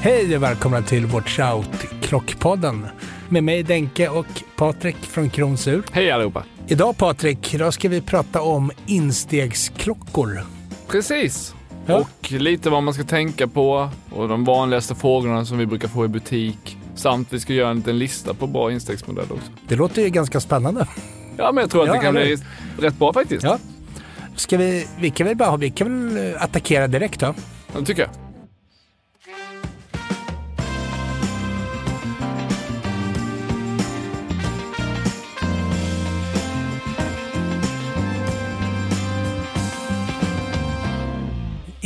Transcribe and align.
Hej 0.00 0.36
och 0.36 0.42
välkomna 0.42 0.82
till 0.82 1.06
vårt 1.06 1.28
shout 1.28 1.86
Klockpodden. 2.02 2.86
Med 3.28 3.44
mig 3.44 3.62
Denke 3.62 4.08
och 4.08 4.26
Patrik 4.56 4.96
från 4.96 5.30
Kronsur. 5.30 5.82
Hej 5.92 6.10
allihopa! 6.10 6.42
Idag 6.66 6.96
Patrik, 6.96 7.54
idag 7.54 7.74
ska 7.74 7.88
vi 7.88 8.00
prata 8.00 8.42
om 8.42 8.70
instegsklockor. 8.86 10.40
Precis! 10.88 11.54
Ja. 11.86 11.96
Och 11.96 12.32
lite 12.32 12.70
vad 12.70 12.82
man 12.82 12.94
ska 12.94 13.04
tänka 13.04 13.46
på 13.48 13.90
och 14.10 14.28
de 14.28 14.44
vanligaste 14.44 14.94
frågorna 14.94 15.44
som 15.44 15.58
vi 15.58 15.66
brukar 15.66 15.88
få 15.88 16.04
i 16.04 16.08
butik. 16.08 16.76
Samt 16.94 17.32
vi 17.32 17.40
ska 17.40 17.52
göra 17.52 17.70
en 17.70 17.76
liten 17.76 17.98
lista 17.98 18.34
på 18.34 18.46
bra 18.46 18.72
instegsmodeller 18.72 19.32
också. 19.32 19.50
Det 19.68 19.76
låter 19.76 20.02
ju 20.02 20.08
ganska 20.08 20.40
spännande. 20.40 20.86
Ja, 21.36 21.52
men 21.52 21.62
jag 21.62 21.70
tror 21.70 21.82
att 21.82 21.88
Ja, 21.88 21.94
det 21.94 22.00
kan 22.00 22.16
eller- 22.16 22.36
bli 22.76 22.86
rätt 22.88 22.98
bra 22.98 23.12
faktiskt. 23.12 23.42
Ja. 23.44 23.58
Ska 24.36 24.56
vi, 24.56 24.86
vi 25.00 25.10
kan 25.10 25.26
väl 25.26 25.36
bara 25.36 25.56
vi 25.56 25.70
kan 25.70 26.14
väl 26.14 26.36
attackera 26.38 26.86
direkt 26.86 27.20
då? 27.20 27.34
Det 27.78 27.84
tycker 27.84 28.02
jag. 28.02 28.10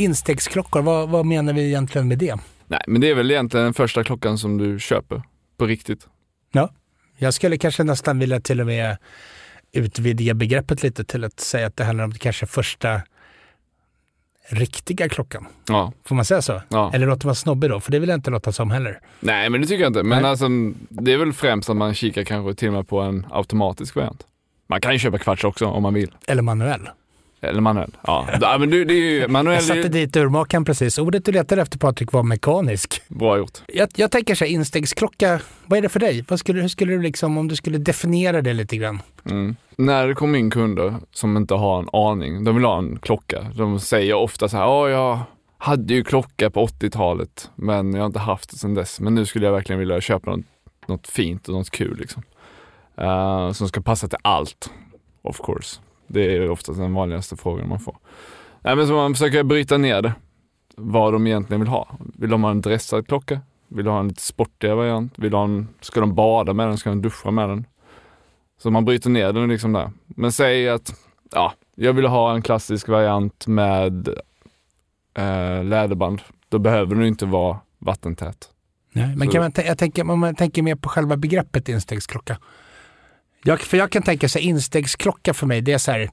Instegsklockor, 0.03 0.81
vad, 0.81 1.09
vad 1.09 1.25
menar 1.25 1.53
vi 1.53 1.67
egentligen 1.67 2.07
med 2.07 2.17
det? 2.17 2.35
Nej, 2.67 2.83
men 2.87 3.01
det 3.01 3.09
är 3.09 3.15
väl 3.15 3.31
egentligen 3.31 3.63
den 3.63 3.73
första 3.73 4.03
klockan 4.03 4.37
som 4.37 4.57
du 4.57 4.79
köper 4.79 5.21
på 5.57 5.65
riktigt. 5.65 6.07
Ja, 6.51 6.69
jag 7.17 7.33
skulle 7.33 7.57
kanske 7.57 7.83
nästan 7.83 8.19
vilja 8.19 8.39
till 8.39 8.61
och 8.61 8.67
med 8.67 8.97
utvidga 9.71 10.33
begreppet 10.33 10.83
lite 10.83 11.03
till 11.03 11.23
att 11.23 11.39
säga 11.39 11.67
att 11.67 11.77
det 11.77 11.83
handlar 11.83 12.03
om 12.03 12.11
kanske 12.11 12.45
första 12.45 13.01
riktiga 14.49 15.09
klockan. 15.09 15.47
Ja. 15.67 15.93
Får 16.05 16.15
man 16.15 16.25
säga 16.25 16.41
så? 16.41 16.61
ja. 16.69 16.91
Eller 16.93 17.07
låter 17.07 17.25
man 17.25 17.35
snobbig 17.35 17.69
då? 17.69 17.79
För 17.79 17.91
det 17.91 17.99
vill 17.99 18.09
jag 18.09 18.17
inte 18.17 18.31
låta 18.31 18.51
som 18.51 18.71
heller. 18.71 18.99
Nej, 19.19 19.49
men 19.49 19.61
det 19.61 19.67
tycker 19.67 19.81
jag 19.81 19.89
inte. 19.89 20.03
Men 20.03 20.21
Nej. 20.21 20.31
alltså, 20.31 20.47
det 20.89 21.13
är 21.13 21.17
väl 21.17 21.33
främst 21.33 21.69
att 21.69 21.75
man 21.77 21.93
kikar 21.93 22.23
kanske 22.23 22.55
till 22.55 22.67
och 22.67 22.73
med 22.73 22.87
på 22.87 22.99
en 23.01 23.25
automatisk 23.31 23.95
variant. 23.95 24.27
Man 24.67 24.81
kan 24.81 24.93
ju 24.93 24.99
köpa 24.99 25.17
kvarts 25.17 25.43
också 25.43 25.65
om 25.65 25.83
man 25.83 25.93
vill. 25.93 26.11
Eller 26.27 26.41
manuell. 26.41 26.89
Eller 27.43 27.61
manuell. 27.61 27.91
Ja, 28.01 28.27
ja 28.41 28.57
men 28.57 28.69
det, 28.69 28.85
det 28.85 28.93
är 28.93 29.21
ju, 29.21 29.27
manuell 29.27 29.55
Jag 29.55 29.63
satte 29.63 29.79
ju 29.79 29.89
dit 29.89 30.15
urmakaren 30.15 30.65
precis. 30.65 30.97
Ordet 30.97 31.25
du 31.25 31.31
letade 31.31 31.61
efter 31.61 31.79
Patrik 31.79 32.11
var 32.11 32.23
mekanisk. 32.23 33.01
bra 33.07 33.37
gjort. 33.37 33.57
Jag, 33.67 33.89
jag 33.95 34.11
tänker 34.11 34.35
så 34.35 34.45
här, 34.45 34.51
instegsklocka, 34.51 35.39
vad 35.65 35.77
är 35.77 35.81
det 35.81 35.89
för 35.89 35.99
dig? 35.99 36.25
Vad 36.27 36.39
skulle, 36.39 36.61
hur 36.61 36.67
skulle 36.67 36.93
du 36.93 37.01
liksom, 37.01 37.37
om 37.37 37.47
du 37.47 37.55
skulle 37.55 37.77
definiera 37.77 38.41
det 38.41 38.53
lite 38.53 38.77
grann? 38.77 39.01
Mm. 39.25 39.55
När 39.77 40.07
det 40.07 40.15
kommer 40.15 40.39
in 40.39 40.51
kunder 40.51 40.95
som 41.11 41.37
inte 41.37 41.53
har 41.53 41.79
en 41.79 41.89
aning, 41.93 42.43
de 42.43 42.55
vill 42.55 42.65
ha 42.65 42.77
en 42.77 42.99
klocka. 42.99 43.41
De 43.55 43.79
säger 43.79 44.13
ofta 44.13 44.49
så 44.49 44.57
här, 44.57 44.63
ja 44.63 44.89
jag 44.89 45.19
hade 45.57 45.93
ju 45.93 46.03
klocka 46.03 46.49
på 46.49 46.65
80-talet 46.65 47.49
men 47.55 47.93
jag 47.93 47.99
har 47.99 48.05
inte 48.05 48.19
haft 48.19 48.51
det 48.51 48.57
sedan 48.57 48.73
dess. 48.73 48.99
Men 48.99 49.15
nu 49.15 49.25
skulle 49.25 49.45
jag 49.45 49.53
verkligen 49.53 49.79
vilja 49.79 50.01
köpa 50.01 50.31
något, 50.31 50.45
något 50.87 51.07
fint 51.07 51.47
och 51.47 51.53
något 51.53 51.69
kul 51.69 51.97
liksom. 51.97 52.23
Eh, 52.97 53.51
som 53.51 53.67
ska 53.67 53.81
passa 53.81 54.07
till 54.07 54.19
allt, 54.21 54.69
of 55.21 55.37
course. 55.37 55.79
Det 56.13 56.35
är 56.35 56.49
oftast 56.49 56.79
den 56.79 56.93
vanligaste 56.93 57.35
frågan 57.35 57.69
man 57.69 57.79
får. 57.79 57.97
Nej, 58.61 58.75
men 58.75 58.87
så 58.87 58.93
man 58.93 59.13
försöker 59.13 59.43
bryta 59.43 59.77
ner 59.77 60.01
det. 60.01 60.13
Vad 60.75 61.13
de 61.13 61.27
egentligen 61.27 61.61
vill 61.61 61.69
ha. 61.69 61.97
Vill 61.99 62.29
de 62.29 62.43
ha 62.43 62.51
en 62.51 62.61
dressad 62.61 63.07
klocka? 63.07 63.41
Vill 63.67 63.85
de 63.85 63.91
ha 63.91 63.99
en 63.99 64.07
lite 64.07 64.21
sportigare 64.21 64.75
variant? 64.75 65.19
Vill 65.19 65.31
de 65.31 65.37
ha 65.37 65.43
en, 65.43 65.67
ska 65.81 65.99
de 65.99 66.15
bada 66.15 66.53
med 66.53 66.67
den? 66.67 66.77
Ska 66.77 66.89
de 66.89 67.01
duscha 67.01 67.31
med 67.31 67.49
den? 67.49 67.65
Så 68.61 68.71
man 68.71 68.85
bryter 68.85 69.09
ner 69.09 69.33
den 69.33 69.49
liksom 69.49 69.73
där. 69.73 69.91
Men 70.05 70.31
säg 70.31 70.69
att, 70.69 70.93
ja, 71.31 71.53
jag 71.75 71.93
vill 71.93 72.05
ha 72.05 72.35
en 72.35 72.41
klassisk 72.41 72.87
variant 72.87 73.47
med 73.47 74.07
eh, 75.17 75.63
läderband. 75.63 76.21
Då 76.49 76.59
behöver 76.59 76.95
den 76.95 77.05
inte 77.05 77.25
vara 77.25 77.59
vattentät. 77.79 78.49
Nej, 78.91 79.15
men 79.15 79.29
kan 79.29 79.41
man, 79.41 79.51
jag 79.55 79.77
tänker, 79.77 80.11
om 80.11 80.19
man 80.19 80.35
tänker 80.35 80.61
mer 80.61 80.75
på 80.75 80.89
själva 80.89 81.17
begreppet 81.17 81.69
instegsklocka. 81.69 82.37
Jag, 83.43 83.61
för 83.61 83.77
jag 83.77 83.91
kan 83.91 84.01
tänka 84.03 84.29
så 84.29 84.39
här, 84.39 84.45
instegsklocka 84.45 85.33
för 85.33 85.47
mig, 85.47 85.61
det 85.61 85.73
är 85.73 85.77
så 85.77 85.91
här, 85.91 86.09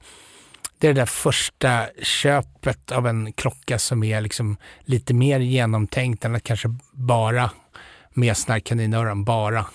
det 0.77 0.87
är 0.87 0.93
det 0.93 1.01
där 1.01 1.05
första 1.05 1.85
köpet 2.01 2.91
av 2.91 3.07
en 3.07 3.33
klocka 3.33 3.79
som 3.79 4.03
är 4.03 4.21
liksom 4.21 4.57
lite 4.81 5.13
mer 5.13 5.39
genomtänkt 5.39 6.25
än 6.25 6.35
att 6.35 6.43
kanske 6.43 6.75
bara 6.91 7.51
med 8.13 8.37
såna 8.37 8.53
här 8.53 8.59
kaninöron, 8.59 9.23
bara 9.23 9.65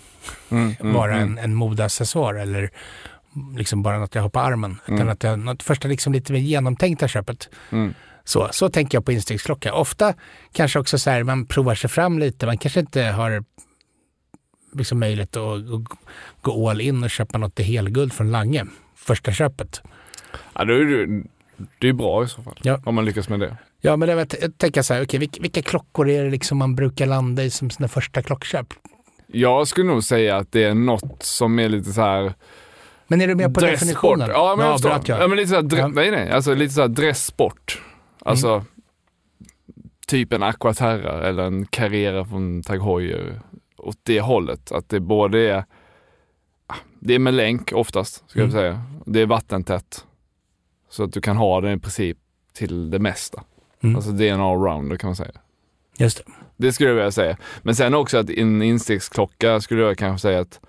Mm, 0.49 0.75
mm, 0.81 0.95
vara 0.95 1.17
mm. 1.17 1.23
en, 1.23 1.39
en 1.39 1.55
modeaccessoar 1.55 2.35
eller 2.35 2.71
liksom 3.57 3.83
bara 3.83 3.99
något 3.99 4.15
jag 4.15 4.23
har 4.23 4.29
på 4.29 4.41
armen. 4.41 4.79
Utan 4.85 4.97
Mm. 4.97 5.09
att 5.09 5.25
är 5.25 5.37
något 5.37 5.63
första 5.63 5.89
liksom 5.89 6.13
lite 6.13 6.33
mer 6.33 6.41
genomtänkta 6.41 7.09
köpet. 7.09 7.49
Mm. 7.71 7.95
Så, 8.25 8.49
så 8.53 8.69
tänker 8.69 8.97
jag 8.97 9.05
på 9.05 9.13
instegsklocka. 9.13 9.75
Ofta 9.75 10.15
kanske 10.53 10.79
också 10.79 10.99
så 10.99 11.11
här, 11.11 11.23
man 11.23 11.47
provar 11.47 11.75
sig 11.75 11.91
fram 11.91 12.19
lite. 12.19 12.47
Man 12.47 12.59
kanske 12.59 12.81
inte 12.81 13.03
har 13.03 13.45
liksom 14.73 14.99
möjlighet 15.01 15.37
att, 15.37 15.61
gå 16.43 16.71
all 16.71 16.81
in 16.81 17.05
och 17.05 17.11
köpa 17.11 17.39
något 17.39 17.61
i 17.61 17.63
helguld 17.63 18.13
från 18.13 18.31
Lange. 18.31 18.67
Första 18.95 19.33
köpet. 19.33 19.83
Ja, 20.55 20.63
är 20.63 20.67
det, 20.67 21.23
det 21.79 21.89
är 21.89 21.93
bra 21.93 22.25
i 22.25 22.29
så 22.29 22.43
fall. 22.43 22.59
Ja. 22.63 22.81
Om 22.85 22.95
man 22.95 23.05
lyckas 23.05 23.29
med 23.29 23.41
det. 23.41 23.57
Ja, 23.81 23.97
men 23.97 24.09
jag 24.09 24.29
tänker 24.59 24.83
så 24.83 24.95
här, 24.95 25.05
okej, 25.05 25.21
vilka, 25.21 25.43
vilka 25.43 25.63
klockor 25.63 26.09
är 26.09 26.25
det 26.25 26.31
liksom 26.31 26.59
man 26.59 26.75
brukar 26.75 27.07
landa 27.07 27.45
i 27.45 27.51
som 27.51 27.71
sina 27.71 27.89
första 27.89 28.23
klockköp? 28.23 28.67
Jag 29.27 29.69
skulle 29.69 29.87
nog 29.87 30.05
säga 30.05 30.37
att 30.37 30.53
det 30.53 30.65
är 30.65 30.75
något 30.75 31.23
som 31.23 31.59
är 31.59 31.69
lite 31.69 31.93
så 31.93 32.01
här 32.01 32.35
Men 33.07 33.21
är 33.21 33.27
du 33.27 33.35
med 33.35 33.55
på 33.55 33.61
definitionen? 33.61 34.29
Ja, 34.31 34.55
men 34.57 34.67
jag 34.67 34.81
förstår. 34.81 35.17
Ja, 35.21 35.29
men 35.29 35.37
lite 35.37 35.49
så 35.49 35.55
här, 35.55 35.63
dre- 35.63 35.79
Ja. 35.79 35.89
nej, 35.89 36.11
nej. 36.11 36.31
Alltså 36.31 36.55
lite 36.55 36.75
så 36.75 36.81
här 36.81 36.89
dresssport. 36.89 37.83
Alltså 38.25 38.65
typ 40.07 40.33
en 40.33 40.43
Aquaterra 40.43 41.29
eller 41.29 41.43
en 41.43 41.67
Carrera 41.67 42.25
från 42.25 42.63
Tag 42.63 42.79
Heuer. 42.85 43.41
Åt 43.87 43.99
det 44.03 44.21
hållet. 44.21 44.73
Att 44.73 44.89
det 44.89 45.01
både 45.01 45.39
är, 45.39 45.65
ah, 46.67 46.75
det 47.01 47.15
är 47.15 47.19
med 47.19 47.35
länk 47.35 47.73
oftast, 47.73 48.25
ska 48.31 48.41
Mm. 48.41 48.51
jag 48.51 48.61
säga. 48.61 48.83
Det 49.07 49.21
är 49.21 49.27
vattentätt. 49.27 50.07
Så 50.89 51.05
att 51.05 51.13
du 51.13 51.21
kan 51.21 51.37
ha 51.37 51.61
den 51.61 51.73
i 51.73 51.79
princip 51.81 52.19
till 52.53 52.91
det 52.91 52.99
mesta. 52.99 53.43
Mm. 53.81 53.97
Alltså 53.97 54.11
det 54.11 54.29
är 54.29 54.35
en 54.35 54.41
allrounder 54.41 54.97
kan 54.97 55.09
man 55.09 55.17
säga. 55.17 55.31
Just 55.99 56.17
det. 56.27 56.33
Det 56.57 56.73
skulle 56.73 56.91
jag 56.91 56.97
vilja 56.97 57.11
säga. 57.13 57.37
Men 57.63 57.75
sen 57.77 57.95
också 57.95 58.19
att 58.19 58.31
en 58.31 58.63
instegsklocka 58.63 59.61
skulle 59.61 59.83
jag 59.83 59.99
kanske 59.99 60.23
säga 60.23 60.41
att 60.41 60.61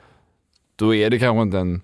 då 0.75 0.95
är 0.95 1.09
det 1.09 1.19
kanske 1.19 1.41
inte 1.41 1.59
en, 1.59 1.81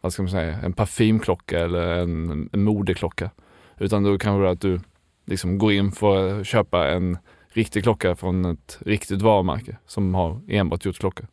vad 0.00 0.12
ska 0.12 0.22
man 0.22 0.30
säga, 0.30 0.58
en 0.62 0.72
parfymklocka 0.72 1.58
eller 1.58 1.86
en, 1.98 2.48
en 2.52 2.62
modeklocka. 2.62 3.30
Utan 3.78 4.02
då 4.02 4.18
kanske 4.18 4.42
det 4.42 4.48
är 4.48 4.52
att 4.52 4.60
du 4.60 4.80
liksom 5.26 5.58
går 5.58 5.72
in 5.72 5.92
för 5.92 6.40
att 6.40 6.46
köpa 6.46 6.88
en 6.88 7.18
riktig 7.56 7.82
klocka 7.82 8.16
från 8.16 8.44
ett 8.44 8.78
riktigt 8.80 9.22
varumärke 9.22 9.76
som 9.86 10.14
har 10.14 10.40
enbart 10.48 10.84
gjort 10.84 10.98
klockor. 10.98 11.26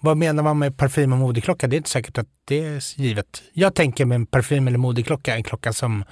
Vad 0.00 0.16
menar 0.16 0.42
man 0.42 0.58
med 0.58 0.76
parfym 0.76 1.12
och 1.12 1.18
modeklocka? 1.18 1.66
Det 1.66 1.76
är 1.76 1.78
inte 1.78 1.90
säkert 1.90 2.18
att 2.18 2.28
det 2.44 2.64
är 2.64 3.00
givet. 3.00 3.42
Jag 3.52 3.74
tänker 3.74 4.04
med 4.04 4.16
en 4.16 4.26
parfym 4.26 4.68
eller 4.68 4.78
modeklocka, 4.78 5.36
en 5.36 5.42
klocka 5.42 5.72
som, 5.72 6.04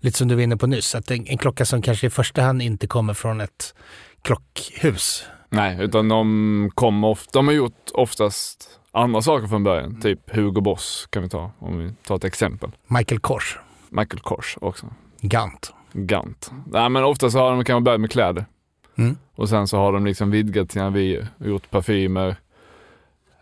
lite 0.00 0.18
som 0.18 0.28
du 0.28 0.34
var 0.34 0.42
inne 0.42 0.56
på 0.56 0.66
nyss, 0.66 0.94
att 0.94 1.10
en, 1.10 1.26
en 1.26 1.38
klocka 1.38 1.64
som 1.64 1.82
kanske 1.82 2.06
i 2.06 2.10
första 2.10 2.42
hand 2.42 2.62
inte 2.62 2.86
kommer 2.86 3.14
från 3.14 3.40
ett 3.40 3.74
klockhus. 4.22 5.24
Nej, 5.48 5.78
utan 5.80 6.08
de 6.08 6.70
kommer 6.74 7.08
ofta, 7.08 7.30
de 7.32 7.46
har 7.46 7.54
gjort 7.54 7.90
oftast 7.94 8.80
andra 8.92 9.22
saker 9.22 9.46
från 9.46 9.64
början. 9.64 10.00
Typ 10.00 10.34
Hugo 10.34 10.60
Boss 10.60 11.06
kan 11.10 11.22
vi 11.22 11.28
ta, 11.28 11.50
om 11.58 11.78
vi 11.78 11.92
tar 12.06 12.16
ett 12.16 12.24
exempel. 12.24 12.70
Michael 12.86 13.20
Kors, 13.20 13.58
Michael 13.90 14.20
Kors 14.20 14.58
också. 14.60 14.86
Gant. 15.20 15.72
Gant. 15.98 16.50
Nej 16.72 16.88
men 16.88 17.04
ofta 17.04 17.30
så 17.30 17.38
har 17.38 17.50
de 17.50 17.64
kanske 17.64 17.84
börjat 17.84 18.00
med 18.00 18.10
kläder. 18.10 18.44
Mm. 18.98 19.16
Och 19.34 19.48
sen 19.48 19.68
så 19.68 19.76
har 19.76 19.92
de 19.92 20.06
liksom 20.06 20.30
vidgat 20.30 20.72
sina 20.72 20.90
vyer 20.90 21.26
och 21.38 21.46
gjort 21.48 21.70
parfymer, 21.70 22.36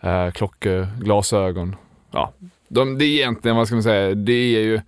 eh, 0.00 0.30
klockor, 0.30 0.88
glasögon. 1.00 1.76
Ja, 2.10 2.32
de, 2.68 2.98
det 2.98 3.04
är 3.04 3.08
egentligen, 3.14 3.56
vad 3.56 3.66
ska 3.66 3.76
man 3.76 3.82
säga, 3.82 4.14
det 4.14 4.32
är 4.32 4.60
ju 4.60 4.80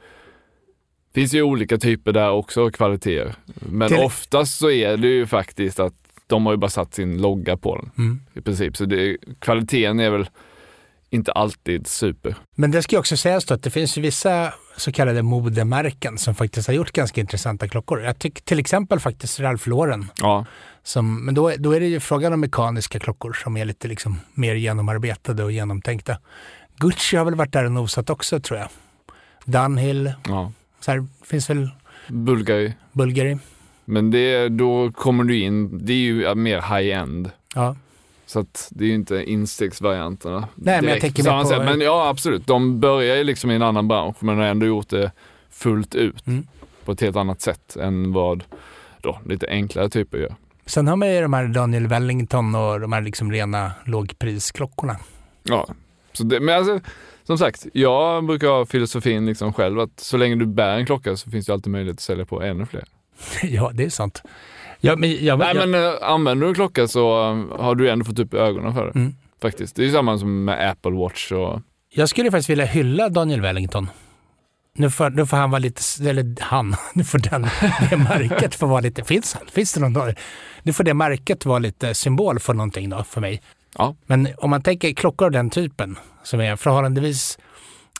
finns 1.14 1.34
ju 1.34 1.42
olika 1.42 1.78
typer 1.78 2.12
där 2.12 2.30
också, 2.30 2.70
kvaliteter. 2.70 3.34
Men 3.44 3.88
Till- 3.88 3.98
oftast 3.98 4.58
så 4.58 4.70
är 4.70 4.96
det 4.96 5.08
ju 5.08 5.26
faktiskt 5.26 5.80
att 5.80 5.94
de 6.26 6.46
har 6.46 6.52
ju 6.52 6.56
bara 6.56 6.70
satt 6.70 6.94
sin 6.94 7.22
logga 7.22 7.56
på 7.56 7.76
den 7.76 7.90
Mm. 8.06 8.20
i 8.34 8.40
princip. 8.40 8.76
Så 8.76 8.84
det, 8.84 9.16
kvaliteten 9.38 10.00
är 10.00 10.10
väl 10.10 10.28
inte 11.16 11.32
alltid 11.32 11.86
super. 11.86 12.34
Men 12.54 12.70
det 12.70 12.82
ska 12.82 12.96
ju 12.96 13.00
också 13.00 13.16
sägas 13.16 13.44
då 13.44 13.54
att 13.54 13.62
det 13.62 13.70
finns 13.70 13.98
ju 13.98 14.02
vissa 14.02 14.52
så 14.76 14.92
kallade 14.92 15.22
modemärken 15.22 16.18
som 16.18 16.34
faktiskt 16.34 16.68
har 16.68 16.74
gjort 16.74 16.92
ganska 16.92 17.20
intressanta 17.20 17.68
klockor. 17.68 18.00
Jag 18.02 18.18
tycker 18.18 18.42
till 18.42 18.58
exempel 18.58 19.00
faktiskt 19.00 19.40
Ralph 19.40 19.68
Lauren. 19.68 20.10
Ja, 20.20 20.44
Som, 20.82 21.24
men 21.24 21.34
då, 21.34 21.52
då 21.58 21.72
är 21.72 21.80
det 21.80 21.86
ju 21.86 22.00
frågan 22.00 22.32
om 22.32 22.40
mekaniska 22.40 22.98
klockor 23.00 23.32
som 23.32 23.56
är 23.56 23.64
lite 23.64 23.88
liksom 23.88 24.20
mer 24.34 24.54
genomarbetade 24.54 25.44
och 25.44 25.52
genomtänkta. 25.52 26.18
Gucci 26.76 27.16
har 27.16 27.24
väl 27.24 27.34
varit 27.34 27.52
där 27.52 27.64
och 27.64 27.72
nosat 27.72 28.10
också 28.10 28.40
tror 28.40 28.58
jag. 28.58 28.68
Dunhill, 29.44 30.12
ja. 30.28 30.52
så 30.80 30.90
här, 30.90 31.06
finns 31.24 31.50
väl 31.50 31.70
Bulgari. 32.08 32.74
Bulgari. 32.92 33.38
Men 33.84 34.10
det, 34.10 34.48
då 34.48 34.92
kommer 34.92 35.24
du 35.24 35.38
in, 35.38 35.86
det 35.86 35.92
är 35.92 35.96
ju 35.96 36.34
mer 36.34 36.60
high-end. 36.60 37.30
Ja. 37.54 37.76
Så 38.26 38.40
att 38.40 38.68
det 38.70 38.84
är 38.84 38.88
ju 38.88 38.94
inte 38.94 39.24
instegsvarianterna. 39.30 40.48
Nej, 40.54 40.82
men 40.82 40.90
jag 40.90 41.00
tänker 41.00 41.42
på- 41.42 41.48
sätt. 41.48 41.58
Men 41.64 41.80
ja, 41.80 42.08
absolut. 42.08 42.46
De 42.46 42.80
börjar 42.80 43.16
ju 43.16 43.24
liksom 43.24 43.50
i 43.50 43.54
en 43.54 43.62
annan 43.62 43.88
bransch, 43.88 44.16
men 44.20 44.36
har 44.38 44.44
ändå 44.44 44.66
gjort 44.66 44.88
det 44.88 45.12
fullt 45.50 45.94
ut 45.94 46.26
Mm. 46.26 46.46
på 46.84 46.92
ett 46.92 47.00
helt 47.00 47.16
annat 47.16 47.40
sätt 47.40 47.76
än 47.76 48.12
vad 48.12 48.44
då 49.00 49.20
lite 49.26 49.46
enklare 49.48 49.88
typer 49.88 50.18
gör. 50.18 50.34
Sen 50.66 50.86
har 50.88 50.96
man 50.96 51.12
ju 51.14 51.20
de 51.20 51.32
här 51.32 51.48
Daniel 51.48 51.86
Wellington 51.86 52.54
och 52.54 52.80
de 52.80 52.92
här 52.92 53.00
liksom 53.00 53.32
rena 53.32 53.72
lågprisklockorna. 53.84 54.96
Ja, 55.42 55.66
så 56.12 56.24
det, 56.24 56.40
men 56.40 56.56
alltså, 56.56 56.80
som 57.24 57.38
sagt, 57.38 57.66
jag 57.72 58.24
brukar 58.26 58.48
ha 58.48 58.66
filosofin 58.66 59.26
liksom 59.26 59.52
själv 59.52 59.80
att 59.80 60.00
så 60.00 60.16
länge 60.16 60.34
du 60.36 60.46
bär 60.46 60.76
en 60.78 60.86
klocka 60.86 61.16
så 61.16 61.30
finns 61.30 61.46
det 61.46 61.52
alltid 61.52 61.72
möjlighet 61.72 61.96
att 61.96 62.00
sälja 62.00 62.24
på 62.24 62.42
ännu 62.42 62.66
fler. 62.66 62.84
ja, 63.42 63.70
det 63.74 63.84
är 63.84 63.90
sant. 63.90 64.22
Ja, 64.86 64.96
men, 64.96 65.24
jag, 65.24 65.38
Nej 65.38 65.56
jag, 65.56 65.68
men 65.68 65.84
äh, 65.84 65.92
använder 66.02 66.46
du 66.46 66.48
en 66.48 66.54
klocka 66.54 66.88
så 66.88 67.30
äh, 67.30 67.60
har 67.60 67.74
du 67.74 67.90
ändå 67.90 68.04
fått 68.04 68.18
upp 68.18 68.34
ögonen 68.34 68.74
för 68.74 68.84
det. 68.86 68.98
Mm. 68.98 69.14
Faktiskt. 69.42 69.76
Det 69.76 69.82
är 69.82 69.86
ju 69.86 69.92
samma 69.92 70.18
som 70.18 70.44
med 70.44 70.70
Apple 70.70 70.90
Watch 70.90 71.32
och 71.32 71.60
jag 71.90 72.08
skulle 72.08 72.30
faktiskt 72.30 72.50
vilja 72.50 72.64
hylla 72.64 73.08
Daniel 73.08 73.40
Wellington. 73.40 73.88
Nu 74.74 74.90
får, 74.90 75.10
nu 75.10 75.26
får 75.26 75.36
han 75.36 75.50
vara 75.50 75.58
lite, 75.58 75.82
eller 76.08 76.34
han, 76.40 76.76
nu 76.94 77.04
får 77.04 77.18
den, 77.18 77.46
det 77.90 77.96
märket 77.96 78.54
få 78.54 78.66
vara 78.66 78.80
lite, 78.80 79.04
finns 79.04 79.34
han? 79.34 79.46
Finns 79.46 79.72
det 79.72 79.80
någon? 79.80 80.14
Nu 80.62 80.72
får 80.72 80.84
det 80.84 80.94
märket 80.94 81.46
vara 81.46 81.58
lite 81.58 81.94
symbol 81.94 82.38
för 82.40 82.54
någonting 82.54 82.90
då, 82.90 83.04
för 83.04 83.20
mig. 83.20 83.42
Ja. 83.78 83.96
Men 84.06 84.28
om 84.38 84.50
man 84.50 84.62
tänker 84.62 84.92
klockor 84.92 85.26
av 85.26 85.32
den 85.32 85.50
typen, 85.50 85.98
som 86.22 86.40
är 86.40 86.56
förhållandevis 86.56 87.38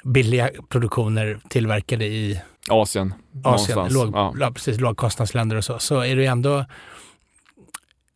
billiga 0.05 0.51
produktioner 0.69 1.39
tillverkade 1.49 2.05
i 2.05 2.41
Asien. 2.71 3.15
Asien, 3.45 3.89
låg, 3.93 4.15
Ja. 4.17 4.35
ja. 4.41 4.51
precis, 4.53 4.81
lågkostnadsländer 4.81 5.57
och 5.57 5.65
så, 5.65 5.79
så 5.79 6.01
är 6.01 6.17
det 6.17 6.27
ändå 6.27 6.65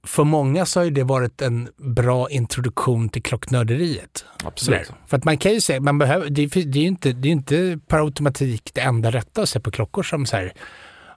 för 0.07 0.25
många 0.25 0.67
så 0.67 0.81
har 0.81 0.91
det 0.91 1.03
varit 1.05 1.43
en 1.43 1.69
bra 1.77 2.31
introduktion 2.31 3.09
till 3.09 3.23
klocknörderiet. 3.23 4.25
Absolut. 4.45 4.87
Sådär. 4.87 5.01
För 5.07 5.17
att 5.17 5.25
man 5.25 5.39
kan 5.39 5.53
ju 5.53 5.61
säga, 5.61 5.81
man 5.81 5.99
behöver, 5.99 6.31
det, 6.31 6.43
är- 6.43 6.65
det 6.65 6.79
är 6.79 6.83
ju 6.83 6.89
inte, 6.89 7.13
det 7.13 7.29
är 7.29 7.33
inte 7.33 7.79
per 7.89 7.99
automatik 7.99 8.71
det 8.75 8.81
enda 8.81 9.11
rätta 9.11 9.43
att 9.43 9.49
se 9.49 9.61
på 9.61 9.71
klockor 9.71 10.03
som 10.03 10.27
så 10.27 10.37
här, 10.37 10.53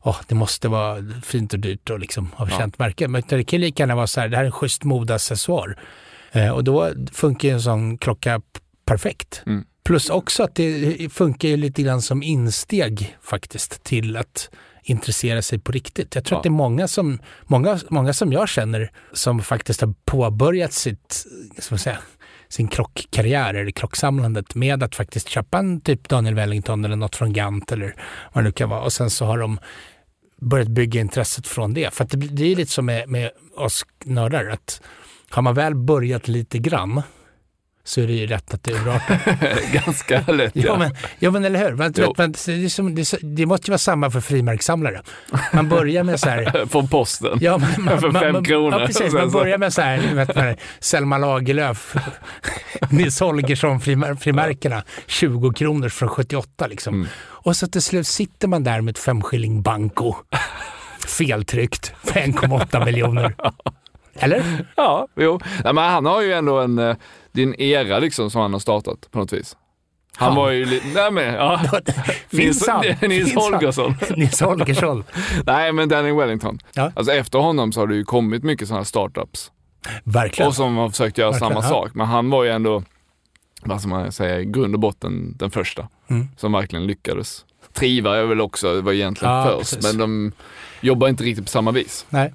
åh, 0.01 0.17
det 0.27 0.35
måste 0.35 0.67
vara 0.67 0.97
fint 1.23 1.53
och 1.53 1.59
dyrt 1.59 1.89
och 1.89 1.99
liksom 1.99 2.29
av 2.35 2.49
Ja. 2.51 2.57
känt 2.57 2.79
märke. 2.79 3.07
Men 3.07 3.23
det 3.29 3.43
kan 3.43 3.61
lika 3.61 3.83
gärna 3.83 3.95
vara 3.95 4.07
så 4.07 4.21
här, 4.21 4.27
det 4.29 4.35
här 4.37 4.43
är 4.43 4.47
en 4.47 4.51
schysst 4.51 4.83
modeaccessoar. 4.83 5.77
Eh, 6.31 6.49
och 6.49 6.63
då 6.63 6.91
funkar 7.11 7.47
ju 7.47 7.53
en 7.53 7.61
sån 7.61 7.97
klocka 7.97 8.41
perfekt. 8.85 9.43
Mm. 9.45 9.65
Plus 9.83 10.09
också 10.09 10.43
att 10.43 10.55
det 10.55 11.13
funkar 11.13 11.47
ju 11.49 11.57
lite 11.57 11.81
grann 11.83 12.01
som 12.01 12.23
insteg 12.23 13.17
faktiskt 13.21 13.83
till 13.83 14.17
att 14.17 14.49
intressera 14.83 15.41
sig 15.41 15.59
på 15.59 15.71
riktigt. 15.71 16.15
Jag 16.15 16.25
tror 16.25 16.35
Ja. 16.35 16.39
att 16.39 16.43
det 16.43 16.47
är 16.49 16.51
många 16.51 16.87
som, 16.87 17.19
många, 17.43 17.79
många 17.89 18.13
som 18.13 18.31
jag 18.33 18.49
känner 18.49 18.91
som 19.13 19.41
faktiskt 19.41 19.81
har 19.81 19.93
påbörjat 20.05 20.73
sitt, 20.73 21.25
ska 21.57 21.73
man 21.75 21.79
säga, 21.79 21.97
sin 22.49 22.67
klockkarriär 22.67 23.53
eller 23.53 23.71
klocksamlandet 23.71 24.55
med 24.55 24.83
att 24.83 24.95
faktiskt 24.95 25.29
köpa 25.29 25.57
en 25.57 25.81
typ 25.81 26.09
Daniel 26.09 26.35
Wellington 26.35 26.85
eller 26.85 26.95
något 26.95 27.15
från 27.15 27.33
Gant 27.33 27.71
eller 27.71 27.95
vad 28.33 28.43
det 28.43 28.47
nu 28.47 28.51
kan 28.51 28.69
vara. 28.69 28.81
Och 28.81 28.93
sen 28.93 29.09
så 29.09 29.25
har 29.25 29.37
de 29.37 29.59
börjat 30.41 30.67
bygga 30.67 31.01
intresset 31.01 31.47
från 31.47 31.73
det. 31.73 31.93
För 31.93 32.05
det, 32.05 32.17
det 32.17 32.51
är 32.51 32.55
lite 32.55 32.71
som 32.71 32.85
med, 32.85 33.09
med 33.09 33.31
oss 33.55 33.85
nördar, 34.03 34.45
att 34.49 34.81
har 35.29 35.41
man 35.41 35.53
väl 35.55 35.75
börjat 35.75 36.27
lite 36.27 36.57
grann 36.59 37.01
så 37.85 38.01
är 38.01 38.07
det 38.07 38.13
ju 38.13 38.27
rätt 38.27 38.53
att 38.53 38.63
det 38.63 38.71
urartar. 38.71 39.19
Ganska 39.73 40.23
lätt 40.31 40.51
Ja, 40.55 40.63
ja. 40.65 40.77
men, 40.77 40.95
ja 41.19 41.31
men 41.31 41.45
eller 41.45 41.59
hur? 41.59 41.75
Men, 41.75 41.93
Jo. 41.97 42.13
men, 42.17 42.31
det, 42.45 42.69
som, 42.69 42.95
det, 42.95 43.13
det 43.21 43.45
måste 43.45 43.67
ju 43.67 43.71
vara 43.71 43.77
samma 43.77 44.11
för 44.11 44.21
frimärkssamlare. 44.21 45.01
Man 45.53 45.69
börjar 45.69 46.03
med 46.03 46.19
så 46.19 46.29
här... 46.29 46.65
Från 46.69 46.87
posten. 46.87 47.37
Ja, 47.41 47.57
man, 47.57 47.69
man, 47.77 47.99
För 48.01 48.11
man, 48.11 48.21
fem 48.21 48.33
man, 48.33 48.43
kronor. 48.43 48.79
Ja, 48.79 48.85
precis. 48.85 49.13
Man 49.13 49.31
börjar 49.31 49.57
med 49.57 49.73
så 49.73 49.81
här, 49.81 50.15
vet, 50.15 50.35
med 50.35 50.59
Selma 50.79 51.17
Lagerlöf, 51.17 51.95
Nils 52.89 53.19
Holgersson 53.19 53.81
frimär, 53.81 54.15
frimärkena, 54.15 54.83
20 55.07 55.53
kronor 55.53 55.89
från 55.89 56.09
78 56.09 56.67
liksom. 56.67 56.93
Mm. 56.93 57.07
Och 57.19 57.55
så 57.55 57.67
till 57.67 57.81
slut 57.81 58.07
sitter 58.07 58.47
man 58.47 58.63
där 58.63 58.81
med 58.81 58.91
ett 58.91 58.99
femskilling 58.99 59.61
banco, 59.61 60.15
feltryckt, 61.07 61.93
för 62.03 62.19
1,8 62.19 62.85
miljoner. 62.85 63.35
Eller? 64.15 64.65
Ja, 64.75 65.07
jo. 65.15 65.39
Nej, 65.63 65.73
men 65.73 65.83
han 65.83 66.05
har 66.05 66.21
ju 66.21 66.33
ändå 66.33 66.59
en, 66.59 66.95
eh, 67.33 67.37
din 67.37 67.55
era 67.61 67.99
liksom 67.99 68.31
som 68.31 68.41
han 68.41 68.53
har 68.53 68.59
startat 68.59 69.11
på 69.11 69.19
något 69.19 69.33
vis. 69.33 69.57
Han 70.15 70.27
Han? 70.27 70.35
var 70.37 70.49
ju 70.51 70.65
lite, 70.65 70.87
nej 70.93 71.11
men 71.11 71.33
ja. 71.33 71.61
Nils, 72.29 72.67
Nils? 73.01 73.35
Holgersson. 73.35 73.95
Nils 74.17 74.41
Holgersson. 74.41 75.03
Nej 75.45 75.71
men 75.73 75.89
Danny 75.89 76.11
Wellington. 76.11 76.59
Ja. 76.73 76.91
Alltså 76.95 77.13
efter 77.13 77.39
honom 77.39 77.71
så 77.71 77.79
har 77.79 77.87
det 77.87 77.95
ju 77.95 78.03
kommit 78.03 78.43
mycket 78.43 78.67
sådana 78.67 78.85
startups. 78.85 79.51
Verkligen. 80.03 80.47
Och 80.47 80.55
som 80.55 80.77
har 80.77 80.89
försökt 80.89 81.17
göra 81.17 81.31
Verkligen, 81.31 81.49
samma 81.53 81.65
ja. 81.65 81.69
sak. 81.69 81.91
Men 81.93 82.07
han 82.07 82.29
var 82.29 82.43
ju 82.43 82.49
ändå, 82.49 82.83
vad 83.63 83.79
ska 83.79 83.89
man 83.89 84.11
säga, 84.11 84.39
i 84.39 84.45
grund 84.45 84.73
och 84.73 84.79
botten 84.79 85.33
den 85.37 85.51
första. 85.51 85.87
Mm. 86.07 86.27
Som 86.37 86.51
verkligen 86.51 86.87
lyckades. 86.87 87.45
Triva 87.73 88.17
är 88.17 88.23
väl 88.23 88.41
också, 88.41 88.73
det 88.75 88.81
var 88.81 88.93
egentligen 88.93 89.33
Ja, 89.33 89.43
först. 89.45 89.75
precis. 89.75 89.83
Men 89.93 89.97
de 89.97 90.31
jobbar 90.81 91.07
inte 91.07 91.23
riktigt 91.23 91.45
på 91.45 91.49
samma 91.51 91.71
vis. 91.71 92.05
Nej. 92.09 92.33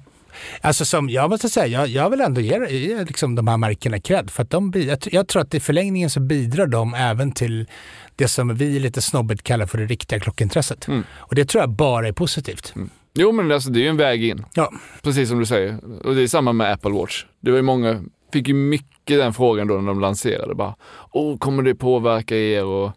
Alltså 0.61 0.85
som 0.85 1.09
jag 1.09 1.29
måste 1.29 1.49
säga, 1.49 1.67
jag, 1.67 1.87
jag 1.87 2.09
vill 2.09 2.21
ändå 2.21 2.41
ge, 2.41 2.67
ge 2.69 3.03
liksom 3.03 3.35
de 3.35 3.47
här 3.47 3.57
märkena 3.57 3.99
cred. 3.99 4.29
För 4.31 4.43
att 4.43 4.49
de, 4.49 4.73
jag, 4.75 4.97
jag 5.11 5.27
tror 5.27 5.41
att 5.41 5.53
i 5.53 5.59
förlängningen 5.59 6.09
så 6.09 6.19
bidrar 6.19 6.67
de 6.67 6.93
även 6.93 7.31
till 7.31 7.67
det 8.15 8.27
som 8.27 8.55
vi 8.55 8.79
lite 8.79 9.01
snobbigt 9.01 9.43
kallar 9.43 9.65
för 9.65 9.77
det 9.77 9.85
riktiga 9.85 10.19
klockintresset. 10.19 10.87
Mm. 10.87 11.03
Och 11.17 11.35
det 11.35 11.45
tror 11.45 11.61
jag 11.61 11.69
bara 11.69 12.07
är 12.07 12.11
positivt. 12.11 12.73
Jo 13.13 13.31
men 13.31 13.51
alltså, 13.51 13.69
det 13.69 13.79
är 13.79 13.81
ju 13.81 13.87
en 13.89 13.97
väg 13.97 14.23
in. 14.23 14.45
Ja. 14.53 14.71
Precis 15.01 15.29
som 15.29 15.39
du 15.39 15.45
säger. 15.45 15.79
Och 16.05 16.15
det 16.15 16.21
är 16.23 16.27
samma 16.27 16.53
med 16.53 16.71
Apple 16.73 16.91
Watch. 16.91 17.25
Det 17.41 17.51
var 17.51 17.57
ju 17.57 17.63
många, 17.63 18.03
fick 18.33 18.47
ju 18.47 18.53
mycket 18.53 19.19
den 19.19 19.33
frågan 19.33 19.67
då 19.67 19.73
när 19.73 19.87
de 19.87 19.99
lanserade. 19.99 20.55
Bara, 20.55 20.75
Åh, 21.11 21.37
kommer 21.37 21.63
det 21.63 21.75
påverka 21.75 22.35
er 22.35 22.65
och 22.65 22.91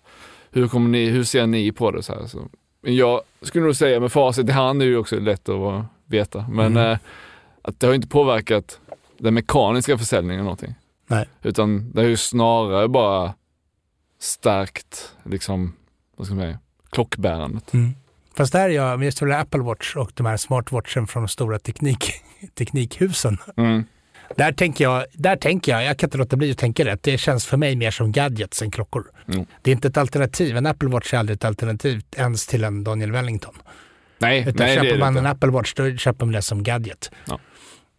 hur, 0.50 0.68
kommer 0.68 0.88
ni, 0.90 1.06
hur 1.10 1.24
ser 1.24 1.46
ni 1.46 1.72
på 1.72 1.90
det? 1.90 2.02
Så 2.02 2.12
här, 2.14 2.26
så. 2.26 2.48
Jag 2.86 3.20
skulle 3.42 3.64
nog 3.64 3.76
säga, 3.76 4.00
med 4.00 4.12
facit 4.12 4.48
i 4.48 4.52
hand 4.52 4.82
är 4.82 4.86
ju 4.86 4.96
också 4.96 5.20
lätt 5.20 5.48
att 5.48 5.84
veta, 6.06 6.44
men 6.50 6.66
Mm. 6.76 6.90
eh, 6.92 6.98
att 7.62 7.80
det 7.80 7.86
har 7.86 7.94
inte 7.94 8.08
påverkat 8.08 8.80
den 9.18 9.34
mekaniska 9.34 9.98
försäljningen 9.98 10.44
någonting. 10.44 10.74
Nej. 11.06 11.28
Utan 11.42 11.92
det 11.92 12.00
har 12.00 12.08
ju 12.08 12.16
snarare 12.16 12.88
bara 12.88 13.34
stärkt, 14.20 15.14
liksom, 15.22 15.72
vad 16.16 16.26
ska 16.26 16.34
man 16.34 16.44
säga, 16.44 16.58
klockbärandet. 16.90 17.74
Mm. 17.74 17.94
Fast 18.34 18.52
där 18.52 18.68
är 18.68 18.68
jag, 18.68 19.04
just 19.04 19.20
det 19.20 19.38
Apple 19.38 19.60
Watch 19.60 19.96
och 19.96 20.12
de 20.14 20.26
här 20.26 20.36
smartwatchen 20.36 21.06
från 21.06 21.22
de 21.22 21.28
stora 21.28 21.58
teknik, 21.58 22.12
teknikhusen. 22.54 23.38
Mm. 23.56 23.84
Där 24.36 24.52
tänker, 24.52 24.84
jag, 24.84 25.04
där 25.12 25.36
tänker 25.36 25.72
jag, 25.72 25.84
jag 25.84 25.98
kan 25.98 26.06
inte 26.06 26.18
låta 26.18 26.36
bli 26.36 26.50
att 26.50 26.58
tänka 26.58 26.84
det, 26.84 26.98
det 27.02 27.18
känns 27.18 27.46
för 27.46 27.56
mig 27.56 27.76
mer 27.76 27.90
som 27.90 28.12
gadgets 28.12 28.62
än 28.62 28.70
klockor. 28.70 29.10
Mm. 29.28 29.46
Det 29.62 29.70
är 29.70 29.72
inte 29.72 29.88
ett 29.88 29.96
alternativ, 29.96 30.56
en 30.56 30.66
Apple 30.66 30.88
Watch 30.88 31.14
är 31.14 31.18
aldrig 31.18 31.36
ett 31.36 31.44
alternativ 31.44 32.02
ens 32.16 32.46
till 32.46 32.64
en 32.64 32.84
Daniel 32.84 33.12
Wellington. 33.12 33.54
Nej, 34.18 34.40
Utan 34.40 34.66
nej 34.66 34.76
köper 34.76 34.98
man 34.98 35.16
en 35.16 35.26
Apple 35.26 35.50
Watch 35.50 35.74
då 35.74 35.96
köper 35.96 36.26
man 36.26 36.32
det 36.32 36.42
som 36.42 36.62
gadget. 36.62 37.10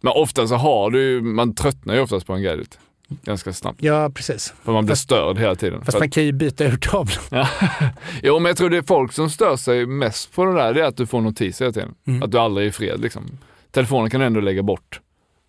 Men 0.04 0.12
ofta 0.12 0.46
så 0.48 0.54
har 0.54 0.90
du, 0.90 1.22
man 1.22 1.54
tröttnar 1.54 1.94
ju 1.94 2.00
oftast 2.00 2.26
på 2.26 2.32
en 2.32 2.42
gadget 2.42 2.78
ganska 3.08 3.52
snabbt. 3.52 3.82
Ja, 3.82 4.10
precis. 4.14 4.54
För 4.62 4.72
man 4.72 4.84
blir 4.84 4.92
Fast- 4.92 5.02
störd 5.02 5.38
hela 5.38 5.54
tiden. 5.54 5.84
Fast 5.84 5.92
För 5.92 5.98
man 5.98 6.10
kan 6.10 6.24
ju 6.24 6.32
byta 6.32 6.64
ur 6.64 6.76
tavlan. 6.76 7.18
Ja. 7.30 7.48
Jo, 8.22 8.38
men 8.38 8.50
jag 8.50 8.56
tror 8.56 8.70
det 8.70 8.76
är 8.76 8.82
folk 8.82 9.12
som 9.12 9.30
stör 9.30 9.56
sig 9.56 9.86
mest 9.86 10.32
på 10.32 10.44
det 10.44 10.52
där, 10.54 10.74
det 10.74 10.80
är 10.80 10.84
att 10.84 10.96
du 10.96 11.06
får 11.06 11.20
notiser 11.20 11.64
hela 11.64 11.72
tiden. 11.72 11.94
Mm. 12.06 12.22
Att 12.22 12.30
du 12.30 12.38
aldrig 12.38 12.64
är 12.66 12.68
i 12.68 12.72
fred 12.72 13.00
liksom. 13.00 13.38
Telefonen 13.70 14.10
kan 14.10 14.20
du 14.20 14.26
ändå 14.26 14.40
lägga 14.40 14.62
bort. 14.62 15.00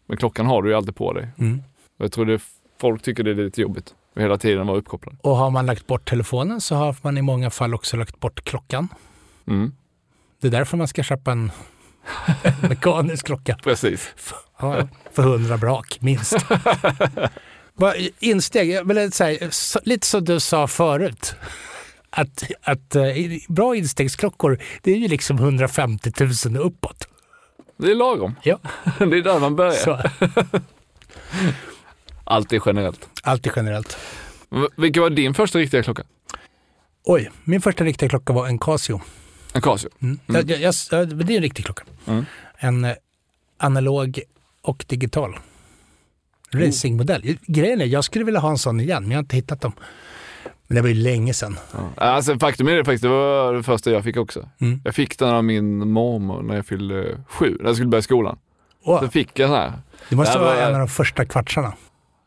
Men 0.08 0.18
klockan 0.18 0.46
har 0.46 0.62
du 0.62 0.70
ju 0.70 0.76
alltid 0.76 0.96
på 0.96 1.14
dig. 1.14 1.28
Mm. 1.38 1.62
Och 1.98 2.06
jag 2.06 2.12
tror 2.12 2.26
det, 2.26 2.42
folk 2.82 3.02
tycker 3.02 3.24
det 3.24 3.32
är 3.32 3.36
lite 3.36 3.62
jobbigt. 3.62 3.94
att 4.16 4.22
hela 4.22 4.38
tiden 4.38 4.68
vara 4.68 4.78
uppkopplad. 4.78 5.18
Och 5.22 5.36
har 5.36 5.50
man 5.50 5.66
lagt 5.66 5.88
bort 5.88 6.10
telefonen 6.10 6.62
så 6.62 6.76
har 6.76 6.96
man 7.02 7.18
i 7.18 7.22
många 7.22 7.50
fall 7.50 7.74
också 7.74 7.98
lagt 7.98 8.20
bort 8.20 8.44
klockan. 8.44 8.88
Mm. 9.48 9.72
Det 10.42 10.48
är 10.48 10.52
därför 10.52 10.78
man 10.78 10.88
ska 10.88 11.04
köpa 11.04 11.32
en 11.32 11.52
mekanisk 12.70 13.26
klocka 13.26 13.58
Precis. 13.64 14.14
Ja, 14.60 14.88
för 15.14 15.24
hundra 15.24 15.58
brak, 15.58 15.98
minst. 16.02 16.38
Insteg, 18.20 18.70
jag 18.70 18.88
vill 18.88 19.12
säga, 19.12 19.50
lite 19.84 20.08
som 20.08 20.26
du 20.26 20.40
sa 20.40 20.68
förut. 20.68 21.36
Att, 22.10 22.44
att 22.62 22.96
eh, 22.96 23.04
bra 23.48 23.76
instegsklockor, 23.76 24.60
det 24.82 24.92
är 24.92 24.96
ju 24.96 25.08
liksom 25.08 25.38
150 25.38 26.12
000 26.46 26.58
och 26.58 26.66
uppåt. 26.66 27.08
Det 27.78 27.92
är 27.92 27.96
lagom. 27.96 28.36
Ja. 28.44 28.60
det 28.98 29.04
är 29.18 29.24
där 29.24 29.40
man 29.40 29.56
börjar. 29.56 29.72
Så, 29.72 30.00
Allt 32.24 32.54
är 32.54 32.62
generellt. 32.66 33.10
allt 33.24 33.48
är 33.48 33.52
generellt. 33.56 33.98
Vilken 34.78 35.04
var 35.04 35.10
din 35.10 35.34
första 35.34 35.60
riktiga 35.60 35.84
klocka? 35.84 36.04
Oj, 37.04 37.32
min 37.44 37.62
första 37.62 37.84
riktiga 37.84 38.10
klocka 38.10 38.34
var 38.34 38.48
en 38.48 38.60
Casio. 38.60 39.02
En 39.54 39.62
Casio. 39.62 39.90
Mm. 40.02 40.20
Mm. 40.28 40.48
Jag, 40.48 40.60
jag, 40.60 40.74
jag, 40.92 41.26
det 41.26 41.34
är 41.34 41.38
en 41.38 41.44
riktig 41.44 41.66
klocka. 41.66 41.84
Mm. 42.06 42.26
En 42.58 42.86
eh, 42.86 42.94
analog 43.58 44.20
och 44.70 44.86
digital 44.88 45.36
racingmodell. 46.54 47.38
Grejen 47.48 47.82
är, 47.82 47.86
jag 47.86 48.04
skulle 48.04 48.26
vilja 48.26 48.40
ha 48.40 48.50
en 48.50 48.58
sån 48.58 48.80
igen, 48.80 49.04
men 49.04 49.12
jag 49.12 49.18
har 49.18 49.24
inte 49.24 49.36
hittat 49.36 49.62
dem. 49.62 49.72
Men 50.68 50.76
det 50.76 50.82
var 50.82 50.90
ju 50.90 50.96
länge 50.96 51.34
sedan. 51.34 51.58
Ja. 51.72 52.04
Alltså, 52.06 52.40
faktum 52.40 52.68
är 52.68 52.76
det 52.76 52.86
faktiskt, 52.86 53.02
det 53.02 53.10
var 53.10 53.54
det 53.54 53.64
första 53.64 53.92
jag 53.92 54.04
fick 54.04 54.18
också. 54.18 54.50
Mm. 54.62 54.82
Jag 54.84 54.96
fick 54.96 55.20
den 55.20 55.30
av 55.30 55.44
min 55.44 55.92
mormor 55.92 56.42
när 56.42 56.56
jag 56.56 56.66
fyllde 56.66 57.18
sju, 57.30 57.58
när 57.60 57.66
jag 57.68 57.76
skulle 57.76 57.90
börja 57.90 58.02
skolan. 58.02 58.38
Åh, 58.84 59.02
Så 59.02 59.08
fick 59.08 59.40
jag 59.40 59.50
den 59.50 59.58
här. 59.58 59.74
det 60.10 60.16
måste 60.16 60.38
vara 60.40 60.56
var- 60.56 60.62
en 60.62 60.74
av 60.74 60.80
de 60.80 60.88
första 60.88 61.26
kvartsarna. 61.26 61.74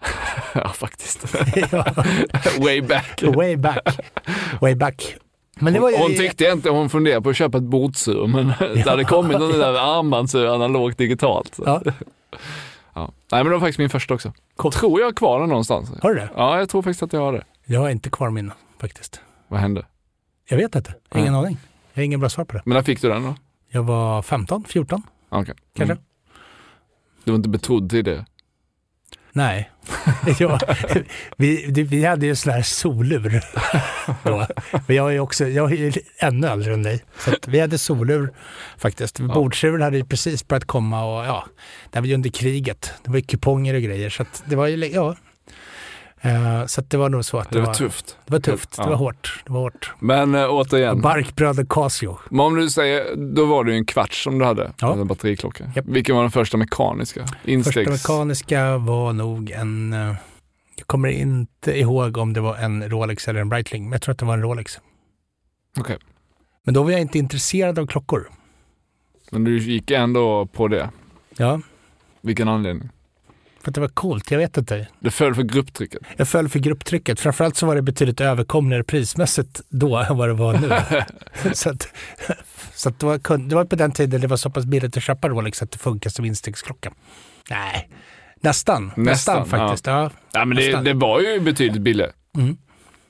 ja, 0.54 0.68
faktiskt. 0.68 1.36
Ja, 1.72 1.84
Way 2.60 2.80
back. 2.82 3.22
Way 3.22 3.56
back. 3.56 3.98
Way 4.60 4.74
back. 4.74 5.16
Men 5.60 5.72
det 5.72 5.80
var 5.80 5.90
ju... 5.90 5.96
Hon 5.96 6.08
tyckte 6.16 6.44
inte, 6.44 6.70
hon 6.70 6.90
funderade 6.90 7.22
på 7.22 7.30
att 7.30 7.36
köpa 7.36 7.58
ett 7.58 7.64
bordsur, 7.64 8.26
men 8.26 8.52
det 8.74 8.90
hade 8.90 9.04
kommit 9.04 9.38
någon 9.38 9.58
där 9.58 9.98
armbandsur 9.98 10.54
analogt 10.54 10.98
digitalt. 10.98 11.58
Ja. 11.66 11.82
Ja. 12.94 13.12
Nej 13.32 13.44
men 13.44 13.44
det 13.44 13.50
var 13.50 13.60
faktiskt 13.60 13.78
min 13.78 13.90
första 13.90 14.14
också. 14.14 14.32
Coolt. 14.56 14.74
Tror 14.76 15.00
jag 15.00 15.06
har 15.06 15.12
kvar 15.12 15.40
den 15.40 15.48
någonstans. 15.48 15.90
Har 16.02 16.08
du 16.10 16.16
det? 16.16 16.30
Ja, 16.36 16.58
jag 16.58 16.68
tror 16.68 16.82
faktiskt 16.82 17.02
att 17.02 17.12
jag 17.12 17.20
har 17.20 17.32
det. 17.32 17.44
Jag 17.64 17.80
har 17.80 17.90
inte 17.90 18.10
kvar 18.10 18.30
min 18.30 18.52
faktiskt. 18.80 19.20
Vad 19.48 19.60
hände? 19.60 19.86
Jag 20.48 20.56
vet 20.56 20.74
inte. 20.74 20.94
Ingen 21.14 21.32
Nej. 21.32 21.38
aning. 21.42 21.58
Jag 21.92 22.00
har 22.00 22.04
ingen 22.04 22.20
bra 22.20 22.28
svar 22.28 22.44
på 22.44 22.56
det. 22.56 22.62
Men 22.64 22.74
när 22.74 22.82
fick 22.82 23.00
du 23.02 23.08
den 23.08 23.22
då? 23.22 23.34
Jag 23.68 23.82
var 23.82 24.22
15, 24.22 24.64
14 24.64 25.02
Ah, 25.28 25.40
Okej. 25.40 25.54
kanske. 25.74 25.92
Mm. 25.92 26.04
Du 27.24 27.30
var 27.30 27.36
inte 27.36 27.48
betrodd 27.48 27.90
till 27.90 28.04
det? 28.04 28.26
Nej. 29.38 29.70
ja, 30.38 30.58
vi, 31.36 31.66
vi 31.70 32.04
hade 32.04 32.26
ju 32.26 32.34
sån 32.34 32.52
här 32.52 32.62
solur 32.62 33.42
då. 34.24 34.46
Men 34.86 34.96
jag 34.96 35.14
är 35.14 35.20
också, 35.20 35.48
jag 35.48 35.72
är 35.72 35.98
ännu 36.18 36.46
äldre 36.46 36.74
än 36.74 36.82
dig. 36.82 37.04
Så 37.18 37.30
vi 37.46 37.60
hade 37.60 37.78
solur 37.78 38.32
faktiskt. 38.78 39.20
Bordsuren 39.20 39.82
hade 39.82 39.96
ju 39.96 40.04
precis 40.04 40.48
börjat 40.48 40.64
komma 40.64 41.04
och 41.04 41.26
ja, 41.26 41.46
det 41.90 42.00
var 42.00 42.06
ju 42.06 42.14
under 42.14 42.30
kriget. 42.30 42.92
Det 43.04 43.10
var 43.10 43.16
ju 43.16 43.22
kuponger 43.22 43.74
och 43.74 43.82
grejer 43.82 44.10
så 44.10 44.24
det 44.44 44.56
var 44.56 44.66
ju, 44.66 44.86
ja. 44.86 45.16
Eh, 46.20 46.66
så 46.66 46.80
det 46.88 46.96
var 46.96 47.08
nog 47.08 47.24
så 47.24 47.38
att 47.38 47.50
det, 47.50 47.60
Det 47.60 47.66
var 47.66 47.74
tufft. 47.74 48.16
Det 48.26 48.32
var 48.32 48.40
tufft, 48.40 48.76
det 48.76 48.82
Ja. 48.82 48.88
var 48.88 48.96
hårt. 48.96 49.42
Det 49.46 49.52
var 49.52 49.60
hårt. 49.60 49.92
Men 49.98 50.34
äh, 50.34 50.46
återigen, 50.50 51.00
Barkbröd 51.00 51.58
och 51.60 51.68
Casio. 51.68 52.18
men 52.30 52.40
om 52.40 52.54
du 52.56 52.70
säger, 52.70 53.16
då 53.34 53.46
var 53.46 53.64
det 53.64 53.70
ju 53.72 53.76
en 53.76 53.84
kvarts 53.84 54.22
som 54.24 54.38
du 54.38 54.44
hade, 54.44 54.72
Ja. 54.80 54.92
en 54.92 55.06
batteriklocka. 55.06 55.72
Japp. 55.76 55.84
Vilken 55.88 56.14
var 56.16 56.22
den 56.22 56.30
första 56.30 56.56
mekaniska? 56.56 57.26
Instegs? 57.44 57.90
Första 57.90 58.12
mekaniska 58.12 58.78
var 58.78 59.12
nog 59.12 59.50
en, 59.50 59.92
eh, 59.92 60.14
jag 60.76 60.86
kommer 60.86 61.08
inte 61.08 61.78
ihåg 61.78 62.16
om 62.16 62.32
det 62.32 62.40
var 62.40 62.56
en 62.56 62.90
Rolex 62.90 63.28
eller 63.28 63.40
en 63.40 63.48
Breitling, 63.48 63.82
men 63.84 63.92
jag 63.92 64.02
tror 64.02 64.12
att 64.12 64.18
det 64.18 64.24
var 64.26 64.34
en 64.34 64.42
Rolex. 64.42 64.80
Okej. 65.78 65.98
Men 66.64 66.74
då 66.74 66.82
var 66.82 66.90
jag 66.90 67.00
inte 67.00 67.18
intresserad 67.18 67.78
av 67.78 67.86
klockor. 67.86 68.28
Men 69.30 69.44
du 69.44 69.58
gick 69.58 69.90
ändå 69.90 70.46
på 70.46 70.68
det. 70.68 70.90
Ja, 71.36 71.60
Vilken 72.20 72.48
anledning? 72.48 72.88
För 73.68 73.70
att 73.70 73.74
det 73.74 73.80
var 73.80 73.88
coolt, 73.88 74.30
jag 74.30 74.38
vet 74.38 74.56
inte. 74.56 74.86
Det 75.00 75.10
föll 75.10 75.34
för 75.34 75.42
grupptrycket. 75.42 76.00
Jag 76.16 76.28
föll 76.28 76.48
för 76.48 76.58
grupptrycket. 76.58 77.20
Framförallt 77.20 77.56
så 77.56 77.66
var 77.66 77.74
det 77.74 77.82
betydligt 77.82 78.20
överkomligare 78.20 78.84
prismässigt 78.84 79.60
då 79.68 79.96
än 79.96 80.16
vad 80.16 80.28
det 80.28 80.32
var 80.34 80.52
nu. 80.54 81.52
så 81.54 81.70
att, 81.70 81.88
så 82.74 82.88
att 82.88 82.98
det, 82.98 83.06
var, 83.06 83.38
det 83.48 83.54
var 83.54 83.64
på 83.64 83.76
den 83.76 83.92
tiden 83.92 84.20
det 84.20 84.26
var 84.26 84.36
så 84.36 84.50
pass 84.50 84.64
billigt 84.64 84.96
att 84.96 85.02
köpa 85.02 85.28
Rolex 85.28 85.62
att 85.62 85.70
det 85.70 85.78
funkar 85.78 86.10
som 86.10 86.24
instegsklocka. 86.24 86.92
Nej, 87.50 87.88
nästan. 88.40 88.84
Nästan, 88.96 89.02
Nästan, 89.04 89.46
faktiskt. 89.46 89.86
Ja. 89.86 90.10
Ja, 90.32 90.44
men 90.44 90.56
det, 90.56 90.80
det 90.80 90.94
var 90.94 91.20
ju 91.20 91.40
betydligt 91.40 91.82
billigare. 91.82 92.12
Mm. 92.36 92.56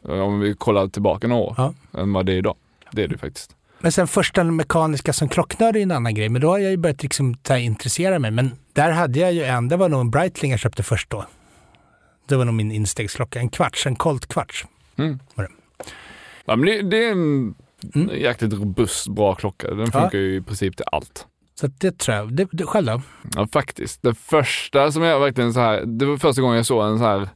Om 0.02 0.40
vi 0.40 0.54
kollar 0.54 0.88
tillbaka 0.88 1.26
några 1.28 1.42
år, 1.42 1.54
Ja. 1.56 1.74
än 2.00 2.12
vad 2.12 2.26
det 2.26 2.32
är 2.32 2.36
idag. 2.36 2.56
Det 2.92 3.02
är 3.02 3.08
det 3.08 3.18
faktiskt. 3.18 3.56
Men 3.80 3.92
sen 3.92 4.06
första 4.08 4.44
mekaniska 4.44 5.12
som 5.12 5.28
klocknörd 5.28 5.76
är 5.76 5.80
en 5.80 5.90
annan 5.90 6.14
grej. 6.14 6.28
Men 6.28 6.40
då 6.42 6.49
har 6.49 6.58
jag 6.58 6.70
ju 6.70 6.76
börjat 6.76 7.02
liksom 7.02 7.35
intressera 7.58 8.18
mig. 8.18 8.30
Men 8.30 8.50
där 8.73 8.90
hade 8.90 9.18
jag 9.18 9.32
ju 9.32 9.44
en, 9.44 9.68
det 9.68 9.76
var 9.76 9.88
nog 9.88 10.00
en 10.00 10.11
Breitling 10.11 10.50
jag 10.50 10.61
köpte 10.61 10.82
först 10.82 11.11
då. 11.11 11.25
Det 12.28 12.37
var 12.37 12.44
nog 12.44 12.54
min 12.54 12.73
instegsklocka. 12.73 13.38
En 13.40 13.49
kvarts, 13.49 13.87
en 13.87 13.97
Colt 13.97 14.26
kvarts. 14.26 14.66
Mm. 14.97 15.18
Var 15.35 15.44
det. 15.44 15.50
Ja, 16.44 16.56
men 16.56 16.66
det, 16.66 16.82
det 16.82 17.04
är 17.04 17.12
en 17.12 17.54
Mm. 17.94 18.20
jäkligt 18.20 18.52
robust, 18.52 19.08
bra 19.08 19.35
klocka. 19.35 19.68
Den 19.68 19.78
Ja. 19.78 20.00
funkar 20.00 20.18
ju 20.18 20.37
i 20.37 20.40
princip 20.42 20.76
till 20.76 20.87
allt. 20.92 21.26
Så 21.61 21.66
det 21.66 21.99
tror 21.99 22.16
jag. 22.16 22.32
Det, 22.37 22.49
det, 22.52 22.64
själv 22.64 22.87
då? 22.87 23.02
Ja, 23.35 23.47
faktiskt. 23.52 24.02
Det 24.02 24.14
första 24.14 24.92
som 24.92 25.02
jag 25.02 25.20
verkligen 25.20 25.52
så 25.54 25.61
här, 25.61 25.82
det 25.87 26.06
var 26.06 26.16
första 26.16 26.42
gången 26.42 26.56
jag 26.56 26.66
såg 26.66 26.85
en 26.87 26.99
så 26.99 27.04
här, 27.04 27.28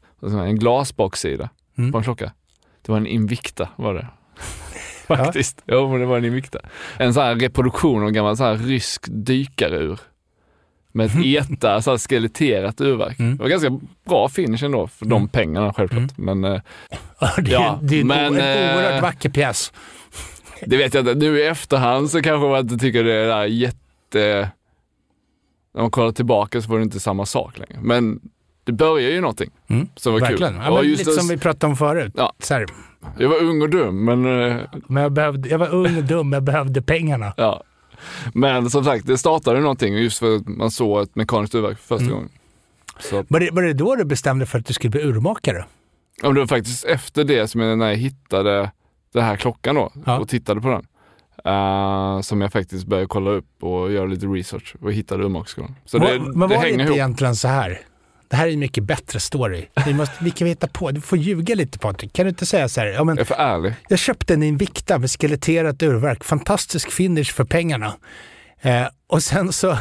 en 0.46 0.58
glasbaksida 0.58 1.48
Mm. 1.78 1.92
på 1.92 1.98
en 1.98 2.04
klocka. 2.04 2.32
Det 2.82 2.92
var 2.92 2.98
en 2.98 3.06
Invicta 3.06 3.68
var 3.76 3.94
det. 3.94 4.06
Faktiskt. 5.16 5.62
Jo, 5.66 5.88
men 5.90 6.00
det 6.00 6.06
var 6.06 6.18
en 6.18 6.24
Invicta. 6.24 6.58
En 6.98 7.14
så 7.14 7.20
här 7.20 7.34
reproduktion 7.34 8.02
av 8.02 8.08
en 8.08 8.14
gammal 8.14 8.36
så 8.36 8.44
här 8.44 8.56
rysk 8.56 9.02
dykarur. 9.08 9.98
Med 10.92 11.06
ett 11.06 11.12
ETA, 11.52 11.82
så 11.82 11.90
här 11.90 11.98
skeletterat 11.98 12.80
urverk. 12.80 13.18
Mm. 13.18 13.36
Det 13.36 13.42
var 13.42 13.50
ganska 13.50 13.78
bra 14.08 14.28
finish 14.28 14.64
ändå 14.64 14.86
för 14.86 15.06
de 15.06 15.16
Mm. 15.16 15.28
pengarna 15.28 15.72
självklart. 15.72 16.18
Men 16.18 16.44
eh, 16.44 16.60
det 17.36 17.50
är, 17.50 17.52
Ja, 17.52 17.78
det 17.82 17.96
är 17.96 18.00
en, 18.00 18.06
men, 18.06 18.34
en 18.38 18.68
eh, 18.70 18.76
oerhört 18.76 19.02
vacker 19.02 19.28
pjäs. 19.30 19.72
det 20.66 20.76
vet 20.76 20.94
jag 20.94 21.00
inte. 21.02 21.14
Nu 21.14 21.38
i 21.40 21.46
efterhand 21.46 22.10
så 22.10 22.22
kanske 22.22 22.48
man 22.48 22.60
inte 22.60 22.76
tycker 22.78 23.04
det 23.04 23.12
är 23.14 23.26
där 23.26 23.44
jätte... 23.44 24.50
När 25.74 25.82
man 25.82 25.90
kollar 25.90 26.12
tillbaka 26.12 26.62
så 26.62 26.70
var 26.70 26.78
det 26.78 26.82
inte 26.82 27.00
samma 27.00 27.26
sak 27.26 27.58
längre. 27.58 27.78
Men 27.82 28.20
det 28.64 28.72
börjar 28.72 29.10
ju 29.10 29.20
någonting 29.20 29.50
Mm. 29.68 29.88
som 29.96 30.12
var 30.12 30.20
Verkligen. 30.20 30.52
kul. 30.52 30.62
Ja, 30.64 30.74
men 30.74 30.84
lite 30.90 31.04
det- 31.10 31.12
som 31.16 31.28
vi 31.28 31.36
pratade 31.38 31.70
om 31.70 31.76
förut. 31.76 32.12
Ja. 32.16 32.32
Så 32.38 32.54
här, 32.54 32.66
Jag 33.18 33.28
var 33.28 33.42
ung 33.42 33.62
och 33.62 33.70
dum, 33.70 34.04
men 34.04 34.24
eh, 34.50 34.56
men 34.88 35.02
jag, 35.02 35.12
behövde, 35.12 35.48
jag 35.48 35.58
var 35.58 35.74
ung 35.74 35.96
och 35.96 36.04
dum, 36.04 36.32
jag 36.32 36.42
behövde 36.42 36.82
pengarna. 36.82 37.34
ja. 37.36 37.62
Men 38.34 38.70
som 38.70 38.84
sagt, 38.84 39.06
det 39.06 39.18
startade 39.18 39.60
någonting 39.60 39.94
just 39.94 40.18
för 40.18 40.36
att 40.36 40.46
man 40.48 40.70
såg 40.70 41.02
ett 41.02 41.14
mekaniskt 41.16 41.54
urverk 41.54 41.78
för 41.78 41.86
första 41.96 42.04
Mm. 42.04 42.14
gången. 42.14 42.30
Så 43.00 43.24
Var 43.28 43.40
det, 43.40 43.50
var 43.52 43.62
det 43.62 43.72
då 43.72 43.96
du 43.96 44.04
bestämde 44.04 44.46
för 44.46 44.58
att 44.58 44.66
du 44.66 44.72
skulle 44.72 44.90
bli 44.90 45.02
urmakare? 45.02 45.64
ja, 46.22 46.28
det 46.32 46.40
var 46.40 46.46
faktiskt 46.46 46.84
efter 46.84 47.24
det 47.24 47.48
som 47.48 47.60
jag, 47.60 47.78
när 47.78 47.88
jag 47.88 47.96
hittade 47.96 48.70
den 49.12 49.22
här 49.24 49.36
klockan 49.36 49.74
då 49.74 49.92
Ja. 50.06 50.18
och 50.18 50.28
tittade 50.28 50.60
på 50.60 50.68
den. 50.68 50.86
eh, 51.44 52.20
som 52.20 52.40
jag 52.40 52.52
faktiskt 52.52 52.86
började 52.86 53.06
kolla 53.08 53.30
upp 53.30 53.62
och 53.62 53.92
göra 53.92 54.06
lite 54.06 54.26
research 54.26 54.74
och 54.82 54.92
hittade 54.92 55.24
urmakarskolan. 55.24 55.74
Så 55.84 55.98
det, 55.98 56.04
Var- 56.18 56.32
men 56.34 56.48
det 56.48 56.56
var 56.56 56.62
det 56.64 56.70
inte 56.70 56.82
ihop. 56.82 56.94
egentligen 56.96 57.36
så 57.36 57.48
här? 57.48 57.80
Det 58.32 58.36
här 58.36 58.48
är 58.48 58.52
en 58.52 58.58
mycket 58.58 58.84
bättre 58.84 59.20
story. 59.20 59.66
Vi, 59.86 59.94
måste, 59.94 60.14
vi 60.20 60.30
kan 60.30 60.48
hitta 60.48 60.66
på, 60.66 60.90
du 60.90 61.00
får 61.00 61.18
ljuga 61.18 61.54
lite 61.54 61.78
Patrik. 61.78 62.12
Kan 62.12 62.24
du 62.24 62.28
inte 62.28 62.46
säga 62.46 62.68
så 62.68 62.80
här, 62.80 62.86
ja, 62.86 63.04
men 63.04 63.16
Jag 63.16 63.20
är 63.20 63.24
för 63.24 63.34
ärlig. 63.34 63.74
jag 63.88 63.98
köpte 63.98 64.34
en 64.34 64.42
Invicta 64.42 64.98
med 64.98 65.10
skeletterat 65.10 65.82
urverk, 65.82 66.24
fantastisk 66.24 66.90
finish 66.90 67.24
för 67.32 67.44
pengarna. 67.44 67.94
Eh, 68.60 68.86
och 69.06 69.22
sen 69.22 69.52
så 69.52 69.78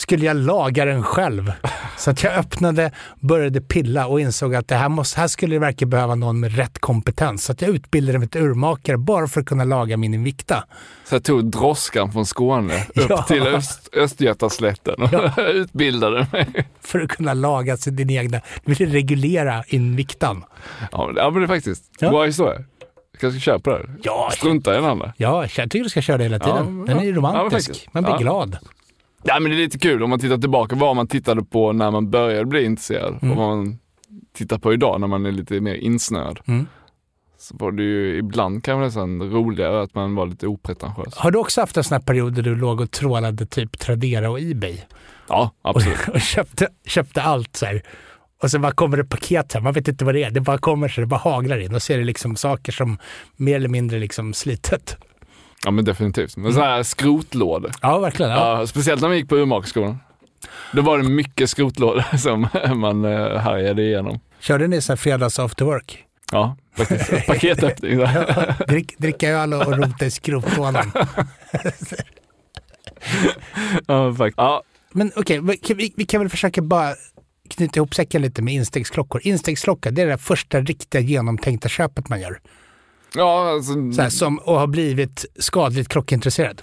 skulle 0.00 0.26
jag 0.26 0.36
laga 0.36 0.84
den 0.84 1.02
själv. 1.02 1.52
Så 1.96 2.10
att 2.10 2.22
jag 2.22 2.34
öppnade, 2.34 2.92
började 3.20 3.60
pilla 3.60 4.06
och 4.06 4.20
insåg 4.20 4.54
att 4.54 4.68
det 4.68 4.74
här, 4.74 4.88
måste, 4.88 5.20
här 5.20 5.28
skulle 5.28 5.54
det 5.54 5.58
verkligen 5.58 5.90
behöva 5.90 6.14
någon 6.14 6.40
med 6.40 6.56
rätt 6.56 6.78
kompetens. 6.78 7.44
Så 7.44 7.52
att 7.52 7.62
jag 7.62 7.70
utbildade 7.70 8.18
mig 8.18 8.28
till 8.28 8.40
urmakare 8.42 8.96
bara 8.98 9.26
för 9.28 9.40
att 9.40 9.46
kunna 9.46 9.64
laga 9.64 9.96
min 9.96 10.14
Invicta. 10.14 10.64
Så 11.04 11.14
jag 11.14 11.24
tog 11.24 11.44
droskan 11.50 12.12
från 12.12 12.26
Skåne 12.26 12.86
upp 12.94 13.06
Ja. 13.10 13.22
till 13.22 13.42
Öst, 13.42 13.88
Östgötaslätten 13.96 14.94
och 15.02 15.38
utbildade 15.54 16.26
mig. 16.32 16.48
För 16.80 17.00
att 17.00 17.08
kunna 17.10 17.34
laga 17.34 17.76
sin, 17.76 17.96
din 17.96 18.10
egna, 18.10 18.40
du 18.64 18.74
ville 18.74 18.94
reglera 18.94 19.64
Invictan. 19.68 20.44
Ja, 20.92 21.06
men, 21.06 21.16
ja, 21.16 21.30
det 21.30 21.42
är 21.42 21.46
faktiskt 21.46 21.84
Ja. 21.98 22.10
bra 22.10 22.24
historia. 22.24 22.64
Jag 23.12 23.20
kanske 23.20 23.40
köpa 23.40 23.70
det 23.70 23.76
här. 23.76 23.94
Ja, 24.02 24.30
Strunta 24.32 24.72
i 24.72 24.74
den 24.76 24.84
andra. 24.84 25.12
Ja, 25.16 25.42
jag 25.56 25.70
tycker 25.70 25.82
du 25.84 25.90
ska 25.90 26.00
köra 26.02 26.16
det 26.18 26.24
hela 26.24 26.38
tiden. 26.38 26.84
Ja, 26.88 26.94
Den 26.94 26.98
är 27.04 27.08
ja, 27.08 27.14
romantisk. 27.16 27.66
faktiskt. 27.68 27.94
Man 27.94 28.02
blir 28.02 28.12
Ja. 28.12 28.18
glad. 28.18 28.58
Ja, 29.22 29.40
men 29.40 29.50
det 29.50 29.56
är 29.56 29.60
lite 29.60 29.78
kul 29.78 30.02
om 30.02 30.10
man 30.10 30.18
tittar 30.18 30.38
tillbaka 30.38 30.76
vad 30.76 30.96
man 30.96 31.06
tittade 31.06 31.44
på 31.44 31.72
när 31.72 31.90
man 31.90 32.10
började 32.10 32.44
bli 32.44 32.64
intresserad 32.64 33.18
Mm. 33.22 33.30
och 33.30 33.36
vad 33.44 33.56
man 33.56 33.78
tittar 34.32 34.58
på 34.58 34.72
idag 34.72 35.00
när 35.00 35.06
man 35.06 35.26
är 35.26 35.32
lite 35.32 35.60
mer 35.60 35.74
insnöad. 35.74 36.40
Mm. 36.46 36.66
Så 37.38 37.56
var 37.58 37.72
det 37.72 37.82
ju 37.82 38.18
ibland 38.18 38.64
kanske 38.64 38.84
nästan 38.84 39.22
roligare 39.22 39.82
att 39.82 39.94
man 39.94 40.14
var 40.14 40.26
lite 40.26 40.46
opretentiös. 40.46 41.14
Har 41.16 41.30
du 41.30 41.38
också 41.38 41.60
haft 41.60 41.76
en 41.76 41.84
sån 41.84 41.94
här 41.94 42.02
period 42.02 42.32
där 42.34 42.42
du 42.42 42.54
låg 42.56 42.80
och 42.80 42.90
trålade 42.90 43.46
typ 43.46 43.78
Tradera 43.78 44.30
och 44.30 44.40
Ebay? 44.40 44.78
Ja, 45.28 45.50
absolut. 45.62 46.08
Och, 46.08 46.14
och 46.14 46.20
köpte, 46.20 46.68
köpte 46.86 47.22
allt 47.22 47.56
så 47.56 47.66
här. 47.66 47.82
Och 48.42 48.50
så 48.50 48.58
bara 48.58 48.72
kommer 48.72 48.96
det 48.96 49.04
paket 49.04 49.52
här, 49.52 49.60
man 49.60 49.72
vet 49.72 49.88
inte 49.88 50.04
vad 50.04 50.14
det 50.14 50.22
är. 50.24 50.30
Det 50.30 50.40
bara 50.40 50.58
kommer 50.58 50.88
så 50.88 51.00
det 51.00 51.06
bara 51.06 51.20
haglar 51.20 51.58
in. 51.58 51.74
Och 51.74 51.82
så 51.82 51.92
är 51.92 51.98
det 51.98 52.04
liksom 52.04 52.36
saker 52.36 52.72
som 52.72 52.98
mer 53.36 53.56
eller 53.56 53.68
mindre 53.68 53.98
liksom 53.98 54.32
slitet. 54.34 54.96
Ja, 55.64 55.70
men 55.70 55.84
definitivt. 55.84 56.36
Men 56.36 56.54
så 56.54 56.60
här 56.60 56.82
skrotlådor. 56.82 57.70
Ja, 57.82 57.98
verkligen. 57.98 58.32
Ja. 58.32 58.58
Ja, 58.60 58.66
speciellt 58.66 59.00
när 59.00 59.08
man 59.08 59.16
gick 59.16 59.28
på 59.28 59.36
urmakarskolan. 59.36 59.98
Då 60.72 60.82
var 60.82 60.98
det 60.98 61.04
mycket 61.08 61.50
skrotlådor 61.50 62.04
som 62.16 62.48
man 62.80 63.04
eh, 63.04 63.36
härjade 63.38 63.82
igenom. 63.82 64.20
Körde 64.40 64.66
ni 64.66 64.80
så 64.80 64.92
här 64.92 64.96
fredags 64.96 65.38
after 65.38 65.64
work? 65.64 66.04
Ja, 66.32 66.56
faktiskt. 66.76 67.10
Paketöppning. 67.26 67.98
där. 67.98 68.54
Drick, 68.68 68.98
dricka 68.98 69.28
öl 69.28 69.54
och 69.54 69.76
rota 69.78 70.06
i 70.06 70.10
skrotlådan. 70.10 70.92
Ja, 73.86 74.14
faktiskt. 74.14 74.38
Ja, 74.38 74.62
Men 74.92 75.12
okej, 75.16 75.40
vi, 75.40 75.74
vi, 75.74 75.92
vi 75.96 76.04
kan 76.04 76.20
väl 76.20 76.28
försöka 76.30 76.62
bara 76.62 76.94
knyta 77.50 77.76
ihop 77.76 77.94
säcken 77.94 78.22
lite 78.22 78.42
med 78.42 78.54
instegsklockor. 78.54 79.20
Instegsklocka, 79.24 79.90
det 79.90 80.02
är 80.02 80.06
det 80.06 80.18
första 80.18 80.60
riktiga 80.60 81.00
genomtänkta 81.00 81.68
köpet 81.68 82.08
man 82.08 82.20
gör. 82.20 82.40
Ja, 83.14 83.50
alltså, 83.50 83.72
Så 83.92 84.02
här, 84.02 84.08
som 84.10 84.38
och 84.38 84.54
har 84.58 84.66
blivit 84.66 85.24
skadligt 85.38 85.88
klockintresserad. 85.88 86.62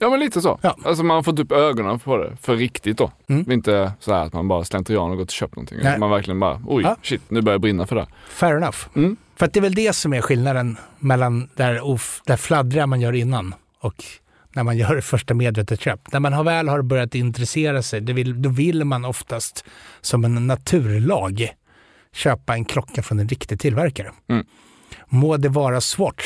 ja, 0.00 0.10
men 0.10 0.20
lite 0.20 0.40
så. 0.40 0.58
Ja. 0.62 0.76
Alltså 0.84 1.02
man 1.04 1.14
har 1.14 1.22
fått 1.22 1.38
upp 1.38 1.52
ögonen 1.52 1.98
på 1.98 2.16
det, 2.16 2.36
för 2.42 2.56
riktigt 2.56 2.98
då. 2.98 3.12
Mm. 3.28 3.50
Inte 3.52 3.92
så 4.00 4.12
här 4.14 4.24
att 4.24 4.32
man 4.32 4.48
bara 4.48 4.64
slentrian 4.64 5.10
och 5.10 5.16
gått 5.16 5.28
och 5.28 5.32
köpt 5.32 5.56
någonting. 5.56 5.78
Nej. 5.82 5.98
Man 5.98 6.10
verkligen 6.10 6.40
bara, 6.40 6.60
oj, 6.66 6.82
Ja. 6.84 6.96
shit, 7.02 7.22
nu 7.28 7.40
börjar 7.42 7.54
jag 7.54 7.60
brinna 7.60 7.86
för 7.86 7.96
det. 7.96 8.02
här. 8.02 8.10
Fair 8.28 8.56
enough. 8.56 8.78
Mm. 8.96 9.16
För 9.36 9.46
att 9.46 9.52
det 9.52 9.60
är 9.60 9.62
väl 9.62 9.74
det 9.74 9.92
som 9.92 10.12
är 10.12 10.20
skillnaden 10.20 10.76
mellan 10.98 11.48
där, 11.56 11.80
of, 11.80 12.22
där 12.26 12.36
fladdriga 12.36 12.86
man 12.86 13.00
gör 13.00 13.12
innan 13.12 13.54
och 13.80 14.04
när 14.52 14.62
man 14.62 14.76
gör 14.78 14.94
det 14.96 15.02
första 15.02 15.34
medvetet 15.34 15.80
köp. 15.80 16.12
När 16.12 16.20
man 16.20 16.32
har 16.32 16.44
väl 16.44 16.68
har 16.68 16.82
börjat 16.82 17.14
intressera 17.14 17.82
sig, 17.82 18.00
det 18.00 18.12
vill, 18.12 18.42
då 18.42 18.48
vill 18.48 18.84
man 18.84 19.04
oftast 19.04 19.64
som 20.00 20.24
en 20.24 20.46
naturlag 20.46 21.48
köpa 22.12 22.54
en 22.54 22.64
klocka 22.64 23.02
från 23.02 23.18
en 23.18 23.28
riktig 23.28 23.60
tillverkare. 23.60 24.10
Mm. 24.28 24.46
Må 25.08 25.36
det 25.36 25.48
vara 25.48 25.80
Swatch 25.80 26.24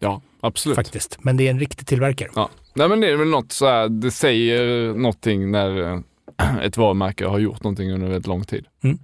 Ja, 0.00 0.22
absolut. 0.40 0.76
faktiskt, 0.76 1.18
men 1.20 1.36
det 1.36 1.46
är 1.46 1.50
en 1.50 1.58
riktig 1.60 1.86
tillverkare. 1.86 2.28
Ja. 2.34 2.50
Nej 2.74 2.88
men 2.88 3.00
det 3.00 3.10
är 3.10 3.16
väl 3.16 3.28
något 3.28 3.52
så 3.52 3.66
här, 3.66 3.88
det 3.88 4.10
säger 4.10 4.88
någonting 4.94 5.50
när 5.50 5.92
eh, 5.92 6.56
ett 6.62 6.76
varumärke 6.76 7.26
har 7.26 7.38
gjort 7.38 7.62
någonting 7.64 7.92
under 7.92 8.06
väldigt 8.06 8.26
lång 8.26 8.44
tid. 8.44 8.66
Mm. 8.82 8.98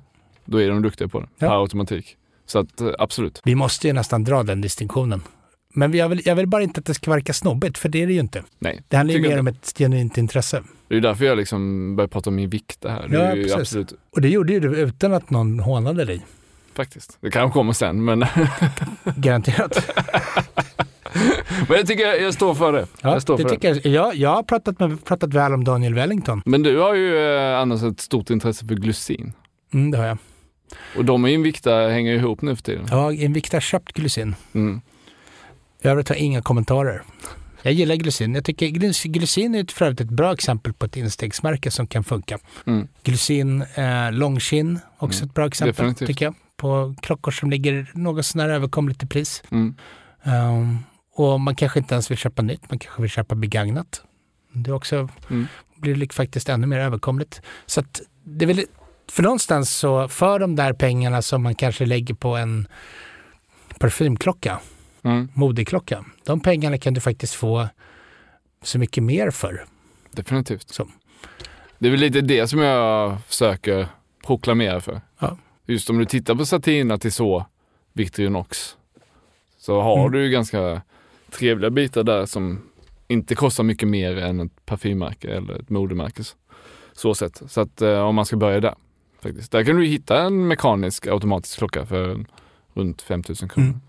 Då 0.45 0.63
är 0.63 0.69
de 0.69 0.83
duktiga 0.83 1.09
på 1.09 1.21
det, 1.21 1.27
Ja. 1.39 1.49
per 1.49 1.61
automatik. 1.63 2.17
Så 2.47 2.59
att 2.59 2.81
eh, 2.81 2.91
absolut. 2.99 3.41
Vi 3.45 3.55
måste 3.55 3.87
ju 3.87 3.93
nästan 3.93 4.25
dra 4.25 4.43
den 4.43 4.61
distinktionen. 4.61 5.23
Men 5.75 5.93
jag 5.93 6.09
vill, 6.09 6.23
jag 6.25 6.37
vill 6.37 6.47
bara 6.47 6.63
inte 6.63 6.81
att 6.81 6.87
det 6.87 6.95
ska 6.95 7.11
verka 7.11 7.33
snobbigt, 7.33 7.79
för 7.79 7.89
det 7.89 8.03
är 8.03 8.07
det 8.07 8.13
ju 8.13 8.21
inte. 8.21 8.43
Nej. 8.59 8.83
Det 8.89 8.97
handlar 8.97 9.15
ju 9.15 9.21
mer 9.23 9.39
om 9.41 9.47
ett 9.47 9.75
genuint 9.79 10.19
intresse. 10.19 10.63
Det 10.89 10.97
är 10.97 11.01
därför 11.01 11.25
jag 11.25 11.39
liksom 11.39 11.97
börjar 11.97 12.09
prata 12.09 12.31
om 12.31 12.37
min 12.37 12.51
vikt 12.51 12.81
det 12.81 12.91
här. 12.91 13.09
Det 13.09 13.17
Ja, 13.17 13.31
precis. 13.33 13.55
absolut, 13.55 13.93
Och 14.11 14.21
det 14.21 14.29
gjorde 14.29 14.53
ju 14.53 14.61
du 14.61 14.77
utan 14.77 15.13
att 15.15 15.31
någon 15.31 15.61
hånade 15.61 16.05
dig. 16.05 16.27
Faktiskt. 16.77 17.19
Det 17.21 17.31
kanske 17.31 17.53
kommer 17.59 17.73
sen, 17.73 18.05
men, 18.05 18.25
Garanterat. 19.17 19.91
men 21.69 21.77
jag 21.77 21.87
tycker 21.87 22.07
jag, 22.07 22.23
jag 22.23 22.35
står 22.35 22.55
för 22.55 22.73
det. 22.73 22.87
Ja, 23.03 23.13
jag 23.13 23.23
står 23.23 23.37
det 23.37 23.43
för 23.43 23.49
det. 23.49 23.55
tycker 23.55 23.69
jag, 23.69 23.87
jag, 24.07 24.15
jag 24.17 24.31
har 24.35 24.43
pratat, 24.43 24.81
med, 24.81 25.05
pratat 25.05 25.35
väl 25.35 25.53
om 25.55 25.65
Daniel 25.65 25.95
Wellington. 25.95 26.43
Men 26.47 26.63
du 26.63 26.79
har 26.79 26.95
ju 26.95 27.27
eh, 27.37 27.59
annars 27.59 27.83
ett 27.83 28.01
stort 28.01 28.31
intresse 28.31 28.67
för 28.67 28.75
glycin. 28.75 29.33
Mm, 29.75 29.91
det 29.91 29.99
har 29.99 30.07
jag. 30.07 30.19
Och 30.97 31.05
de 31.05 31.25
är 31.25 31.29
invikta 31.29 31.89
hänger 31.89 32.15
ihop 32.15 32.43
nu 32.43 32.57
för 32.57 32.63
tiden. 32.63 32.89
Har 32.89 33.13
Invicta 33.13 33.61
köpt 33.61 33.93
glycin. 33.93 34.35
Mm. 34.53 34.81
I 35.83 35.89
övrigt 35.89 36.09
har 36.09 36.17
jag 36.17 36.23
inga 36.25 36.43
kommentarer. 36.43 37.03
Jag 37.63 37.73
gillar 37.73 37.95
glycin. 37.97 38.35
Jag 38.35 38.45
tycker 38.45 38.67
glycin 39.09 39.55
är 39.55 39.73
för 39.73 39.85
övrigt 39.85 40.01
ett 40.01 40.09
bra 40.11 40.33
exempel 40.33 40.73
på 40.73 40.87
ett 40.87 40.97
instegsmärke 40.97 41.71
som 41.71 41.87
kan 41.87 42.05
funka. 42.05 42.39
Mm. 42.67 42.89
Glycin 43.03 43.63
eh, 43.75 44.13
långkin, 44.13 44.79
också 44.99 45.19
Mm. 45.21 45.29
ett 45.29 45.35
bra 45.35 45.47
exempel 45.47 45.75
Definitivt. 45.75 46.07
tycker 46.09 46.25
jag. 46.25 46.35
På 46.57 46.95
klockor 47.03 47.31
som 47.31 47.51
ligger 47.51 47.91
något 47.95 48.27
sånär 48.27 48.49
överkomligt 48.49 49.03
i 49.03 49.07
pris. 49.07 49.43
Mm. 49.51 49.75
Ehm, 50.23 50.79
och 51.15 51.41
man 51.41 51.57
kanske 51.57 51.79
inte 51.79 51.95
ens 51.95 52.11
vill 52.11 52.19
köpa 52.19 52.43
nytt, 52.43 52.71
man 52.71 52.79
kanske 52.79 53.03
vill 53.03 53.11
köpa 53.11 53.35
begagnat. 53.35 54.03
Det 54.53 54.73
också, 54.73 55.09
Mm. 55.31 55.47
blir 55.77 56.13
faktiskt 56.13 56.49
ännu 56.49 56.67
mer 56.67 56.79
överkomligt. 56.79 57.41
Så 57.67 57.81
att 57.81 58.01
det 58.25 58.45
är 58.45 58.47
väl, 58.47 58.65
för 59.11 59.23
någonstans 59.23 59.71
så, 59.77 60.09
för 60.09 60.39
de 60.39 60.57
där 60.57 60.73
pengarna 60.73 61.23
som 61.23 61.43
man 61.43 61.55
kanske 61.55 61.87
lägger 61.87 62.15
på 62.15 62.37
en 62.37 62.67
parfymklocka, 63.79 64.61
Mm. 65.03 65.29
modeklocka, 65.35 66.05
de 66.25 66.41
pengarna 66.41 66.79
kan 66.79 66.95
du 66.95 67.01
faktiskt 67.01 67.35
få 67.35 67.69
så 68.63 68.79
mycket 68.79 69.03
mer 69.05 69.31
för. 69.31 69.65
Definitivt. 70.13 70.69
Så. 70.71 70.89
Det 71.79 71.87
är 71.87 71.91
väl 71.91 72.01
lite 72.01 72.21
det 72.21 72.49
som 72.49 72.59
jag 72.61 73.21
försöker 73.27 73.89
proklamera 74.27 74.81
för. 74.81 75.01
Ja. 75.19 75.37
Just 75.67 75.91
om 75.91 75.99
du 75.99 76.05
tittar 76.05 76.35
på 76.35 76.47
Satina 76.47 76.99
till 76.99 77.13
så 77.13 77.47
Victorinox 77.93 78.77
så 79.59 79.81
har 79.81 79.99
Mm. 80.01 80.13
du 80.13 80.25
ju 80.25 80.31
ganska 80.31 80.83
trevliga 81.31 81.71
bitar 81.71 82.03
där 82.05 82.27
som 82.27 82.63
inte 83.09 83.35
kostar 83.35 83.65
mycket 83.65 83.89
mer 83.89 84.17
än 84.17 84.41
ett 84.41 84.67
parfymmärke 84.67 85.29
eller 85.29 85.61
ett 85.61 85.71
modemärke. 85.71 86.23
Så 86.93 87.15
sett. 87.15 87.43
Så 87.47 87.61
att 87.61 87.83
eh, 87.83 87.99
om 88.01 88.15
man 88.15 88.27
ska 88.27 88.37
börja 88.37 88.61
där. 88.61 88.75
Faktiskt. 89.23 89.53
Där 89.53 89.65
kan 89.65 89.77
du 89.77 89.87
hitta 89.87 90.23
en 90.23 90.49
mekanisk 90.49 91.07
automatisk 91.07 91.59
klocka 91.59 91.87
för 91.87 92.25
runt 92.75 93.03
5000 93.03 93.49
kronor. 93.49 93.69
Mm. 93.69 93.81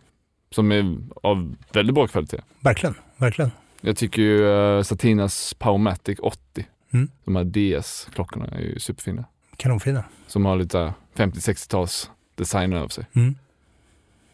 Som 0.52 0.72
är 0.72 0.98
av 1.24 1.56
väldigt 1.74 1.96
bra 1.96 2.08
kvalitet. 2.08 2.42
Verkligen, 2.60 2.96
verkligen. 3.18 3.52
Jag 3.82 3.98
tycker 3.98 4.22
ju 4.22 4.44
uh, 4.44 4.82
Satinas 4.84 5.54
Powermatic 5.54 6.20
80, 6.22 6.66
Mm. 6.94 7.10
de 7.26 7.36
här 7.36 7.44
DS-klockorna 7.44 8.48
är 8.48 8.60
ju 8.62 8.80
superfina. 8.80 9.26
Kanonfina. 9.58 10.04
Som 10.28 10.46
har 10.46 10.56
lite 10.56 10.94
50-60-tals 11.16 12.10
design 12.36 12.74
över 12.74 12.88
sig. 12.88 13.06
Mm. 13.14 13.36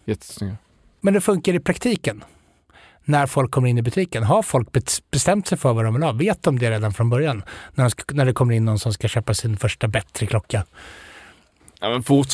Jättesnygga. 0.06 0.58
Men 1.02 1.14
det 1.14 1.22
funkar 1.22 1.54
i 1.54 1.60
praktiken. 1.60 2.24
När 3.06 3.28
folk 3.28 3.52
kommer 3.52 3.68
in 3.68 3.78
i 3.78 3.82
butiken. 3.82 4.24
Har 4.24 4.44
folk 4.44 4.70
bestämt 5.12 5.48
sig 5.48 5.58
för 5.58 5.74
vad 5.74 5.86
de 5.86 5.94
vill 5.94 6.04
ha? 6.04 6.12
Vet 6.12 6.44
de 6.44 6.60
det 6.60 6.72
redan 6.72 6.94
från 6.94 7.10
början? 7.10 7.44
När, 7.74 7.84
de 7.84 7.90
ska, 7.90 8.14
när 8.14 8.26
det 8.26 8.34
kommer 8.34 8.56
in 8.56 8.66
någon 8.66 8.80
som 8.80 8.94
ska 8.94 9.08
köpa 9.08 9.34
sin 9.34 9.58
första 9.58 9.88
bättre 9.88 10.26
klocka. 10.26 10.66
Ja 11.80 11.90
men 11.90 12.04
fort... 12.04 12.28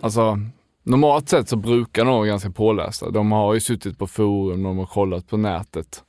Alltså, 0.00 0.38
normalt 0.82 1.28
sett 1.28 1.48
så 1.48 1.56
brukar 1.56 2.04
de 2.04 2.14
vara 2.14 2.26
ganska 2.26 2.50
pålästa. 2.50 3.10
De 3.10 3.32
har 3.32 3.54
ju 3.54 3.60
suttit 3.60 3.98
på 3.98 4.06
forum, 4.06 4.62
de 4.62 4.78
har 4.78 4.86
kollat 4.86 5.28
på 5.28 5.36
nätet. 5.36 6.02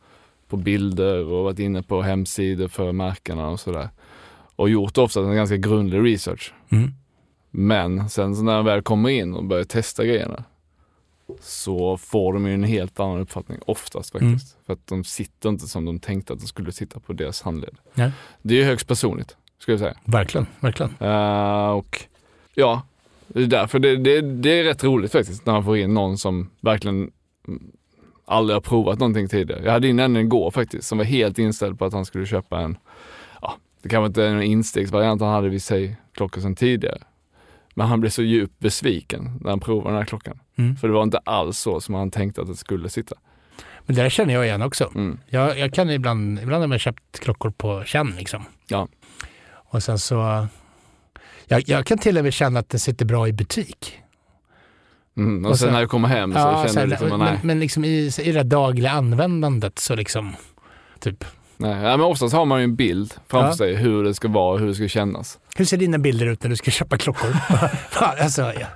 På 0.47 0.57
bilder 0.57 1.25
och 1.25 1.43
varit 1.43 1.59
inne 1.59 1.83
på 1.83 2.01
hemsidor 2.01 2.67
för 2.67 2.91
märkena 2.91 3.47
och 3.47 3.59
sådär. 3.59 3.89
Och 4.59 4.69
gjort 4.69 4.97
ofta 4.97 5.19
en 5.19 5.35
ganska 5.35 5.57
grundlig 5.57 6.13
research. 6.13 6.53
Mm. 6.69 6.91
Men 7.51 8.09
sen 8.09 8.35
så 8.35 8.43
när 8.43 8.55
de 8.55 8.65
väl 8.65 8.81
kommer 8.81 9.09
in 9.09 9.33
och 9.33 9.45
börjar 9.45 9.63
testa 9.63 10.05
grejerna 10.05 10.43
så 11.41 11.97
får 11.97 12.33
de 12.33 12.47
ju 12.47 12.53
en 12.53 12.63
helt 12.63 12.99
annan 12.99 13.19
uppfattning 13.19 13.59
oftast 13.65 14.11
faktiskt. 14.11 14.57
För 14.65 14.73
att 14.73 14.87
de 14.87 15.03
sitter 15.03 15.49
inte 15.49 15.67
som 15.67 15.85
de 15.85 15.99
tänkte 15.99 16.33
att 16.33 16.39
de 16.39 16.47
skulle 16.47 16.71
sitta 16.71 16.99
på 16.99 17.13
deras 17.13 17.41
handled. 17.41 17.75
Nej. 17.93 18.11
Det 18.41 18.53
är 18.53 18.57
ju 18.57 18.63
högst 18.63 18.87
personligt, 18.87 19.37
skulle 19.59 19.73
jag 19.73 19.79
säga. 19.79 19.97
Verkligen, 20.05 20.47
verkligen. 20.59 20.95
Eh, 20.99 21.69
och 21.69 22.05
ja, 22.53 22.81
det 23.27 23.41
är 23.41 23.47
därför 23.47 23.79
det, 23.79 23.97
det, 23.97 24.21
det 24.21 24.59
är 24.59 24.63
rätt 24.63 24.83
roligt 24.83 25.11
faktiskt 25.11 25.45
när 25.45 25.53
man 25.53 25.63
får 25.63 25.77
in 25.77 25.93
någon 25.93 26.17
som 26.17 26.49
verkligen 26.61 27.11
mm, 27.47 27.71
aldrig 28.25 28.55
har 28.55 28.61
provat 28.61 28.99
någonting 28.99 29.27
tidigare. 29.27 29.63
Jag 29.63 29.71
hade 29.71 29.87
in 29.87 29.99
en 29.99 30.17
igår 30.17 30.51
faktiskt 30.51 30.87
som 30.87 30.97
var 30.97 31.05
helt 31.05 31.39
inställd 31.39 31.79
på 31.79 31.85
att 31.85 31.93
han 31.93 32.05
skulle 32.05 32.25
köpa 32.25 32.59
en, 32.59 32.77
det 33.81 33.89
kan 33.89 34.01
vara 34.01 34.07
inte 34.07 34.25
en 34.27 34.41
instegsvariant, 34.43 35.21
han 35.21 35.29
hade 35.33 35.49
vid 35.49 35.63
sig 35.63 35.97
klockor 36.13 36.41
sedan 36.41 36.55
tidigare. 36.55 36.97
Men 37.73 37.87
han 37.87 37.99
blev 37.99 38.09
så 38.09 38.21
djupt 38.21 38.59
besviken 38.59 39.39
när 39.41 39.49
han 39.49 39.59
provade 39.59 39.89
den 39.89 39.97
här 39.97 40.05
klockan. 40.05 40.39
Mm. 40.55 40.75
För 40.75 40.87
det 40.87 40.93
var 40.93 41.03
inte 41.03 41.17
alls 41.17 41.57
så 41.59 41.81
som 41.81 41.95
han 41.95 42.11
tänkte 42.11 42.41
att 42.41 42.47
det 42.47 42.55
skulle 42.55 42.89
sitta. 42.89 43.15
Men 43.85 43.95
det 43.95 44.01
där 44.01 44.09
känner 44.09 44.33
jag 44.33 44.45
igen 44.45 44.61
också. 44.61 44.91
Mm. 44.95 45.19
Jag, 45.27 45.59
jag 45.59 45.73
kan 45.73 45.89
ibland, 45.89 46.39
ibland 46.39 46.63
har 46.63 46.67
man 46.67 46.79
köpt 46.79 47.19
klockor 47.19 47.49
på 47.51 47.83
känn 47.83 48.13
liksom. 48.17 48.43
Ja. 48.67 48.87
Och 49.51 49.83
sen 49.83 49.99
så, 49.99 50.47
jag, 51.45 51.63
jag 51.69 51.85
kan 51.85 51.97
till 51.97 52.17
och 52.17 52.23
med 52.23 52.33
känna 52.33 52.59
att 52.59 52.69
den 52.69 52.79
sitter 52.79 53.05
bra 53.05 53.27
i 53.27 53.33
butik. 53.33 53.99
Mm. 55.17 55.45
Och, 55.45 55.51
Och 55.51 55.59
sen 55.59 55.65
sen- 55.65 55.73
när 55.73 55.79
jag 55.79 55.89
kommer 55.89 56.07
hem 56.07 56.33
så 56.33 56.39
Ja, 56.39 56.65
sen, 56.67 56.79
jag 56.81 56.89
liksom, 56.89 57.09
men, 57.09 57.19
nej. 57.19 57.39
men 57.43 57.59
liksom 57.59 57.85
i, 57.85 58.11
i 58.23 58.31
det 58.31 58.43
dagliga 58.43 58.91
användandet 58.91 59.79
så 59.79 59.95
liksom, 59.95 60.35
typ. 60.99 61.25
Nej. 61.59 61.75
Men 61.81 62.01
oftast 62.01 62.33
har 62.33 62.45
man 62.45 62.59
ju 62.59 62.63
en 62.63 62.75
bild 62.75 63.13
framför 63.27 63.49
Ja. 63.49 63.55
sig 63.57 63.75
hur 63.75 64.03
det 64.03 64.13
ska 64.13 64.27
vara 64.27 64.53
och 64.53 64.59
hur 64.59 64.67
det 64.67 64.75
ska 64.75 64.87
kännas. 64.87 65.39
Hur 65.55 65.65
ser 65.65 65.77
dina 65.77 65.97
bilder 65.97 66.25
ut 66.25 66.43
när 66.43 66.49
du 66.49 66.55
ska 66.55 66.71
köpa 66.71 66.97
klockor? 66.97 67.29
Alltså, 68.21 68.41
ja. 68.41 68.67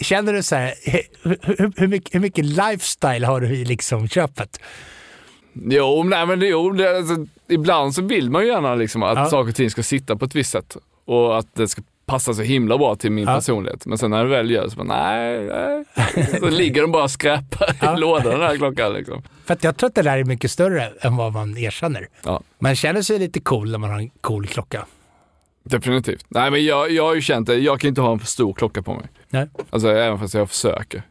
Känner 0.00 0.32
du 0.32 0.42
så 0.42 0.56
här, 0.56 0.74
hur, 1.22 1.70
hur, 1.80 1.86
mycket, 1.88 2.14
hur 2.14 2.20
mycket 2.20 2.44
lifestyle 2.44 3.24
har 3.26 3.40
du 3.40 3.48
i 3.48 3.64
liksom 3.64 4.08
köpet? 4.08 4.60
Jo, 5.70 6.02
nej, 6.02 6.26
men 6.26 6.40
jo 6.40 6.70
det, 6.70 6.96
alltså, 6.96 7.26
ibland 7.48 7.94
så 7.94 8.02
vill 8.02 8.30
man 8.30 8.42
ju 8.42 8.48
gärna 8.48 8.74
liksom 8.74 9.02
att 9.02 9.18
Ja. 9.18 9.26
saker 9.26 9.48
och 9.50 9.56
ting 9.56 9.70
ska 9.70 9.82
sitta 9.82 10.16
på 10.16 10.24
ett 10.24 10.34
visst 10.34 10.50
sätt 10.50 10.76
och 11.04 11.38
att 11.38 11.54
det 11.54 11.68
ska 11.68 11.82
passa 12.08 12.34
så 12.34 12.42
himla 12.42 12.78
bra 12.78 12.96
till 12.96 13.12
min 13.12 13.24
Ja. 13.24 13.34
personlighet. 13.34 13.86
Men 13.86 13.98
sen 13.98 14.10
när 14.10 14.24
det 14.24 14.30
väl 14.30 14.50
gör 14.50 14.68
så 14.68 14.76
bara, 14.76 14.84
nej, 15.10 15.40
nej. 15.46 15.84
Så 16.40 16.48
ligger 16.50 16.82
de 16.82 16.92
bara 16.92 17.02
och 17.04 17.10
skräpar 17.10 17.76
Ja. 17.80 17.96
i 17.96 18.00
lådan 18.00 18.24
den 18.32 18.40
här 18.40 18.56
klockan 18.56 18.92
liksom. 18.92 19.22
För 19.44 19.54
att 19.54 19.64
jag 19.64 19.76
tror 19.76 19.88
att 19.88 19.94
det 19.94 20.02
där 20.02 20.18
är 20.18 20.24
mycket 20.24 20.50
större 20.50 20.92
än 21.00 21.16
vad 21.16 21.32
man 21.32 21.56
erkänner. 21.58 22.08
Ja. 22.24 22.40
Man 22.58 22.74
känner 22.76 23.02
sig 23.02 23.18
lite 23.18 23.40
cool 23.40 23.70
när 23.70 23.78
man 23.78 23.90
har 23.90 23.98
en 23.98 24.10
cool 24.20 24.46
klocka. 24.46 24.86
Definitivt. 25.64 26.24
Nej, 26.28 26.50
men 26.50 26.64
jag, 26.64 26.90
jag 26.90 27.04
har 27.06 27.14
ju 27.14 27.20
känt 27.20 27.46
det, 27.46 27.54
jag 27.58 27.80
kan 27.80 27.88
inte 27.88 28.00
ha 28.00 28.12
en 28.12 28.18
för 28.18 28.26
stor 28.26 28.52
klocka 28.54 28.82
på 28.82 28.94
mig. 28.94 29.06
Nej. 29.30 29.46
Alltså 29.70 29.88
även 29.90 30.18
fast 30.18 30.34
jag 30.34 30.48
försöker. 30.50 31.02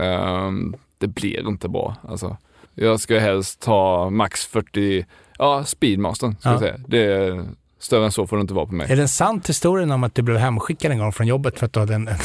Ehm, 0.00 0.74
det 0.98 1.06
blir 1.06 1.48
inte 1.48 1.68
bra. 1.68 1.96
Alltså, 2.08 2.36
jag 2.74 3.00
ska 3.00 3.18
helst 3.18 3.64
ha 3.64 4.10
max 4.10 4.46
40, 4.46 5.06
ja 5.38 5.64
speedmastern 5.64 6.36
ska 6.40 6.48
Ja. 6.48 6.52
jag 6.52 6.60
säga. 6.60 6.76
Det 6.86 7.02
är, 7.04 7.44
större 7.84 8.04
än 8.04 8.12
så 8.12 8.26
får 8.26 8.36
det 8.36 8.40
inte 8.40 8.54
vara 8.54 8.66
på 8.66 8.74
mig. 8.74 8.92
Är 8.92 8.96
det 8.96 9.02
en 9.02 9.08
sant 9.08 9.48
historien 9.48 9.90
om 9.90 10.04
att 10.04 10.14
du 10.14 10.22
blev 10.22 10.36
hemskickad 10.36 10.92
en 10.92 10.98
gång 10.98 11.12
från 11.12 11.26
jobbet 11.26 11.58
för 11.58 11.66
att 11.66 11.72
du 11.72 11.80
hade 11.80 11.94
en, 11.94 12.08
en, 12.08 12.16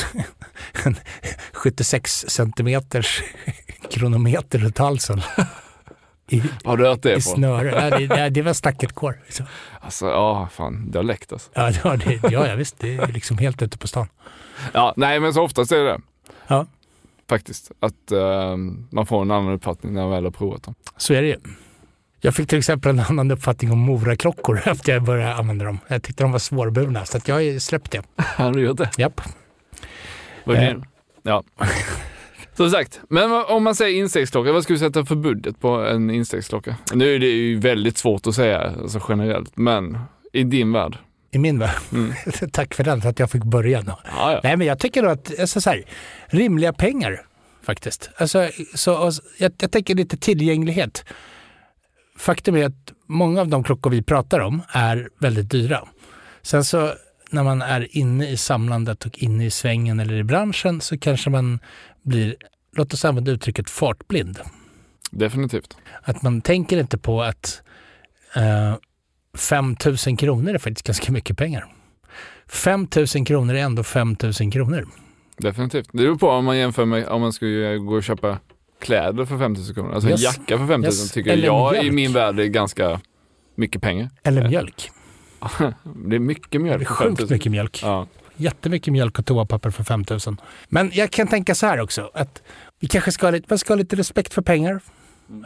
en 0.83 0.95
76 1.53 2.25
centimeters 2.27 3.23
kronometer 3.91 4.59
runt 4.59 4.77
halsen? 4.77 5.21
I, 6.27 6.43
Har 6.63 6.77
du 6.77 6.87
hört 6.87 7.01
det 7.01 7.15
i 7.15 7.21
snöre. 7.21 7.89
Ja, 7.91 7.97
det, 7.97 8.29
det, 8.29 8.41
var 8.41 8.53
stacket 8.53 8.95
kvar. 8.95 9.17
Så. 9.29 9.43
Alltså, 9.81 10.05
ja 10.05 10.47
fan, 10.51 10.91
det 10.91 10.97
har 10.97 11.03
läckt 11.03 11.33
alltså. 11.33 11.49
Ja, 11.53 11.71
det, 11.71 11.95
det, 12.05 12.31
ja, 12.31 12.47
ja, 12.47 12.55
visst. 12.55 12.79
Det 12.79 12.95
är 12.95 13.07
liksom 13.07 13.37
helt 13.37 13.61
ute 13.61 13.77
på 13.77 13.87
stan. 13.87 14.07
Ja, 14.73 14.93
nej 14.97 15.19
men 15.19 15.33
så 15.33 15.41
oftast 15.41 15.71
är 15.71 15.77
det 15.77 15.83
det. 15.83 15.99
Ja. 16.47 16.65
Faktiskt. 17.29 17.71
Att 17.79 18.11
ehm, 18.11 18.87
man 18.91 19.05
får 19.05 19.21
en 19.21 19.31
annan 19.31 19.53
uppfattning 19.53 19.93
när 19.93 20.01
man 20.01 20.11
väl 20.11 20.23
har 20.23 20.31
provat 20.31 20.63
dem. 20.63 20.75
Så 20.97 21.13
är 21.13 21.21
det 21.21 21.27
ju. 21.27 21.37
Jag 22.21 22.35
fick 22.35 22.49
till 22.49 22.57
exempel 22.57 22.89
en 22.91 22.99
annan 22.99 23.31
uppfattning 23.31 23.71
om 23.71 23.79
Moraklockor 23.79 24.61
efter 24.65 24.93
jag 24.93 25.03
började 25.03 25.33
använda 25.35 25.65
dem. 25.65 25.79
Jag 25.87 26.03
tyckte 26.03 26.23
de 26.23 26.31
var 26.31 26.39
svårburna, 26.39 27.05
så 27.05 27.17
att 27.17 27.27
jag 27.27 27.35
har 27.35 27.59
släppt 27.59 27.91
det. 27.91 28.01
Har 28.17 28.53
du 28.53 28.61
gjort 28.61 28.77
det? 28.77 28.89
Japp. 28.97 29.21
Vad 30.43 30.55
Eh. 30.55 30.63
är 30.63 30.81
Ja. 31.23 31.43
Som 32.53 32.69
sagt, 32.69 32.99
men 33.09 33.31
om 33.31 33.63
man 33.63 33.75
säger 33.75 33.99
instegsklocka, 33.99 34.51
vad 34.51 34.63
ska 34.63 34.73
vi 34.73 34.79
sätta 34.79 35.05
för 35.05 35.15
budget 35.15 35.59
på 35.59 35.69
en 35.69 36.09
instegsklocka? 36.09 36.75
Nu 36.93 37.15
är 37.15 37.19
det 37.19 37.25
ju 37.27 37.59
väldigt 37.59 37.97
svårt 37.97 38.27
att 38.27 38.35
säga 38.35 38.59
alltså 38.61 39.01
generellt, 39.09 39.57
men 39.57 39.97
i 40.33 40.43
din 40.43 40.71
värld? 40.71 40.97
I 41.31 41.37
min 41.37 41.59
värld. 41.59 41.75
Mm. 41.93 42.13
Tack 42.51 42.73
för 42.73 42.83
den, 42.83 43.01
för 43.01 43.09
att 43.09 43.19
jag 43.19 43.31
fick 43.31 43.43
börja. 43.43 43.81
Nu. 43.81 43.91
Ja, 44.05 44.31
ja. 44.33 44.39
Nej, 44.43 44.57
men 44.57 44.67
jag 44.67 44.79
tycker 44.79 45.01
nog 45.01 45.11
att, 45.11 45.39
alltså 45.39 45.61
så 45.61 45.69
här, 45.69 45.83
rimliga 46.27 46.73
pengar 46.73 47.21
faktiskt. 47.63 48.09
Alltså, 48.17 48.49
så, 48.75 49.11
jag, 49.37 49.51
jag 49.61 49.71
tänker 49.71 49.95
lite 49.95 50.17
tillgänglighet. 50.17 51.05
Faktum 52.19 52.55
är 52.55 52.65
att 52.65 52.93
många 53.05 53.41
av 53.41 53.47
de 53.47 53.63
klockor 53.63 53.89
vi 53.89 54.01
pratar 54.01 54.39
om 54.39 54.61
är 54.69 55.09
väldigt 55.19 55.51
dyra. 55.51 55.87
Sen 56.41 56.63
så 56.63 56.93
när 57.31 57.43
man 57.43 57.61
är 57.61 57.97
inne 57.97 58.29
i 58.29 58.37
samlandet 58.37 59.05
och 59.05 59.17
inne 59.17 59.45
i 59.45 59.51
svängen 59.51 59.99
eller 59.99 60.13
i 60.13 60.23
branschen 60.23 60.81
så 60.81 60.97
kanske 60.97 61.29
man 61.29 61.59
blir, 62.01 62.35
låt 62.75 62.93
oss 62.93 63.05
använda 63.05 63.31
uttrycket 63.31 63.69
fartblind. 63.69 64.39
Definitivt. 65.11 65.77
Att 66.03 66.21
man 66.21 66.41
tänker 66.41 66.77
inte 66.77 66.97
på 66.97 67.21
att 67.21 67.61
eh, 68.35 68.75
5 69.37 69.75
000 70.07 70.17
kronor 70.17 70.53
är 70.53 70.57
faktiskt 70.57 70.87
ganska 70.87 71.11
mycket 71.11 71.37
pengar. 71.37 71.73
5 72.47 72.87
000 73.15 73.25
kronor 73.25 73.55
är 73.55 73.59
ändå 73.59 73.83
5 73.83 74.15
000 74.41 74.51
kronor. 74.51 74.87
Definitivt. 75.37 75.89
Det 75.91 75.97
beror 75.97 76.17
på 76.17 76.29
om 76.29 76.45
man 76.45 76.57
jämför 76.57 76.85
med 76.85 77.07
om 77.07 77.21
man 77.21 77.33
skulle 77.33 77.77
gå 77.77 77.95
och 77.95 78.03
köpa 78.03 78.39
kläder 78.79 79.25
för 79.25 79.37
5 79.37 79.53
000 79.53 79.73
kronor. 79.73 79.93
Alltså 79.93 80.09
Yes. 80.09 80.19
en 80.19 80.23
jacka 80.41 80.57
för 80.57 80.67
5 80.67 80.81
000 80.81 80.83
Yes. 80.83 81.11
tycker 81.11 81.31
Eller 81.31 81.45
jag 81.45 81.75
i 81.75 81.79
mjölk. 81.81 81.93
min 81.93 82.13
värld 82.13 82.39
är 82.39 82.45
ganska 82.45 83.01
mycket 83.55 83.81
pengar. 83.81 84.09
Eller 84.23 84.41
Eh, 84.43 84.49
mjölk. 84.49 84.91
Det 86.07 86.15
är 86.15 86.19
mycket 86.19 86.51
Det 86.51 86.57
är 86.57 86.59
mjölk 86.59 86.87
5 86.87 87.07
000. 87.07 87.17
sjukt 87.17 87.31
mycket 87.31 87.51
mjölk. 87.51 87.79
Ja. 87.83 88.07
Jättemycket 88.35 88.91
mjölk 88.91 89.19
och 89.19 89.25
toapapper 89.25 89.69
för 89.69 89.83
5 89.83 90.05
000. 90.09 90.19
Men 90.69 90.91
jag 90.93 91.11
kan 91.11 91.27
tänka 91.27 91.55
så 91.55 91.65
här 91.65 91.79
också, 91.79 92.11
att 92.13 92.41
vi 92.79 92.87
kanske 92.87 93.11
ska 93.11 93.25
ha 93.25 93.31
lite, 93.31 93.57
ska 93.57 93.73
ha 93.73 93.77
lite 93.77 93.95
respekt 93.95 94.33
för 94.33 94.41
pengar. 94.41 94.81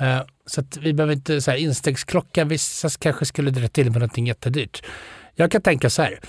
Eh, 0.02 0.20
så 0.46 0.62
att 0.62 0.78
vi 0.78 0.94
behöver 0.94 1.14
inte, 1.14 1.42
så 1.42 1.52
här, 1.52 1.58
instegsklocka, 1.58 2.44
vissa 2.46 2.90
kanske 3.00 3.26
skulle 3.26 3.52
dra 3.52 3.68
till 3.68 3.86
med 3.86 3.94
någonting 4.00 4.28
jättedyrt. 4.28 4.84
Jag 5.36 5.52
kan 5.52 5.62
tänka 5.62 5.90
så 5.90 6.02
här, 6.02 6.20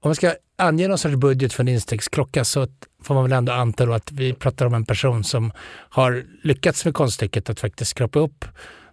om 0.00 0.08
man 0.08 0.14
ska 0.14 0.34
ange 0.56 0.88
någon 0.88 0.98
sorts 0.98 1.16
budget 1.16 1.52
för 1.52 1.62
en 1.62 1.68
instegsklocka 1.68 2.44
så 2.44 2.66
får 3.02 3.14
man 3.14 3.24
väl 3.24 3.32
ändå 3.32 3.52
anta 3.52 3.86
då 3.86 3.92
att 3.92 4.12
vi 4.12 4.32
pratar 4.32 4.66
om 4.66 4.74
en 4.74 4.84
person 4.84 5.24
som 5.24 5.52
har 5.88 6.24
lyckats 6.42 6.84
med 6.84 6.94
konststycket 6.94 7.50
att 7.50 7.60
faktiskt 7.60 7.90
skrapa 7.90 8.18
upp 8.18 8.44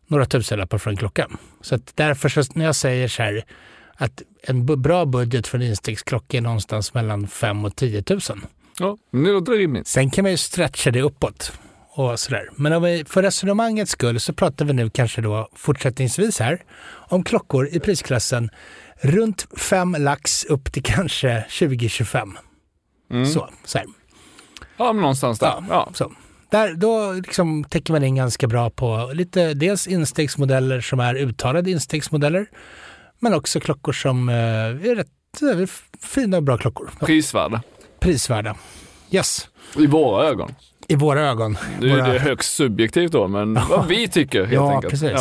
några 0.07 0.25
tusenlappar 0.25 0.77
för 0.77 0.91
en 0.91 0.97
klocka. 0.97 1.27
Så 1.61 1.75
att 1.75 1.91
därför 1.95 2.29
så, 2.29 2.43
när 2.53 2.65
jag 2.65 2.75
säger 2.75 3.07
så 3.07 3.23
här 3.23 3.43
att 3.95 4.21
en 4.43 4.81
bra 4.81 5.05
budget 5.05 5.47
för 5.47 5.57
en 5.57 5.63
instegsklocka 5.63 6.37
är 6.37 6.41
någonstans 6.41 6.93
mellan 6.93 7.27
5 7.27 7.65
och 7.65 7.75
10 7.75 8.03
000. 8.09 8.19
ja, 8.79 8.97
det 9.11 9.17
låter 9.17 9.51
rimligt. 9.51 9.87
Sen 9.87 10.09
kan 10.09 10.23
man 10.23 10.31
ju 10.31 10.37
stretcha 10.37 10.91
det 10.91 11.01
uppåt 11.01 11.51
och 11.93 12.19
sådär. 12.19 12.49
Men 12.55 12.73
om 12.73 12.83
vi, 12.83 13.05
för 13.07 13.21
resonemangets 13.21 13.91
skull 13.91 14.19
så 14.19 14.33
pratar 14.33 14.65
vi 14.65 14.73
nu 14.73 14.89
kanske 14.89 15.21
då 15.21 15.49
fortsättningsvis 15.55 16.39
här 16.39 16.63
om 17.09 17.23
klockor 17.23 17.67
i 17.71 17.79
prisklassen 17.79 18.49
runt 19.01 19.47
5 19.57 19.95
lax 19.99 20.45
upp 20.45 20.71
till 20.73 20.83
kanske 20.83 21.45
20-25. 21.49 22.31
Mm. 23.11 23.25
Så, 23.25 23.49
så 23.65 23.77
här. 23.77 23.87
Ja, 24.77 24.93
men 24.93 25.01
någonstans 25.01 25.39
där. 25.39 25.47
Ja. 25.47 25.63
Ja. 25.69 25.89
Så. 25.93 26.11
Där, 26.51 26.73
då 26.73 27.11
liksom 27.13 27.63
täcker 27.63 27.93
man 27.93 28.03
in 28.03 28.15
ganska 28.15 28.47
bra 28.47 28.69
på 28.69 29.11
lite 29.13 29.53
dels 29.53 29.87
instegsmodeller 29.87 30.81
som 30.81 30.99
är 30.99 31.15
uttalade 31.15 31.71
instegsmodeller, 31.71 32.45
men 33.19 33.33
också 33.33 33.59
klockor 33.59 33.91
som 33.93 34.29
eh, 34.29 34.35
är 34.35 34.95
rätt 34.95 35.07
eh, 35.61 35.67
fina 36.01 36.37
och 36.37 36.43
bra 36.43 36.57
klockor. 36.57 36.89
Ja, 36.99 37.05
Prisvärda. 37.05 37.61
prisvärda. 37.99 38.55
Yes, 39.11 39.47
I 39.77 39.85
våra 39.87 40.25
ögon. 40.27 40.55
i 40.87 40.95
våra 40.95 41.21
ögon. 41.29 41.57
Det 41.79 41.85
är, 41.89 41.91
Våra- 41.95 42.07
det 42.07 42.15
är 42.15 42.19
högst 42.19 42.53
subjektivt 42.55 43.11
då, 43.11 43.27
men 43.27 43.53
vad 43.69 43.87
vi 43.87 44.07
tycker 44.07 44.39
helt 44.39 44.53
Ja, 44.53 44.73
enkelt. 44.75 44.91
precis. 44.91 45.11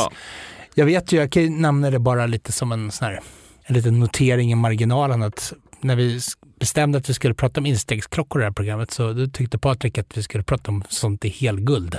Jag 0.75 0.87
vet 0.87 1.13
ju, 1.13 1.17
jag 1.19 1.33
kan 1.33 1.43
ju 1.43 1.51
nämna 1.51 1.91
det 1.91 1.99
bara 1.99 2.27
lite 2.27 2.53
som 2.53 2.73
en 2.73 2.91
sån 2.91 3.07
här, 3.09 3.21
en 3.65 3.75
liten 3.75 4.01
notering 4.01 4.53
i 4.53 4.55
marginalen 4.55 5.23
att 5.23 5.53
när 5.81 5.97
vi 5.97 6.21
bestämde 6.61 6.99
att 6.99 7.09
vi 7.09 7.15
skulle 7.15 7.35
prata 7.35 7.61
om 7.61 7.67
instegsklockor 7.67 8.41
i 8.41 8.43
det 8.43 8.47
här 8.47 8.53
programmet 8.53 8.91
så 8.91 9.13
då 9.13 9.27
tyckte 9.27 9.59
Patrik 9.59 9.99
att 9.99 10.17
vi 10.17 10.23
skulle 10.23 10.45
prata 10.45 10.71
om 10.71 10.85
sånt 10.89 11.25
i 11.25 11.29
helguld. 11.29 11.99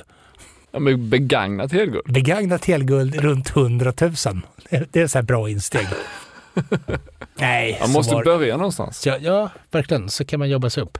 Ja, 0.71 0.79
men 0.79 1.09
begagnat 1.09 1.71
helguld. 1.71 2.13
Begagnat 2.13 2.65
helguld 2.65 3.15
runt 3.15 3.49
100 3.49 3.93
000. 4.01 4.13
Det 4.69 4.87
det 4.91 5.01
är 5.01 5.07
så 5.07 5.17
här 5.17 5.23
bra 5.23 5.49
insteg. 5.49 5.87
Nej, 7.35 7.77
Man 7.81 7.91
måste 7.91 8.13
var- 8.15 8.23
börja 8.25 8.57
någonstans. 8.57 9.05
Ja, 9.05 9.17
ja, 9.17 9.49
verkligen. 9.71 10.09
Så 10.09 10.25
kan 10.25 10.39
man 10.39 10.49
jobba 10.49 10.69
sig 10.69 10.83
upp. 10.83 10.97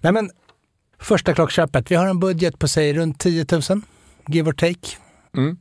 Nej, 0.00 0.12
men 0.12 0.30
första 0.98 1.34
klockköpet. 1.34 1.90
Vi 1.90 1.94
har 1.94 2.06
en 2.06 2.20
budget 2.20 2.58
på 2.58 2.68
sig 2.68 2.92
runt 2.92 3.18
10 3.20 3.46
000, 3.52 3.62
give 4.28 4.50
or 4.50 4.52
take. 4.54 4.88
Mm. 5.36 5.56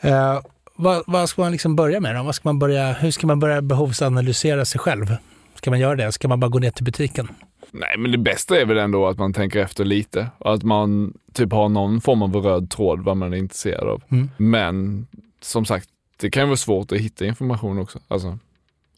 Eh, 0.00 0.40
vad, 0.82 1.02
vad 1.06 1.28
ska 1.28 1.42
man 1.42 1.52
liksom 1.52 1.76
börja 1.76 2.00
med 2.00 2.16
då? 2.16 2.22
Vad 2.22 2.34
ska 2.34 2.48
man 2.48 2.58
börja, 2.58 2.92
hur 2.92 3.10
ska 3.10 3.26
man 3.26 3.40
börja 3.40 3.62
behovsanalysera 3.62 4.64
sig 4.64 4.78
själv? 4.80 5.16
Ska 5.54 5.70
man 5.70 5.80
göra 5.80 5.96
det? 5.96 6.12
Ska 6.12 6.28
man 6.28 6.40
bara 6.40 6.48
gå 6.48 6.58
ner 6.58 6.70
till 6.70 6.84
butiken? 6.84 7.28
Nej, 7.70 7.98
men 7.98 8.12
det 8.12 8.18
bästa 8.18 8.60
är 8.60 8.64
väl 8.64 8.78
ändå 8.78 9.06
att 9.08 9.18
man 9.18 9.32
tänker 9.32 9.60
efter 9.60 9.84
lite. 9.84 10.30
Och 10.38 10.54
att 10.54 10.62
man 10.62 11.12
typ 11.32 11.52
har 11.52 11.68
någon 11.68 12.00
form 12.00 12.22
av 12.22 12.36
röd 12.36 12.70
tråd 12.70 13.04
vad 13.04 13.16
man 13.16 13.32
är 13.32 13.36
intresserad 13.36 13.88
av. 13.88 14.02
Mm. 14.08 14.30
Men 14.36 15.06
som 15.40 15.64
sagt, 15.64 15.88
det 16.20 16.30
kan 16.30 16.42
ju 16.42 16.46
vara 16.46 16.56
svårt 16.56 16.92
att 16.92 16.98
hitta 16.98 17.24
information 17.26 17.78
också. 17.78 17.98
Alltså, 18.08 18.38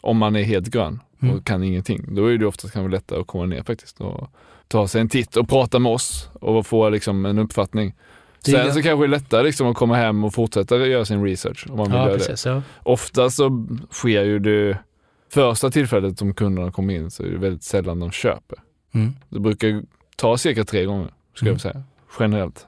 om 0.01 0.17
man 0.17 0.37
är 0.37 0.43
helt 0.43 0.69
grön 0.69 1.01
och 1.19 1.23
Mm. 1.23 1.43
kan 1.43 1.63
ingenting, 1.63 2.15
då 2.15 2.27
är 2.27 2.39
det 2.39 2.47
oftast 2.47 2.75
kanske 2.75 2.91
lättare 2.97 3.21
att 3.21 3.27
komma 3.27 3.47
ner 3.47 3.63
faktiskt 3.63 4.01
och 4.01 4.31
ta 4.69 4.89
sig 4.89 5.01
en 5.01 5.09
titt 5.09 5.37
och 5.37 5.49
prata 5.49 5.79
med 5.79 5.93
oss 5.93 6.31
och 6.33 6.67
få 6.67 6.89
liksom 6.89 7.27
en 7.27 7.39
uppfattning. 7.39 7.95
Det 8.45 8.51
Sen 8.51 8.75
så 8.75 8.83
kanske 8.83 9.03
det 9.03 9.07
är 9.07 9.09
lättare 9.09 9.43
liksom 9.43 9.67
att 9.67 9.77
komma 9.77 9.97
hem 9.97 10.25
och 10.25 10.35
fortsätta 10.35 10.87
göra 10.87 11.05
sin 11.05 11.25
research 11.25 11.67
om 11.71 11.77
man 11.77 11.87
vill 11.87 11.95
Ja, 11.97 12.03
göra 12.03 12.13
det. 12.13 12.19
precis. 12.19 12.47
Ja. 12.47 12.63
Ofta 12.83 13.31
så 13.31 13.67
sker 13.91 14.23
ju 14.23 14.39
det 14.39 14.79
första 15.33 15.71
tillfället 15.71 16.19
som 16.19 16.35
kunderna 16.35 16.73
kommer 16.73 16.95
in 16.95 17.11
så 17.11 17.23
är 17.23 17.27
det 17.31 17.39
väldigt 17.39 17.63
sällan 17.63 18.01
de 18.01 18.11
köper. 18.11 18.59
Mm. 18.95 19.13
Det 19.29 19.41
brukar 19.41 19.83
ta 20.17 20.37
cirka 20.39 20.65
tre 20.65 20.85
gånger, 20.85 21.09
skulle 21.35 21.51
Mm. 21.51 21.55
jag 21.65 21.73
säga, 21.73 21.83
generellt. 22.21 22.67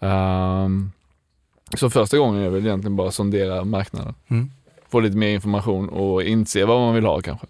Ehm, 0.00 0.90
så 1.76 1.90
första 1.90 2.18
gången 2.18 2.42
är 2.42 2.48
väl 2.48 2.66
egentligen 2.66 2.96
bara 2.96 3.10
sondera 3.10 3.64
marknaden. 3.64 4.14
Mm. 4.28 4.50
Få 4.88 5.00
lite 5.00 5.16
mer 5.16 5.28
information 5.28 5.88
och 5.88 6.22
inse 6.22 6.64
vad 6.64 6.80
man 6.80 6.94
vill 6.94 7.04
ha 7.04 7.20
kanske. 7.20 7.46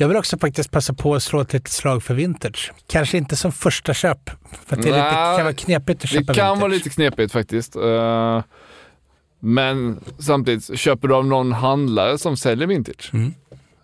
Jag 0.00 0.08
vill 0.08 0.16
också 0.16 0.38
faktiskt 0.38 0.70
passa 0.70 0.92
på 0.94 1.14
att 1.14 1.22
slå 1.22 1.40
ett 1.40 1.52
litet 1.52 1.68
slag 1.72 2.02
för 2.02 2.14
vintage. 2.14 2.72
Kanske 2.86 3.18
inte 3.18 3.36
som 3.36 3.52
första 3.52 3.94
köp, 3.94 4.30
för 4.66 4.76
det, 4.76 4.82
är 4.82 4.92
lite, 4.92 5.36
kan 5.36 5.44
vara 5.44 5.52
knepigt 5.52 6.04
att 6.04 6.10
köpa 6.10 6.32
Det 6.32 6.38
kan 6.38 6.46
vintage. 6.46 6.60
vara 6.60 6.70
lite 6.72 6.90
knepigt 6.90 7.32
faktiskt. 7.32 7.76
Eh, 7.76 8.42
men 9.40 10.00
samtidigt, 10.18 10.78
köper 10.78 11.08
du 11.08 11.14
av 11.14 11.26
någon 11.26 11.52
handlare 11.52 12.18
som 12.18 12.36
säljer 12.36 12.66
vintage. 12.66 13.10
Mm. 13.12 13.32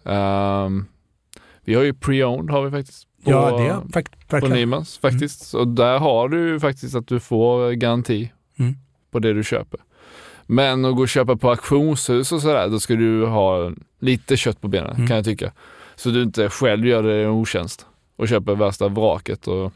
Ehm, 0.04 0.86
vi 1.64 1.74
har 1.74 1.82
ju 1.82 1.92
pre-owned 1.92 2.50
har 2.50 2.62
vi 2.62 2.70
faktiskt. 2.70 3.06
På, 3.24 3.30
Ja, 3.30 3.58
det 3.58 3.66
är 3.66 3.80
fakt- 3.92 4.28
på 4.28 4.36
verkligen. 4.36 4.56
Nymans 4.56 4.98
faktiskt. 4.98 5.46
Så 5.46 5.64
där 5.64 5.98
har 5.98 6.28
du 6.28 6.48
ju 6.48 6.60
faktiskt 6.60 6.94
att 6.94 7.06
du 7.06 7.20
får 7.20 7.70
garanti 7.72 8.32
Mm. 8.58 8.74
på 9.10 9.18
det 9.18 9.32
du 9.32 9.44
köper. 9.44 9.80
Men 10.46 10.84
att 10.84 10.94
gå 10.96 11.02
och 11.02 11.08
köpa 11.08 11.36
på 11.36 11.50
auktionshus 11.50 12.32
och 12.32 12.42
sådär, 12.42 12.68
då 12.68 12.80
ska 12.80 12.94
du 12.94 13.26
ha 13.26 13.72
lite 14.00 14.36
kött 14.36 14.60
på 14.60 14.68
benen 14.68 14.94
Mm. 14.96 15.06
kan 15.06 15.16
jag 15.16 15.24
tycka. 15.24 15.52
Så 15.96 16.10
du 16.10 16.22
inte 16.22 16.48
själv 16.48 16.86
gör 16.86 17.02
dig 17.02 17.22
en 17.24 17.30
otjänst 17.30 17.86
och 18.16 18.28
köper 18.28 18.54
värsta 18.54 18.88
vraket 18.88 19.46
och 19.48 19.72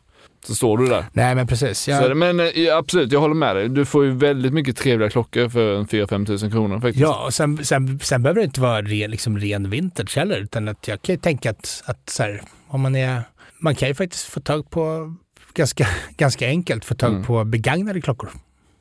så 0.47 0.55
står 0.55 0.79
du 0.79 0.87
där. 0.87 1.05
Nej, 1.13 1.35
men 1.35 1.47
precis. 1.47 1.79
Så 1.79 1.91
Jag, 1.91 2.11
det, 2.11 2.15
men 2.15 2.41
eh, 2.41 2.77
absolut, 2.77 3.13
jag 3.13 3.21
håller 3.21 3.35
med 3.35 3.57
dig. 3.57 3.69
Du 3.69 3.85
får 3.85 4.05
ju 4.05 4.11
väldigt 4.11 4.53
mycket 4.53 4.77
trevliga 4.77 5.11
klockor 5.11 5.49
för 5.49 5.75
en 5.79 5.87
4-5 5.87 6.27
tusen 6.27 6.51
kronor 6.51 6.81
faktiskt. 6.81 7.01
ja, 7.01 7.25
och 7.25 7.35
sen, 7.35 7.65
sen, 7.65 8.01
sen 8.03 8.23
behöver 8.23 8.41
det 8.41 8.45
inte 8.45 8.61
vara 8.61 8.83
ren, 8.83 9.11
liksom 9.11 9.39
ren 9.39 9.71
vintage 9.71 10.17
heller, 10.17 10.39
utan 10.41 10.69
att 10.69 10.89
jag 10.89 11.03
kan 11.03 11.15
ju 11.15 11.21
tänka 11.21 11.51
att, 11.51 11.83
att 11.87 12.11
så 12.11 12.23
här, 12.23 12.43
om 12.69 12.81
man 12.81 12.97
är... 12.97 13.23
Man 13.59 13.75
kan 13.75 13.89
ju 13.89 13.95
faktiskt 13.95 14.25
få 14.25 14.41
tag 14.41 14.71
på, 14.71 15.15
ganska, 15.55 15.87
ganska 16.17 16.47
enkelt, 16.47 16.85
få 16.85 16.95
tag 16.95 17.11
Mm. 17.11 17.25
på 17.25 17.45
begagnade 17.45 18.01
klockor. 18.01 18.31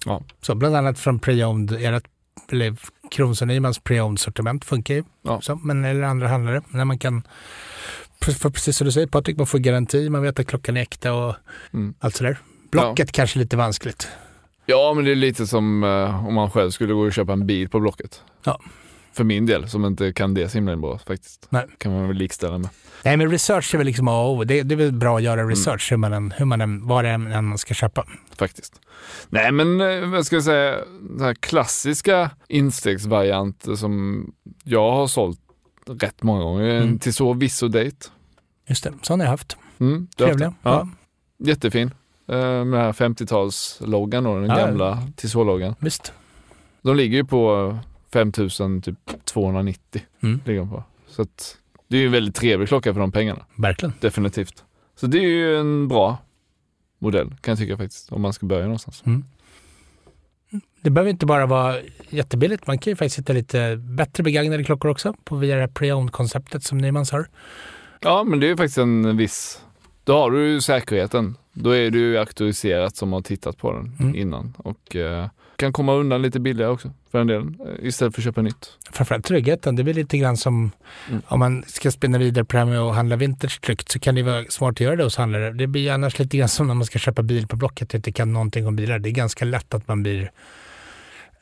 Ja. 0.05 0.23
Så 0.41 0.55
bland 0.55 0.75
annat 0.75 0.99
från 0.99 1.19
pre-owned, 1.19 1.95
ert, 1.95 2.03
eller 2.51 2.75
Kronos 3.11 3.41
och 3.41 3.47
Nymans 3.47 3.81
pre-owned 3.81 4.15
sortiment 4.17 4.65
funkar 4.65 4.93
ju. 4.93 5.03
Ja. 5.21 5.41
Så, 5.41 5.55
men 5.55 5.85
eller 5.85 6.01
andra 6.03 6.27
handlare, 6.27 6.61
när 6.69 6.85
man 6.85 6.99
kan, 6.99 7.23
för 8.21 8.49
precis 8.49 8.77
som 8.77 8.85
du 8.85 8.91
säger 8.91 9.07
Patrik, 9.07 9.37
man 9.37 9.47
får 9.47 9.59
garanti, 9.59 10.09
man 10.09 10.21
vet 10.21 10.39
att 10.39 10.47
klockan 10.47 10.77
är 10.77 10.81
äkta 10.81 11.13
och 11.13 11.35
Mm. 11.73 11.93
allt 11.99 12.15
sådär. 12.15 12.37
Blocket 12.71 13.11
kanske 13.11 13.39
lite 13.39 13.57
vanskligt. 13.57 14.07
Ja, 14.65 14.93
men 14.95 15.05
det 15.05 15.11
är 15.11 15.15
lite 15.15 15.47
som 15.47 15.83
eh, 15.83 16.27
om 16.27 16.33
man 16.33 16.51
själv 16.51 16.69
skulle 16.71 16.93
gå 16.93 17.01
och 17.01 17.13
köpa 17.13 17.33
en 17.33 17.47
bil 17.47 17.69
på 17.69 17.79
Blocket. 17.79 18.21
Ja. 18.43 18.59
För 19.13 19.23
min 19.23 19.45
del, 19.45 19.69
som 19.69 19.85
inte 19.85 20.13
kan 20.13 20.33
det 20.33 20.49
så 20.49 20.57
himla 20.57 20.75
bra 20.75 20.97
faktiskt. 20.97 21.47
Nej. 21.49 21.65
Kan 21.77 21.91
man 21.93 22.07
väl 22.07 22.17
likställa 22.17 22.57
med. 22.57 22.69
Nej 23.03 23.17
men 23.17 23.31
research 23.31 23.73
är 23.73 23.77
väl 23.77 23.87
liksom 23.87 24.07
A 24.07 24.21
och 24.21 24.33
O. 24.37 24.43
Det, 24.43 24.63
det 24.63 24.75
är 24.75 24.77
väl 24.77 24.91
bra 24.91 25.15
att 25.17 25.21
Mm. 25.21 25.37
göra 25.37 25.47
research 25.49 25.91
hur 25.91 25.97
man 25.97 26.13
än, 26.13 26.31
hur 26.31 26.45
man 26.45 26.61
än, 26.61 26.87
vad 26.87 27.03
det 27.05 27.09
än 27.09 27.45
man 27.45 27.57
ska 27.57 27.73
köpa. 27.73 28.05
Faktiskt. 28.37 28.81
Nej, 29.29 29.51
men 29.51 29.81
eh, 29.81 30.09
vad 30.09 30.25
ska 30.25 30.35
jag 30.35 30.43
säga, 30.43 30.77
den 31.01 31.21
här 31.21 31.33
klassiska 31.33 32.31
instegsvarianter 32.47 33.75
som 33.75 34.25
jag 34.63 34.91
har 34.91 35.07
sålt 35.07 35.39
rätt 35.87 36.23
många 36.23 36.43
gånger. 36.43 36.81
Mm. 36.81 36.99
Tissot 36.99 37.37
Visso 37.37 37.67
Date. 37.67 37.95
Just 38.67 38.83
det, 38.83 38.93
sån 39.01 39.19
har 39.19 39.25
jag 39.25 39.31
haft. 39.31 39.57
Mm, 39.79 40.01
haft 40.01 40.17
Trevliga. 40.17 40.37
den? 40.47 40.55
Ja. 40.73 40.87
Jättefin. 41.43 41.91
Eh, 42.27 42.35
Med 42.37 42.65
den 42.65 42.73
här 42.73 42.91
50-talsloggan 42.93 44.23
då, 44.23 44.35
den 44.39 44.49
Ja. 44.49 44.55
gamla 44.65 45.07
Tissot-loggan. 45.15 45.75
Visst. 45.79 46.13
De 46.81 46.95
ligger 46.95 47.17
ju 47.17 47.25
på 47.25 47.77
5000 48.13 48.81
typ 48.81 49.25
290. 49.25 50.01
Mm. 50.23 50.41
Ligger 50.45 50.59
de 50.59 50.69
på. 50.69 50.83
Så 51.07 51.21
att 51.21 51.57
det 51.89 51.97
är 51.97 51.99
ju 52.01 52.05
en 52.05 52.11
väldigt 52.11 52.35
trevlig 52.35 52.67
klocka 52.67 52.93
för 52.93 52.99
de 53.01 53.11
pengarna. 53.11 53.45
Verkligen. 53.55 53.93
Definitivt. 53.99 54.63
Så 54.95 55.07
det 55.07 55.17
är 55.17 55.29
ju 55.29 55.57
en 55.59 55.87
bra 55.87 56.17
modell 56.99 57.29
kan 57.41 57.51
jag 57.51 57.59
tycka 57.59 57.77
faktiskt. 57.77 58.11
Om 58.11 58.21
man 58.21 58.33
ska 58.33 58.45
börja 58.45 58.63
någonstans. 58.63 59.03
Mm. 59.05 59.23
Det 60.81 60.89
behöver 60.89 61.09
inte 61.11 61.25
bara 61.25 61.45
vara 61.45 61.75
jättebilligt. 62.09 62.67
Man 62.67 62.77
kan 62.77 62.91
ju 62.91 62.95
faktiskt 62.95 63.19
hitta 63.19 63.33
lite 63.33 63.75
bättre 63.77 64.23
begagnade 64.23 64.63
klockor 64.63 64.91
också 64.91 65.13
på 65.23 65.35
via 65.35 65.55
det 65.55 65.61
här 65.61 65.67
pre-owned-konceptet 65.67 66.63
som 66.63 66.77
Nymans 66.77 67.11
har. 67.11 67.27
Ja, 67.99 68.23
men 68.23 68.39
det 68.39 68.45
är 68.45 68.49
ju 68.49 68.57
faktiskt 68.57 68.77
en 68.77 69.17
viss... 69.17 69.61
Då 70.03 70.13
har 70.13 70.31
du 70.31 70.47
ju 70.47 70.61
säkerheten. 70.61 71.37
Då 71.53 71.69
är 71.69 71.91
du 71.91 71.99
ju 71.99 72.17
auktoriserat 72.17 72.95
som 72.95 73.13
har 73.13 73.21
tittat 73.21 73.57
på 73.57 73.71
den 73.73 73.95
Mm. 73.99 74.15
innan 74.15 74.53
och 74.57 74.95
eh, 74.95 75.27
kan 75.59 75.73
komma 75.73 75.93
undan 75.93 76.21
lite 76.21 76.39
billigare 76.39 76.71
också 76.71 76.91
för 77.11 77.19
en 77.21 77.27
del 77.27 77.41
eh, 77.41 77.87
istället 77.87 78.15
för 78.15 78.21
att 78.21 78.25
köpa 78.25 78.41
nytt. 78.41 78.77
Framförallt 78.91 79.25
tryggheten. 79.25 79.75
Det 79.75 79.83
blir 79.83 79.93
lite 79.93 80.17
grann 80.17 80.37
som 80.37 80.71
Mm. 81.09 81.21
om 81.27 81.39
man 81.39 81.63
ska 81.67 81.91
spinna 81.91 82.17
vidare 82.17 82.45
på 82.45 82.53
det 82.53 82.59
här 82.59 82.65
med 82.65 82.79
att 82.79 82.95
handla 82.95 83.15
vintage 83.15 83.61
tryggt 83.61 83.91
så 83.91 83.99
kan 83.99 84.15
det 84.15 84.23
vara 84.23 84.45
smart 84.49 84.71
att 84.71 84.79
göra 84.79 84.95
det 84.95 85.03
hos 85.03 85.17
handlare. 85.17 85.51
Det 85.51 85.67
blir 85.67 85.91
annars 85.91 86.19
lite 86.19 86.37
grann 86.37 86.49
som 86.49 86.67
när 86.67 86.73
man 86.73 86.85
ska 86.85 86.99
köpa 86.99 87.21
bil 87.23 87.47
på 87.47 87.55
Blocket 87.55 87.89
och 87.89 87.95
inte 87.95 88.11
kan 88.11 88.33
någonting 88.33 88.67
om 88.67 88.75
bilar. 88.75 88.99
Det 88.99 89.09
är 89.09 89.11
ganska 89.11 89.45
lätt 89.45 89.73
att 89.73 89.87
man 89.87 90.03
blir 90.03 90.31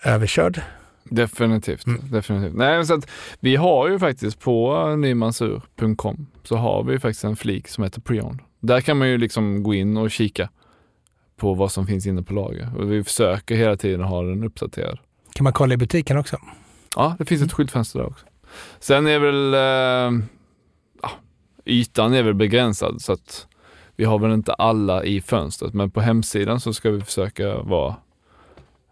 överkörd. 0.03 0.61
Definitivt. 1.03 1.85
Mm. 1.87 2.01
definitivt. 2.11 2.55
Nej, 2.57 2.85
så 2.85 2.93
att 2.93 3.07
vi 3.39 3.55
har 3.55 3.89
ju 3.89 3.99
faktiskt 3.99 4.39
på 4.39 4.85
nymansur.com 4.95 6.27
så 6.43 6.55
har 6.55 6.83
vi 6.83 6.99
faktiskt 6.99 7.23
en 7.23 7.35
flik 7.35 7.67
som 7.67 7.83
heter 7.83 8.01
Preon. 8.01 8.41
Där 8.59 8.81
kan 8.81 8.97
man 8.97 9.09
ju 9.09 9.17
liksom 9.17 9.63
gå 9.63 9.73
in 9.73 9.97
och 9.97 10.11
kika 10.11 10.49
på 11.37 11.53
vad 11.53 11.71
som 11.71 11.87
finns 11.87 12.05
inne 12.05 12.23
på 12.23 12.33
lager 12.33 12.71
och 12.77 12.91
vi 12.91 13.03
försöker 13.03 13.55
hela 13.55 13.75
tiden 13.77 14.01
ha 14.01 14.21
den 14.23 14.43
uppdaterad. 14.43 14.99
kan 15.33 15.43
man 15.43 15.53
kolla 15.53 15.73
i 15.73 15.77
butiken 15.77 16.17
också. 16.17 16.37
Ja, 16.95 17.15
det 17.19 17.25
finns 17.25 17.41
ett 17.41 17.53
skyltfönster 17.53 17.99
där 17.99 18.05
också. 18.07 18.25
Sen 18.79 19.07
är 19.07 19.19
väl 19.19 19.53
eh, 19.53 20.25
ja, 21.01 21.09
ytan 21.65 22.13
är 22.13 22.23
väl 22.23 22.33
begränsad 22.33 23.01
så 23.01 23.13
att 23.13 23.47
vi 23.95 24.05
har 24.05 24.19
väl 24.19 24.31
inte 24.31 24.53
alla 24.53 25.03
i 25.03 25.21
fönstret 25.21 25.73
men 25.73 25.91
på 25.91 26.01
hemsidan 26.01 26.59
så 26.59 26.73
ska 26.73 26.89
vi 26.89 27.01
försöka 27.01 27.57
vara 27.57 27.95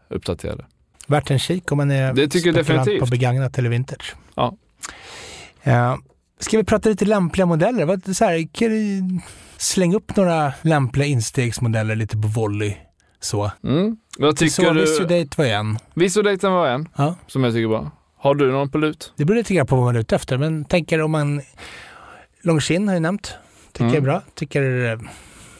uppdaterade. 0.09 0.65
Värt 1.07 1.31
en 1.31 1.39
kik 1.39 1.71
om 1.71 1.77
man 1.77 1.91
är 1.91 2.13
Det 2.13 2.27
tycker 2.27 2.47
jag 2.47 2.55
definitivt. 2.55 2.99
på 2.99 3.05
begagnat 3.05 3.57
eller 3.57 3.69
vintage. 3.69 4.15
Ja. 4.35 4.57
Ja. 5.63 5.99
Ska 6.39 6.57
vi 6.57 6.63
prata 6.63 6.89
lite 6.89 7.05
lämpliga 7.05 7.45
modeller? 7.45 7.85
Vad, 7.85 8.15
så 8.15 8.25
här, 8.25 8.47
kan 8.53 8.69
du 8.69 9.01
slänga 9.57 9.95
upp 9.97 10.15
några 10.15 10.53
lämpliga 10.61 11.05
instegsmodeller 11.07 11.95
lite 11.95 12.17
på 12.17 12.27
volley? 12.27 12.75
Så. 13.19 13.51
Mm. 13.63 13.97
Vad 14.17 14.37
tycker 14.37 14.51
så 14.51 14.73
du? 14.73 14.81
Visudate 14.81 15.27
var 15.37 15.45
en. 15.45 15.77
Visudaten 15.93 16.51
var 16.51 16.67
en 16.67 16.89
Ja. 16.97 17.15
som 17.27 17.43
jag 17.43 17.53
tycker 17.53 17.63
är 17.63 17.67
bra. 17.69 17.91
Har 18.17 18.35
du 18.35 18.51
någon 18.51 18.69
på 18.71 18.77
lut? 18.77 19.13
Det 19.17 19.25
beror 19.25 19.37
lite 19.37 19.53
grann 19.53 19.67
på 19.67 19.75
vad 19.75 19.85
man 19.85 19.95
är 19.95 19.99
ute 19.99 20.15
efter, 20.15 20.37
men 20.37 20.65
tänker 20.65 21.01
om 21.01 21.11
man... 21.11 21.41
Longines 22.41 22.87
har 22.87 22.93
jag 22.93 23.01
nämnt. 23.01 23.33
Tycker 23.71 23.83
Mm. 23.83 23.93
jag 23.93 24.01
är 24.01 24.05
bra. 24.05 24.21
Tycker 24.35 24.91
eh, 24.91 24.99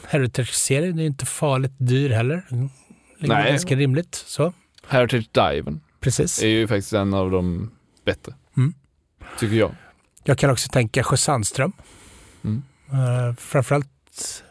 Heritage-serien 0.08 0.98
är 0.98 1.06
inte 1.06 1.26
farligt 1.26 1.72
dyr 1.78 2.10
heller. 2.10 2.42
Mm. 2.50 2.68
Ligger 3.18 3.34
Nej. 3.34 3.50
ganska 3.50 3.74
rimligt. 3.76 4.14
Så, 4.14 4.52
Heritage 4.88 5.28
Diven 5.32 5.80
precis. 6.00 6.42
är 6.42 6.46
ju 6.48 6.68
faktiskt 6.68 6.92
en 6.92 7.14
av 7.14 7.30
de 7.30 7.70
bättre. 8.04 8.34
Mm. 8.56 8.74
Tycker 9.38 9.56
jag. 9.56 9.70
Jag 10.26 10.38
kan 10.38 10.50
också 10.50 10.68
tänka 10.68 11.02
Sjö 11.02 11.16
Sandström. 11.16 11.72
Mm. 12.44 12.62
Uh, 12.92 13.34
framförallt 13.36 14.42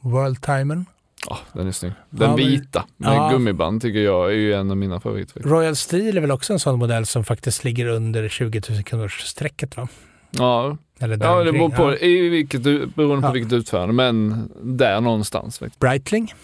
World 0.00 0.42
Timern. 0.42 0.84
Ja, 1.28 1.38
den 1.52 1.66
är 1.66 1.72
snygg. 1.72 1.92
Den 2.10 2.30
Ja, 2.30 2.36
vita 2.36 2.84
med 2.96 3.16
Ja. 3.16 3.30
gummiband 3.30 3.82
tycker 3.82 4.00
jag 4.00 4.30
är 4.30 4.36
ju 4.36 4.54
en 4.54 4.70
av 4.70 4.76
mina 4.76 5.00
favoriter. 5.00 5.40
Royal 5.42 5.76
Steel 5.76 6.16
är 6.16 6.20
väl 6.20 6.30
också 6.30 6.52
en 6.52 6.58
sån 6.58 6.78
modell 6.78 7.06
som 7.06 7.24
faktiskt 7.24 7.64
ligger 7.64 7.86
under 7.86 8.28
20 8.28 8.62
000 8.70 8.82
kronors 8.82 9.20
strecket 9.20 9.76
va? 9.76 9.88
Ja, 10.30 10.76
Eller 10.98 11.18
ja 11.20 11.44
det 11.44 11.52
beror 11.52 11.68
på, 11.70 11.96
i 11.98 12.28
vilket, 12.28 12.62
beroende 12.94 13.20
på 13.22 13.28
Ja. 13.28 13.32
vilket 13.32 13.52
utförande, 13.52 13.94
men 13.94 14.48
där 14.62 15.00
någonstans. 15.00 15.58
faktiskt. 15.58 15.80
Breitling. 15.80 16.34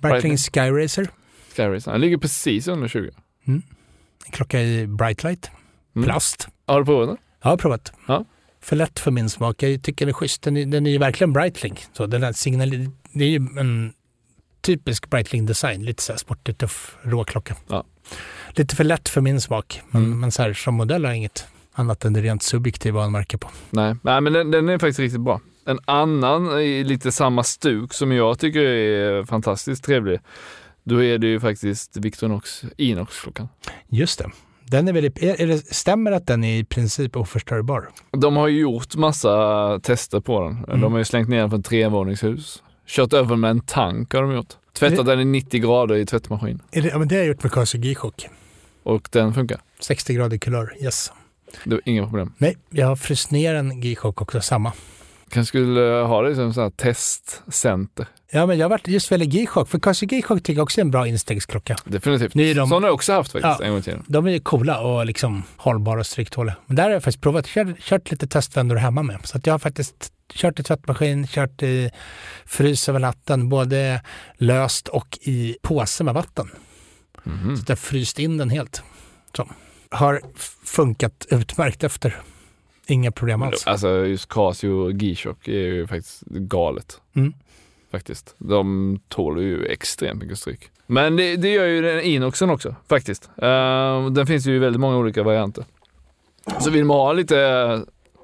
Breitling 0.00 0.36
Breitling. 0.36 0.36
Skyracer. 0.38 1.08
Skyracer. 1.56 1.92
Den 1.92 2.00
ligger 2.00 2.16
precis 2.18 2.68
under 2.68 2.88
20. 2.88 3.10
En 3.44 3.62
klocka 4.30 4.60
i 4.62 4.86
Brightlight. 4.86 5.50
Mm. 5.96 6.04
Plast. 6.06 6.48
Har 6.66 6.78
du 6.78 6.84
provat 6.86 7.08
den? 7.08 7.16
Jag 7.44 7.50
har 7.50 7.56
provat. 7.56 7.92
Ja. 8.06 8.24
För 8.60 8.76
lätt 8.76 8.98
för 8.98 9.10
min 9.10 9.30
smak. 9.30 9.62
Jag 9.62 9.82
tycker 9.82 10.06
den 10.06 10.08
är 10.08 10.12
schysst. 10.12 10.42
Den 10.42 10.56
är, 10.56 10.66
den 10.66 10.86
är 10.86 10.90
ju 10.90 10.98
verkligen 10.98 11.32
Breitling. 11.32 11.78
Så 11.92 12.06
den 12.06 12.22
här 12.22 12.32
signal, 12.32 12.70
det 13.12 13.24
är 13.24 13.28
ju 13.28 13.36
en 13.36 13.92
typisk 14.60 15.10
Breitling-design. 15.10 15.84
Lite 15.84 16.02
så 16.02 16.12
här 16.12 16.18
sportig, 16.18 16.58
tuff, 16.58 16.96
råklocka. 17.02 17.56
Ja. 17.68 17.84
Lite 18.50 18.76
för 18.76 18.84
lätt 18.84 19.08
för 19.08 19.20
min 19.20 19.40
smak. 19.40 19.80
Men, 19.90 20.04
Mm. 20.04 20.20
men 20.20 20.32
så 20.32 20.42
här, 20.42 20.52
som 20.52 20.74
modell 20.74 21.04
har 21.04 21.10
jag 21.10 21.16
inget 21.18 21.46
annat 21.74 22.04
än 22.04 22.12
det 22.12 22.20
rent 22.20 22.42
subjektiva 22.42 23.00
han 23.02 23.12
märker 23.12 23.38
på. 23.38 23.48
Nej, 23.70 23.96
Nej 24.02 24.20
men 24.20 24.32
den, 24.32 24.50
den 24.50 24.68
är 24.68 24.78
faktiskt 24.78 24.98
riktigt 24.98 25.20
bra. 25.20 25.40
En 25.66 25.78
annan 25.84 26.60
i 26.60 26.84
lite 26.84 27.12
samma 27.12 27.42
stuk 27.44 27.94
som 27.94 28.12
jag 28.12 28.38
tycker 28.38 28.60
är 28.60 29.24
fantastiskt 29.24 29.84
trevlig. 29.84 30.20
Då 30.84 31.02
är 31.02 31.18
det 31.18 31.26
ju 31.26 31.40
faktiskt 31.40 31.96
Victorinox 31.96 32.64
Inox-klockan. 32.76 33.48
Just 33.88 34.18
det. 34.18 34.30
Den 34.66 34.88
är 34.88 34.92
väl, 34.92 35.04
är, 35.04 35.46
det, 35.46 35.74
stämmer 35.74 36.12
att 36.12 36.26
den 36.26 36.44
är 36.44 36.58
i 36.58 36.64
princip 36.64 37.16
oförstörbar? 37.16 37.88
De 38.10 38.36
har 38.36 38.48
ju 38.48 38.60
gjort 38.60 38.94
massa 38.94 39.80
tester 39.82 40.20
på 40.20 40.40
den. 40.40 40.64
Mm. 40.64 40.80
De 40.80 40.92
har 40.92 40.98
ju 40.98 41.04
slängt 41.04 41.28
ner 41.28 41.40
den 41.40 41.50
från 41.50 41.60
ett 41.60 41.66
trevåningshus. 41.66 42.62
Kört 42.86 43.12
över 43.12 43.36
med 43.36 43.50
en 43.50 43.60
tank 43.60 44.12
har 44.12 44.22
de 44.22 44.32
gjort. 44.32 44.52
Tvättat 44.72 45.06
den 45.06 45.20
i 45.20 45.24
90 45.24 45.60
grader 45.60 45.94
i 45.94 46.06
tvättmaskin. 46.06 46.62
Är 46.72 46.82
det, 46.82 46.88
ja, 46.88 46.98
men 46.98 47.08
det 47.08 47.14
har 47.14 47.20
jag 47.20 47.28
gjort 47.28 47.42
med 47.42 47.52
Casio 47.52 47.80
G-chock. 47.80 48.28
Och 48.82 49.08
den 49.12 49.34
funkar. 49.34 49.60
60 49.80 50.14
grader 50.14 50.38
kulör, 50.38 50.74
yes. 50.80 51.12
Det 51.64 51.70
var 51.70 51.80
inga 51.84 52.04
problem. 52.04 52.32
Nej, 52.38 52.56
jag 52.70 52.86
har 52.86 52.96
fryst 52.96 53.30
ner 53.30 53.54
en 53.54 53.80
G-chock 53.80 54.22
också, 54.22 54.40
samma. 54.40 54.72
Kanske 55.30 55.48
skulle 55.48 55.80
ha 55.80 56.22
det 56.22 56.34
som 56.34 56.54
så 56.54 56.60
här 56.62 56.70
testcenter. 56.70 58.06
Ja, 58.30 58.46
men 58.46 58.58
jag 58.58 58.64
har 58.64 58.70
varit 58.70 58.88
just 58.88 59.12
väldigt 59.12 59.28
G-chock, 59.28 59.68
för 59.68 59.78
Casio 59.78 60.06
G-chock 60.06 60.38
tycker 60.42 60.52
jag 60.52 60.62
också 60.62 60.80
är 60.80 60.84
en 60.84 60.90
bra 60.90 61.06
instegsklocka. 61.08 61.76
Definitivt. 61.84 62.34
Nu 62.34 62.50
är 62.50 62.54
de- 62.54 62.68
Sådana 62.68 62.84
har 62.84 62.88
jag 62.88 62.94
också 62.94 63.12
haft 63.12 63.32
faktiskt 63.32 63.56
Ja. 63.60 63.64
en 63.66 63.70
gång 63.70 63.78
i 63.78 63.82
tiden. 63.82 64.04
De 64.06 64.26
är 64.26 64.30
ju 64.30 64.40
coola 64.40 64.80
och 64.80 65.06
liksom 65.06 65.42
hållbara 65.56 66.00
och 66.00 66.06
stryktåliga. 66.06 66.56
Men 66.66 66.76
där 66.76 66.82
har 66.84 66.90
jag 66.90 67.02
faktiskt 67.02 67.22
provat, 67.22 67.46
kört, 67.46 67.78
kört 67.80 68.10
lite 68.10 68.26
testvändor 68.26 68.76
hemma 68.76 69.02
med. 69.02 69.18
Så 69.24 69.38
att 69.38 69.46
jag 69.46 69.54
har 69.54 69.58
faktiskt 69.58 70.12
kört 70.34 70.60
i 70.60 70.62
tvättmaskin, 70.62 71.26
kört 71.26 71.62
i 71.62 71.90
frys 72.46 72.88
över 72.88 72.98
natten, 72.98 73.48
både 73.48 74.02
löst 74.36 74.88
och 74.88 75.18
i 75.22 75.56
påse 75.62 76.04
med 76.04 76.14
vatten. 76.14 76.50
Mhm. 77.24 77.56
Så 77.56 77.62
att 77.62 77.68
jag 77.68 77.76
har 77.76 77.80
fryst 77.80 78.18
in 78.18 78.36
den 78.36 78.50
helt. 78.50 78.82
Så. 79.36 79.48
Har 79.90 80.20
funkat 80.64 81.26
utmärkt 81.30 81.84
efter. 81.84 82.16
Inga 82.86 83.12
problem 83.12 83.42
alls. 83.42 83.66
Alltså 83.66 84.06
just 84.06 84.28
Casio 84.28 84.68
och 84.68 84.94
G-Shock 84.94 85.48
är 85.48 85.52
ju 85.52 85.86
faktiskt 85.86 86.22
galet. 86.26 87.00
Mm. 87.14 87.32
Faktiskt. 87.90 88.34
De 88.38 88.98
tål 89.08 89.42
ju 89.42 89.64
extremt 89.66 90.22
mycket 90.22 90.38
stryk. 90.38 90.70
Men 90.86 91.16
det, 91.16 91.36
det 91.36 91.48
gör 91.48 91.66
ju 91.66 91.82
den 91.82 92.00
Inoxen 92.00 92.50
också 92.50 92.74
faktiskt. 92.88 93.30
Uh, 93.42 94.10
den 94.10 94.26
finns 94.26 94.46
ju 94.46 94.56
i 94.56 94.58
väldigt 94.58 94.80
många 94.80 94.96
olika 94.96 95.22
varianter. 95.22 95.64
Så 96.60 96.70
vill 96.70 96.84
man 96.84 96.96
ha 96.96 97.12
lite, 97.12 97.36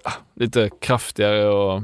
ah, 0.05 0.13
lite 0.35 0.71
kraftigare 0.81 1.49
och 1.49 1.83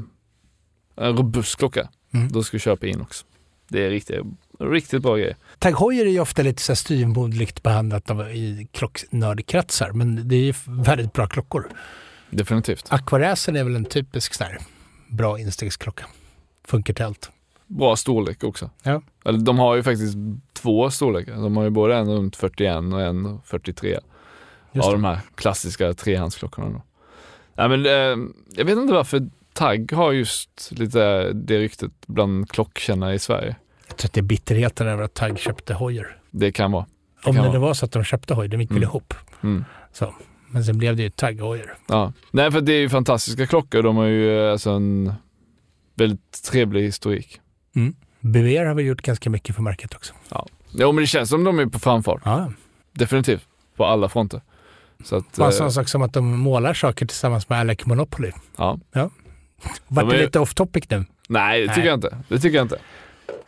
en 0.95 1.17
robust 1.17 1.55
klocka, 1.55 1.89
Mm. 2.13 2.27
då 2.31 2.43
ska 2.43 2.55
du 2.55 2.59
köpa 2.59 2.87
Inox. 2.87 3.25
Det 3.67 3.85
är 3.85 3.89
riktigt, 3.89 4.21
riktigt 4.59 5.01
bra 5.01 5.15
grejer. 5.15 5.35
Tag 5.59 5.79
Heuer 5.79 6.05
är 6.05 6.09
ju 6.09 6.19
ofta 6.19 6.41
lite 6.41 6.61
så 6.61 6.75
styvmoderligt 6.75 7.63
behandlat 7.63 8.11
i 8.33 8.67
klocknördkretsar, 8.71 9.91
men 9.91 10.27
det 10.27 10.35
är 10.35 10.43
ju 10.43 10.53
väldigt 10.65 11.13
bra 11.13 11.27
klockor. 11.27 11.69
Definitivt. 12.29 12.85
Aquaracen 12.89 13.55
är 13.55 13.63
väl 13.63 13.75
en 13.75 13.85
typisk 13.85 14.33
sån 14.33 14.47
här 14.47 14.57
bra 15.09 15.39
instegsklocka. 15.39 16.05
Funkar 16.65 16.93
till 16.93 17.05
allt. 17.05 17.31
Bra 17.67 17.95
storlek 17.95 18.43
också. 18.43 18.69
Ja. 18.83 19.01
Eller 19.25 19.39
de 19.39 19.59
har 19.59 19.75
ju 19.75 19.83
faktiskt 19.83 20.15
två 20.53 20.89
storlekar. 20.91 21.33
De 21.35 21.57
har 21.57 21.63
ju 21.63 21.69
både 21.69 21.95
en 21.95 22.09
runt 22.11 22.35
41 22.35 22.75
och 22.93 23.01
en 23.01 23.39
43. 23.45 23.99
Just 24.71 24.85
av 24.85 24.91
det. 24.91 24.97
de 24.97 25.03
här 25.03 25.19
klassiska 25.35 25.93
trehandsklockorna. 25.93 26.69
Då. 26.69 26.81
Nej, 27.55 27.69
men, 27.69 27.85
eh, 27.85 28.27
jag 28.55 28.65
vet 28.65 28.77
inte 28.77 28.93
varför 28.93 29.29
Tag 29.53 29.91
har 29.91 30.11
just 30.11 30.71
lite 30.71 31.33
det 31.33 31.57
ryktet 31.59 31.91
bland 32.07 32.49
klockkännare 32.49 33.13
i 33.13 33.19
Sverige. 33.19 33.55
Jag 33.87 33.97
tror 33.97 34.07
att 34.09 34.13
det 34.13 34.19
är 34.19 34.23
bitterheten 34.23 34.87
över 34.87 35.03
att 35.03 35.13
Tag 35.13 35.39
köpte 35.39 35.73
Heuer. 35.75 36.17
Det 36.31 36.51
kan 36.51 36.71
vara. 36.71 36.85
Om 37.23 37.33
kan 37.35 37.43
det 37.43 37.49
vara. 37.49 37.59
var 37.59 37.73
så 37.73 37.85
att 37.85 37.91
de 37.91 38.03
köpte 38.03 38.35
Heuer, 38.35 38.47
de 38.47 38.61
gick 38.61 38.69
väl 38.71 38.77
Mm. 38.77 38.89
ihop. 38.89 39.13
Mm. 39.43 39.65
Så. 39.93 40.13
Men 40.57 40.63
sen 40.65 40.77
blev 40.77 40.95
det 40.95 41.03
ju 41.03 41.09
Tag 41.09 41.41
Heuer. 41.41 41.73
Ja. 41.87 42.13
Nej, 42.31 42.51
för 42.51 42.61
det 42.61 42.73
är 42.73 42.79
ju 42.79 42.89
fantastiska 42.89 43.47
klockor. 43.47 43.83
De 43.83 43.97
har 43.97 44.05
ju 44.05 44.45
eh, 44.45 44.51
alltså 44.51 44.69
en 44.69 45.13
väldigt 45.95 46.43
trevlig 46.51 46.81
historik. 46.83 47.41
BVR 48.19 48.65
har 48.65 48.73
väl 48.73 48.85
gjort 48.85 49.01
ganska 49.01 49.29
mycket 49.29 49.55
för 49.55 49.61
märket 49.63 49.95
också. 49.95 50.13
Jo, 50.71 50.91
men 50.91 51.01
det 51.03 51.07
känns 51.07 51.29
som 51.29 51.43
de 51.43 51.59
är 51.59 51.65
på 51.65 51.79
framfart. 51.79 52.21
Ja. 52.25 52.51
Definitivt. 52.93 53.41
På 53.75 53.85
alla 53.85 54.09
fronter. 54.09 54.41
Så 55.03 55.15
att, 55.15 55.37
en 55.37 55.43
eh, 55.45 55.49
sån 55.51 55.71
sak 55.71 55.87
som 55.87 56.01
att 56.01 56.13
de 56.13 56.37
målar 56.39 56.73
saker 56.73 57.05
tillsammans 57.05 57.49
med 57.49 57.59
Alec 57.59 57.85
Monopoly. 57.85 58.31
ja. 58.57 58.79
Vart 58.93 59.09
De 60.05 60.09
det 60.09 60.15
är- 60.19 60.25
lite 60.25 60.39
off 60.39 60.53
topic 60.53 60.83
nu? 60.89 61.05
Nej, 61.29 61.61
det 61.61 61.67
tycker 61.67 61.79
Nej. 61.79 61.87
jag 61.87 61.97
inte. 61.97 62.17
Det 62.27 62.39
tycker 62.39 62.57
jag 62.57 62.65
inte. 62.65 62.77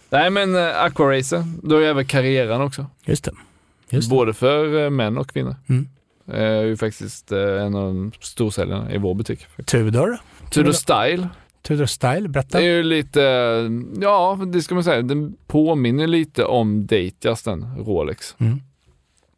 Nej, 0.10 0.30
men 0.30 0.56
eh, 0.56 0.84
Aquaracer, 0.84 1.44
då 1.64 1.76
är 1.78 1.82
även 1.82 2.06
Carreran 2.06 2.62
också. 2.62 2.86
Just 3.06 3.24
det. 3.24 3.32
Just 3.90 4.10
det. 4.10 4.16
Både 4.16 4.34
för 4.34 4.84
eh, 4.84 4.90
män 4.90 5.18
och 5.18 5.30
kvinnor. 5.30 5.56
Mm. 5.70 5.90
Är 6.32 6.62
ju 6.64 6.78
faktiskt 6.78 7.32
eh, 7.32 7.40
en 7.40 7.76
av 7.76 7.84
de 7.84 8.12
storsäljarna 8.20 8.94
i 8.94 8.98
vår 8.98 9.16
butik. 9.16 9.46
Tudor. 9.66 10.18
Tudor 10.52 10.72
Style. 10.72 11.30
Tudor 11.62 11.86
Style, 11.86 12.28
berätta. 12.30 12.58
Det 12.58 12.64
är 12.66 12.76
ju 12.78 12.84
lite, 12.84 13.22
ja 14.02 14.40
det 14.54 14.62
ska 14.62 14.76
man 14.76 14.84
säga, 14.84 15.02
den 15.02 15.36
påminner 15.48 16.08
lite 16.08 16.46
om 16.46 16.86
Datejust 16.88 17.48
Rolex. 17.78 18.36
Mm. 18.40 18.62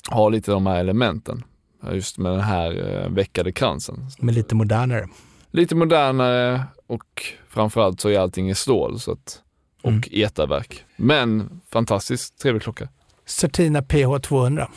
Har 0.10 0.30
lite 0.32 0.52
de 0.52 0.66
här 0.68 0.80
elementen. 0.80 1.44
Just 1.92 2.18
med 2.18 2.32
den 2.32 2.42
här 2.42 3.02
eh, 3.04 3.10
veckade 3.10 3.52
kransen. 3.52 4.08
Men 4.20 4.36
lite 4.36 4.56
modernare. 4.56 5.08
Lite 5.52 5.76
modernare 5.76 6.64
och 6.88 7.24
framförallt 7.50 8.00
så 8.02 8.10
är 8.10 8.20
allting 8.20 8.50
i 8.50 8.56
stål 8.56 9.00
så 9.00 9.12
att, 9.12 9.42
och 9.82 9.90
Mm. 9.90 10.04
etaverk. 10.12 10.84
Men 10.96 11.62
fantastiskt 11.70 12.40
trevlig 12.42 12.62
klocka. 12.64 12.88
Certina 13.26 13.82
PH200. 13.82 14.68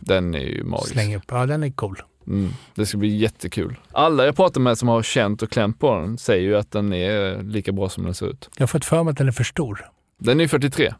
Den 0.00 0.34
är 0.34 0.38
ju 0.38 0.64
magisk. 0.64 0.92
Släng 0.92 1.16
upp. 1.16 1.22
Ja, 1.28 1.46
den 1.46 1.62
är 1.62 1.70
cool. 1.70 2.02
Mm, 2.26 2.50
det 2.74 2.86
ska 2.86 2.98
bli 2.98 3.16
jättekul. 3.16 3.76
Alla 3.92 4.24
jag 4.26 4.36
pratar 4.36 4.60
med 4.60 4.78
som 4.78 4.88
har 4.88 5.02
känt 5.02 5.42
och 5.42 5.50
klämt 5.50 5.78
på 5.80 5.94
den 6.00 6.18
säger 6.18 6.42
ju 6.42 6.56
att 6.56 6.70
den 6.70 6.92
är 6.92 7.42
lika 7.42 7.72
bra 7.72 7.88
som 7.88 8.04
den 8.04 8.14
ser 8.14 8.26
ut. 8.26 8.50
Jag 8.56 8.62
har 8.62 8.66
fått 8.66 8.84
för 8.84 9.02
mig 9.04 9.10
att 9.12 9.18
den 9.18 9.28
är 9.28 9.32
för 9.32 9.44
stor. 9.44 9.86
Den 10.18 10.40
är 10.40 10.44
ju 10.44 10.48
43, 10.48 10.94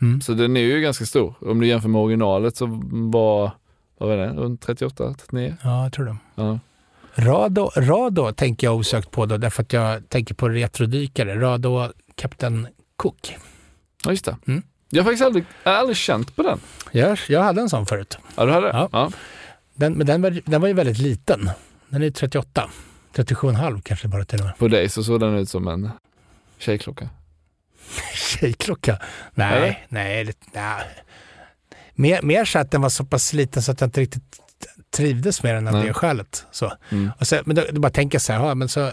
Mm. 0.00 0.20
så 0.20 0.32
den 0.34 0.56
är 0.56 0.60
ju 0.60 0.80
ganska 0.80 1.04
stor. 1.06 1.34
Om 1.40 1.60
du 1.60 1.66
jämför 1.66 1.88
med 1.88 2.00
originalet 2.00 2.56
så 2.56 2.66
var, 2.90 3.50
vad 3.98 4.08
var 4.08 4.16
det, 4.16 4.28
runt 4.28 4.60
38, 4.60 5.14
39? 5.14 5.56
Ja, 5.62 5.82
jag 5.82 5.92
tror 5.92 6.04
det. 6.06 6.16
Ja. 6.34 6.58
Rado, 7.14 7.70
Rado 7.76 8.32
tänker 8.32 8.66
jag 8.66 8.76
osökt 8.76 9.10
på 9.10 9.26
då, 9.26 9.36
därför 9.36 9.62
att 9.62 9.72
jag 9.72 10.08
tänker 10.08 10.34
på 10.34 10.48
retrodykare. 10.48 11.40
Rado 11.40 11.88
Kapten 12.14 12.66
Cook. 12.96 13.36
ja, 14.04 14.10
just 14.10 14.24
det. 14.24 14.36
Mm. 14.46 14.62
Jag 14.90 15.02
har 15.02 15.04
faktiskt 15.04 15.24
aldrig, 15.24 15.44
jag 15.64 15.72
har 15.72 15.78
aldrig 15.78 15.96
känt 15.96 16.36
på 16.36 16.42
den. 16.42 16.60
Jag, 16.92 17.18
jag 17.28 17.42
hade 17.42 17.60
en 17.60 17.68
sån 17.68 17.86
förut. 17.86 18.18
Ja, 18.36 18.44
du 18.46 18.52
hade 18.52 18.66
det? 18.66 18.72
Ja. 18.72 18.88
ja. 18.92 19.10
Den, 19.74 19.92
men 19.92 20.06
den 20.06 20.22
var, 20.22 20.40
den 20.44 20.60
var 20.60 20.68
ju 20.68 20.74
väldigt 20.74 20.98
liten. 20.98 21.50
Den 21.88 22.02
är 22.02 22.10
38. 22.10 22.70
37,5 23.14 23.82
kanske 23.82 24.08
bara 24.08 24.24
till 24.24 24.38
och 24.38 24.44
med. 24.44 24.58
På 24.58 24.68
dig 24.68 24.88
så 24.88 25.04
såg 25.04 25.20
den 25.20 25.34
ut 25.34 25.48
som 25.48 25.68
en 25.68 25.90
tjejklocka. 26.58 27.08
Tjejklocka? 28.14 28.98
Nej, 29.34 29.56
Eller? 29.56 29.86
nej, 29.88 30.24
det, 30.24 30.34
nej. 30.52 30.84
Mer, 31.94 32.22
mer 32.22 32.44
så 32.44 32.58
att 32.58 32.70
den 32.70 32.80
var 32.80 32.88
så 32.88 33.04
pass 33.04 33.32
liten 33.32 33.62
så 33.62 33.72
att 33.72 33.80
jag 33.80 33.88
inte 33.88 34.00
riktigt 34.00 34.40
trivdes 34.90 35.42
med 35.42 35.54
den 35.54 35.66
av 35.66 35.74
Nej. 35.74 35.86
det 35.86 35.94
skälet. 35.94 36.46
Så. 36.50 36.72
Mm. 36.90 37.10
Och 37.18 37.26
sen, 37.26 37.42
men 37.46 37.56
då, 37.56 37.62
då 37.72 37.80
bara 37.80 37.92
tänka 37.92 38.20
så 38.20 38.32
här, 38.32 38.46
ja, 38.46 38.54
men 38.54 38.68
så, 38.68 38.90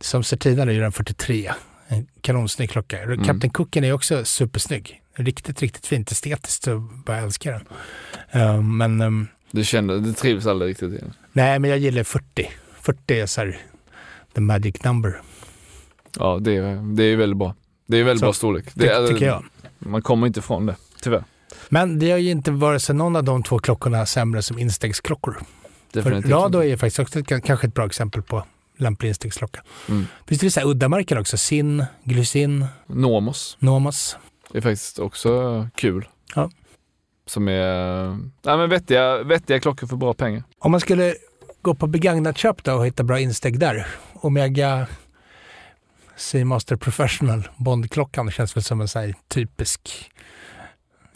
som 0.00 0.24
Certina 0.24 0.62
är 0.62 0.70
ju 0.70 0.80
den 0.80 0.92
43. 0.92 1.52
En 1.88 2.06
kanonsnygg 2.20 2.70
klocka. 2.70 3.02
Mm. 3.02 3.24
Captain 3.24 3.50
Cooken 3.50 3.84
är 3.84 3.92
också 3.92 4.24
supersnygg. 4.24 5.01
Riktigt, 5.14 5.60
riktigt 5.62 5.86
fint 5.86 6.10
estetiskt. 6.12 6.66
Jag 6.66 6.82
bara 7.06 7.18
älskar 7.18 7.52
den. 7.52 7.66
Ehm, 8.42 8.76
men 8.76 9.00
ehm, 9.00 9.28
Du 9.50 9.64
kände, 9.64 10.00
du 10.00 10.12
trivs 10.12 10.46
aldrig 10.46 10.70
riktigt 10.70 10.92
i 10.92 10.96
den? 10.96 11.12
nej, 11.32 11.58
men 11.58 11.70
jag 11.70 11.78
gillar 11.78 12.02
40. 12.04 12.50
40 12.80 13.20
är 13.20 13.26
så 13.26 13.40
här, 13.40 13.58
the 14.34 14.40
magic 14.40 14.84
number. 14.84 15.20
Ja, 16.18 16.38
det 16.40 16.56
är, 16.56 16.94
det 16.96 17.04
är 17.04 17.16
väldigt 17.16 17.36
bra. 17.38 17.54
Det 17.86 17.96
är 17.96 18.04
väldigt 18.04 18.20
Så, 18.20 18.26
bra 18.26 18.32
storlek. 18.32 18.64
Ty, 18.64 18.70
Det 18.74 18.88
är, 18.92 19.06
tycker 19.08 19.26
jag. 19.26 19.44
Man 19.78 20.02
kommer 20.02 20.26
inte 20.26 20.40
ifrån 20.40 20.66
det, 20.66 20.76
tyvärr. 21.02 21.24
Men 21.68 21.98
det 21.98 22.10
har 22.10 22.18
ju 22.18 22.30
inte 22.30 22.50
varit 22.50 22.82
så 22.82 22.92
någon 22.92 23.16
av 23.16 23.24
de 23.24 23.42
två 23.42 23.58
klockorna 23.58 24.06
sämre 24.06 24.42
som 24.42 24.58
instegsklockor. 24.58 25.32
För 25.92 26.00
Definitivt 26.00 26.30
Rado 26.32 26.46
inte. 26.46 26.58
är 26.58 26.62
ju 26.70 26.76
faktiskt 26.76 26.98
också 26.98 27.18
ett, 27.18 27.44
kanske 27.44 27.66
ett 27.66 27.74
bra 27.74 27.86
exempel 27.86 28.22
på 28.22 28.44
lämplig 28.76 29.08
instegsklocka. 29.08 29.62
Mm. 29.88 30.06
Finns 30.26 30.40
det 30.40 30.46
vissa 30.46 30.62
udda-märken 30.64 31.18
också? 31.18 31.36
Sin, 31.36 31.84
Glycin, 32.04 32.66
Nomos 32.86 33.56
Nomos. 33.60 34.16
Är 34.58 34.62
faktiskt 34.62 34.98
också 34.98 35.68
kul. 35.74 36.08
Ja. 36.34 36.50
Som 37.26 37.48
är 37.48 38.18
ja, 38.42 38.56
men 38.56 38.68
vettiga, 38.70 39.22
vettiga 39.22 39.60
klockor 39.60 39.86
för 39.86 39.96
bra 39.96 40.14
pengar. 40.14 40.42
Om 40.58 40.70
man 40.70 40.80
skulle 40.80 41.14
gå 41.62 41.74
på 41.74 41.86
begagnat 41.86 42.38
köp 42.38 42.64
då 42.64 42.72
och 42.74 42.86
hitta 42.86 43.02
bra 43.02 43.20
insteg 43.20 43.58
där. 43.58 43.86
Omega 44.14 44.86
Seamaster 46.16 46.76
Professional 46.76 47.48
Bondklockan 47.56 48.30
känns 48.30 48.56
väl 48.56 48.62
som 48.62 48.80
en 48.80 48.88
här 48.94 49.14
typisk 49.28 50.10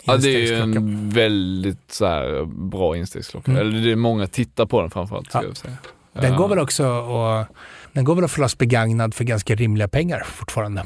Ja, 0.04 0.16
det 0.16 0.28
är 0.34 0.38
ju 0.38 0.56
en 0.56 1.10
väldigt 1.10 1.92
så 1.92 2.06
här, 2.06 2.44
bra 2.44 2.96
instegsklocka. 2.96 3.50
Mm. 3.50 3.60
Eller 3.66 3.80
det 3.80 3.92
är 3.92 3.96
många 3.96 4.26
tittar 4.26 4.66
på 4.66 4.80
den 4.80 4.90
framförallt. 4.90 5.28
Ska 5.28 5.38
Ja. 5.38 5.44
jag 5.44 5.56
säga. 5.56 5.76
Den 6.12 6.32
Ja. 6.32 6.38
går 6.38 6.48
väl 6.48 6.58
också 6.58 6.86
och 6.88 7.44
den 7.92 8.04
går 8.04 8.14
väl 8.14 8.24
att 8.24 8.30
få 8.30 8.40
loss 8.40 8.58
begagnad 8.58 9.14
för 9.14 9.24
ganska 9.24 9.54
rimliga 9.54 9.88
pengar 9.88 10.22
fortfarande. 10.26 10.84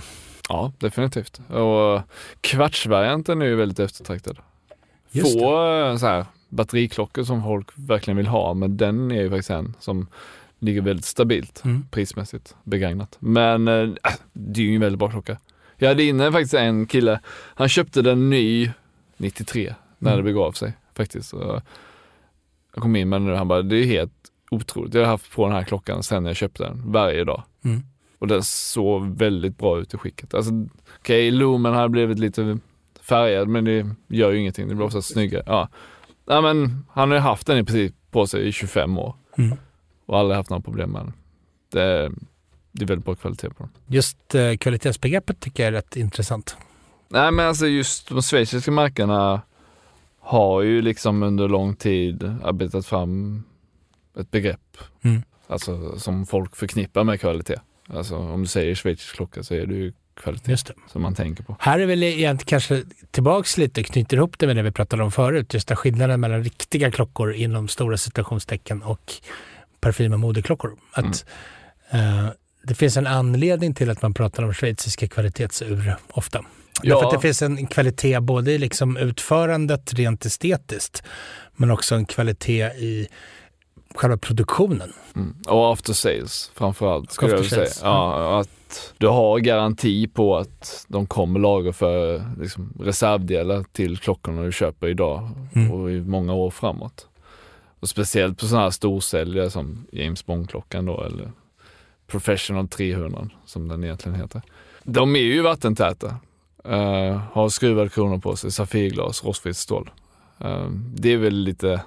Ja, 0.52 0.72
definitivt. 0.78 1.40
Och 1.48 2.02
kvartsvarianten 2.40 3.42
är 3.42 3.46
ju 3.46 3.54
väldigt 3.56 3.78
eftertraktad. 3.80 4.38
Just 5.10 5.38
Få 5.38 5.72
eh, 5.80 5.96
så 5.96 6.06
här, 6.06 6.24
batteriklockor 6.48 7.24
som 7.24 7.42
folk 7.42 7.68
verkligen 7.74 8.16
vill 8.16 8.26
ha, 8.26 8.54
men 8.54 8.76
den 8.76 9.10
är 9.10 9.22
ju 9.22 9.30
faktiskt 9.30 9.50
en 9.50 9.76
som 9.80 10.06
ligger 10.58 10.80
väldigt 10.82 11.04
stabilt 11.04 11.64
Mm. 11.64 11.84
prismässigt 11.90 12.56
begagnat. 12.64 13.16
Men 13.18 13.68
äh, 13.68 13.88
det 14.32 14.60
är 14.60 14.64
ju 14.64 14.74
en 14.74 14.80
väldigt 14.80 14.98
bra 14.98 15.10
klocka. 15.10 15.36
Jag 15.76 15.88
hade 15.88 16.02
inne 16.04 16.32
faktiskt 16.32 16.54
en 16.54 16.86
kille, 16.86 17.20
han 17.54 17.68
köpte 17.68 18.02
den 18.02 18.30
ny 18.30 18.70
93 19.16 19.74
när 19.98 20.12
Mm. 20.12 20.24
det 20.24 20.32
begav 20.32 20.52
sig 20.52 20.72
faktiskt. 20.94 21.32
Och 21.32 21.62
jag 22.74 22.82
kom 22.82 22.96
in 22.96 23.08
med 23.08 23.20
den 23.20 23.30
och 23.30 23.38
han 23.38 23.48
bara, 23.48 23.62
det 23.62 23.76
är 23.76 23.84
helt 23.84 24.12
otroligt. 24.50 24.94
Jag 24.94 25.00
har 25.02 25.08
haft 25.08 25.32
på 25.32 25.46
den 25.46 25.56
här 25.56 25.64
klockan 25.64 26.02
sedan 26.02 26.26
jag 26.26 26.36
köpte 26.36 26.62
den 26.62 26.82
varje 26.92 27.24
dag. 27.24 27.42
Mm. 27.64 27.82
Och 28.20 28.26
den 28.26 28.42
såg 28.42 29.06
väldigt 29.16 29.59
bra 29.59 29.78
ut 29.80 29.94
i 29.94 29.96
skicket. 29.96 30.35
Alltså, 30.35 30.52
Okej, 30.98 31.30
Lumen 31.30 31.74
har 31.74 31.88
blivit 31.88 32.18
lite 32.18 32.59
färgad 33.00 33.48
men 33.48 33.64
det 33.64 33.87
gör 34.09 34.30
ju 34.33 34.38
ingenting. 34.38 34.68
Det 34.68 34.74
blir 34.74 34.87
oftast 34.87 35.12
snyggare. 35.12 35.42
Ja. 35.46 35.68
Ja, 36.26 36.40
men 36.40 36.85
han 36.90 37.11
har 37.11 37.16
ju 37.16 37.22
haft 37.22 37.46
den 37.46 37.59
i 37.59 37.64
princip 37.64 37.94
på 38.11 38.26
sig 38.26 38.48
i 38.48 38.52
25 38.52 38.98
år 38.98 39.14
Mm. 39.38 39.56
och 40.06 40.18
aldrig 40.18 40.37
haft 40.37 40.50
några 40.50 40.62
problem 40.62 40.90
med 40.90 41.00
den. 41.02 41.12
Det, 41.72 42.12
det 42.72 42.83
är 42.85 42.87
väldigt 42.87 43.04
bra 43.04 43.14
kvalitet 43.14 43.48
på 43.50 43.54
den. 43.62 43.68
Just 43.87 44.35
eh, 44.35 44.56
kvalitetsbegreppet 44.56 45.40
tycker 45.40 45.62
jag 45.62 45.68
är 45.68 45.72
rätt 45.72 45.96
intressant. 45.96 46.56
Nej 47.09 47.30
men 47.33 47.46
alltså 47.48 47.66
just 47.66 48.09
de 48.09 48.22
schweiziska 48.22 48.70
märkena 48.70 49.40
har 50.20 50.62
ju 50.62 50.83
liksom 50.83 51.22
under 51.22 51.48
lång 51.48 51.74
tid 51.76 52.35
arbetat 52.44 52.87
fram 52.87 53.42
ett 54.18 54.30
begrepp. 54.30 54.76
Mm. 55.02 55.22
Alltså 55.46 55.98
som 55.98 56.26
folk 56.26 56.56
förknippar 56.56 57.04
med 57.04 57.20
kvalitet. 57.20 57.56
Alltså 57.94 58.16
om 58.16 58.42
du 58.42 58.48
säger 58.48 58.74
schweizisk 58.74 59.16
klocka 59.16 59.42
så 59.42 59.55
är 59.55 59.66
det 59.66 59.74
ju 59.74 59.92
kvalitet 60.20 60.50
Just 60.50 60.66
det. 60.66 60.74
som 60.92 61.03
man 61.03 61.14
tänker 61.14 61.42
på. 61.42 61.57
Här 61.61 61.79
är 61.79 61.87
väl 61.87 62.03
egentligen 62.03 62.48
kanske 62.48 62.83
tillbaks 63.11 63.59
lite, 63.59 63.83
knyter 63.83 64.16
ihop 64.16 64.38
det 64.38 64.46
med 64.46 64.57
det 64.57 64.62
vi 64.62 64.70
pratade 64.70 65.03
om 65.03 65.12
förut. 65.12 65.55
Just 65.55 65.68
den 65.68 65.76
skillnaden 65.76 66.20
mellan 66.20 66.44
riktiga 66.44 66.90
klockor 66.90 67.33
inom 67.33 67.68
stora 67.68 67.96
citationstecken 67.96 68.83
och 68.83 69.12
parfym 69.81 70.12
och 70.12 70.20
modeklockor. 70.20 70.76
Att 70.92 71.24
eh, 71.90 72.29
det 72.62 72.74
finns 72.74 72.96
en 72.96 73.07
anledning 73.07 73.74
till 73.74 73.90
att 73.90 74.03
man 74.03 74.14
pratar 74.14 74.42
om 74.42 74.55
schweiziska 74.55 75.09
kvalitetsur 75.09 75.94
ofta. 76.09 76.44
Ja. 76.83 76.94
Därför 76.94 77.07
att 77.07 77.12
det 77.12 77.29
finns 77.29 77.42
en 77.42 77.66
kvalitet 77.66 78.20
både 78.20 78.53
i 78.53 78.59
liksom 78.59 78.96
utförandet 78.96 79.94
rent 79.94 80.24
estetiskt 80.24 81.03
men 81.57 81.70
också 81.70 81.94
en 81.94 82.05
kvalitet 82.05 82.64
i 82.64 83.09
själva 83.94 84.16
produktionen. 84.16 84.92
Mm. 85.16 85.35
Och 85.48 85.72
after 85.72 85.92
sales 85.92 86.50
framförallt 86.55 87.12
skulle 87.12 87.31
jag 87.33 87.40
After 87.40 87.57
sales, 87.57 87.74
säga. 87.74 87.90
Ja, 87.90 88.40
att 88.40 88.94
du 88.98 89.09
har 89.09 89.38
garanti 89.38 90.09
på 90.09 90.37
att 90.37 90.85
de 90.88 91.07
kommer 91.07 91.40
lagra 91.40 91.72
för 91.72 92.24
liksom, 92.40 92.74
reservdelar 92.81 93.64
till 93.72 93.98
klockorna 93.98 94.42
du 94.42 94.53
köper 94.53 94.88
idag 94.88 95.31
Mm. 95.55 95.70
och 95.70 95.90
i 95.90 96.00
många 96.00 96.35
år 96.35 96.50
framåt. 96.50 97.07
Och 97.81 97.88
speciellt 97.88 98.38
på 98.38 98.46
sådana 98.46 98.64
här 98.64 98.70
storsäljare 98.70 99.50
som 99.50 99.87
James 99.92 100.26
Bond-klockan 100.26 100.87
då 100.87 101.03
eller 101.03 101.33
Professional 102.07 102.68
300 102.68 103.29
som 103.44 103.68
den 103.68 103.85
egentligen 103.85 104.20
heter. 104.20 104.42
De 104.83 105.16
är 105.16 105.20
ju 105.20 105.42
vattentäta. 105.42 106.16
Uh, 106.68 107.20
har 107.33 107.48
skruvade 107.48 107.88
kronor 107.88 108.18
på 108.18 108.37
sig, 108.37 108.50
safirglas, 108.50 109.24
rostfritt 109.24 109.57
stål. 109.57 109.90
Eh, 110.38 110.66
det 110.94 111.12
är 111.12 111.16
väl 111.16 111.35
lite 111.35 111.83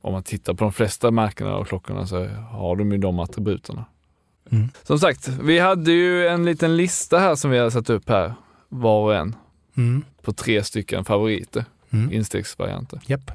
om 0.00 0.12
man 0.12 0.22
tittar 0.22 0.54
på 0.54 0.64
de 0.64 0.72
flesta 0.72 1.10
märkena 1.10 1.56
och 1.56 1.68
klockorna 1.68 2.06
så 2.06 2.26
har 2.50 2.76
de 2.76 2.92
ju 2.92 2.98
de 2.98 3.18
attributerna. 3.18 3.84
Mm. 4.52 4.68
Som 4.82 4.98
sagt, 4.98 5.28
vi 5.28 5.58
hade 5.58 5.92
ju 5.92 6.28
en 6.28 6.44
liten 6.44 6.76
lista 6.76 7.18
här 7.18 7.34
som 7.34 7.50
vi 7.50 7.58
har 7.58 7.70
satt 7.70 7.90
upp 7.90 8.08
här, 8.08 8.34
var 8.68 9.02
och 9.02 9.14
en, 9.14 9.34
Mm. 9.76 10.04
på 10.22 10.32
tre 10.32 10.64
stycken 10.64 11.04
favoriter, 11.04 11.64
Mm. 11.92 12.12
instegsvarianter. 12.12 13.00
Japp. 13.06 13.30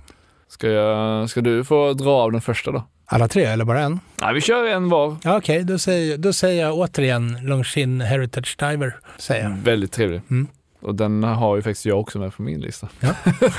Ska, 0.47 0.67
jag, 0.69 1.29
ska 1.29 1.41
du 1.41 1.63
få 1.63 1.93
dra 1.93 2.09
av 2.11 2.31
den 2.31 2.41
första 2.41 2.71
då? 2.71 2.83
Alla 3.05 3.27
tre 3.27 3.43
eller 3.43 3.65
bara 3.65 3.81
en? 3.81 3.99
Nej, 4.21 4.33
vi 4.33 4.41
kör 4.41 4.65
en 4.67 4.89
var. 4.89 5.15
Ja, 5.23 5.37
Okej, 5.37 5.63
då, 5.63 5.77
säger, 5.77 6.17
då 6.17 6.33
säger 6.33 6.61
jag 6.65 6.73
återigen 6.77 7.37
Longines 7.43 8.07
Heritage 8.09 8.55
Diver. 8.59 8.95
Säger 9.17 9.43
jag. 9.43 9.57
Väldigt 9.57 9.91
trevlig. 9.91 10.21
Mm. 10.29 10.47
Och 10.83 10.95
den 10.95 11.23
har 11.23 11.55
ju 11.55 11.61
faktiskt 11.61 11.85
jag 11.85 11.99
också 11.99 12.19
med 12.19 12.35
på 12.35 12.41
min 12.41 12.61
lista. 12.61 12.89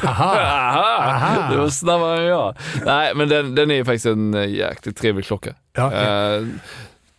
Aha. 0.04 0.34
Aha! 0.34 0.96
Aha. 0.98 1.50
Du 1.52 1.56
var 1.56 1.68
snabbare 1.68 2.18
än 2.20 2.24
jag. 2.26 2.56
Nej, 2.86 3.14
men 3.14 3.28
den, 3.28 3.54
den 3.54 3.70
är 3.70 3.74
ju 3.74 3.84
faktiskt 3.84 4.06
en 4.06 4.34
eh, 4.34 4.48
jäkligt 4.48 4.96
trevlig 4.96 5.24
klocka. 5.24 5.54
Ja, 5.76 5.92
ja. 5.94 6.34
Eh, 6.36 6.46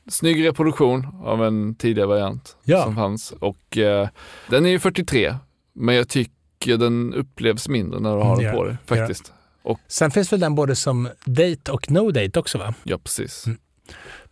snygg 0.09 0.45
reproduktion 0.47 1.07
av 1.25 1.45
en 1.45 1.75
tidigare 1.75 2.07
variant 2.07 2.57
Ja. 2.63 2.83
som 2.83 2.95
fanns. 2.95 3.31
Och 3.39 3.77
eh, 3.77 4.07
den 4.49 4.65
är 4.65 4.69
ju 4.69 4.79
43, 4.79 5.35
men 5.75 5.95
jag 5.95 6.09
tycker 6.09 6.77
den 6.77 7.13
upplevs 7.13 7.67
mindre 7.69 7.99
när 7.99 8.17
du 8.17 8.23
har 8.23 8.33
Mm, 8.33 8.37
den 8.43 8.45
det 8.45 8.57
på 8.57 8.63
dig 8.63 8.77
det 8.87 8.95
faktiskt. 8.95 9.33
Sen 9.87 10.11
finns 10.11 10.33
väl 10.33 10.39
den 10.39 10.55
både 10.55 10.75
som 10.75 11.09
date 11.25 11.71
och 11.71 11.91
no 11.91 12.11
date 12.11 12.39
också 12.39 12.57
va? 12.57 12.73
Ja, 12.83 12.97
precis. 12.97 13.45
Mm. 13.45 13.57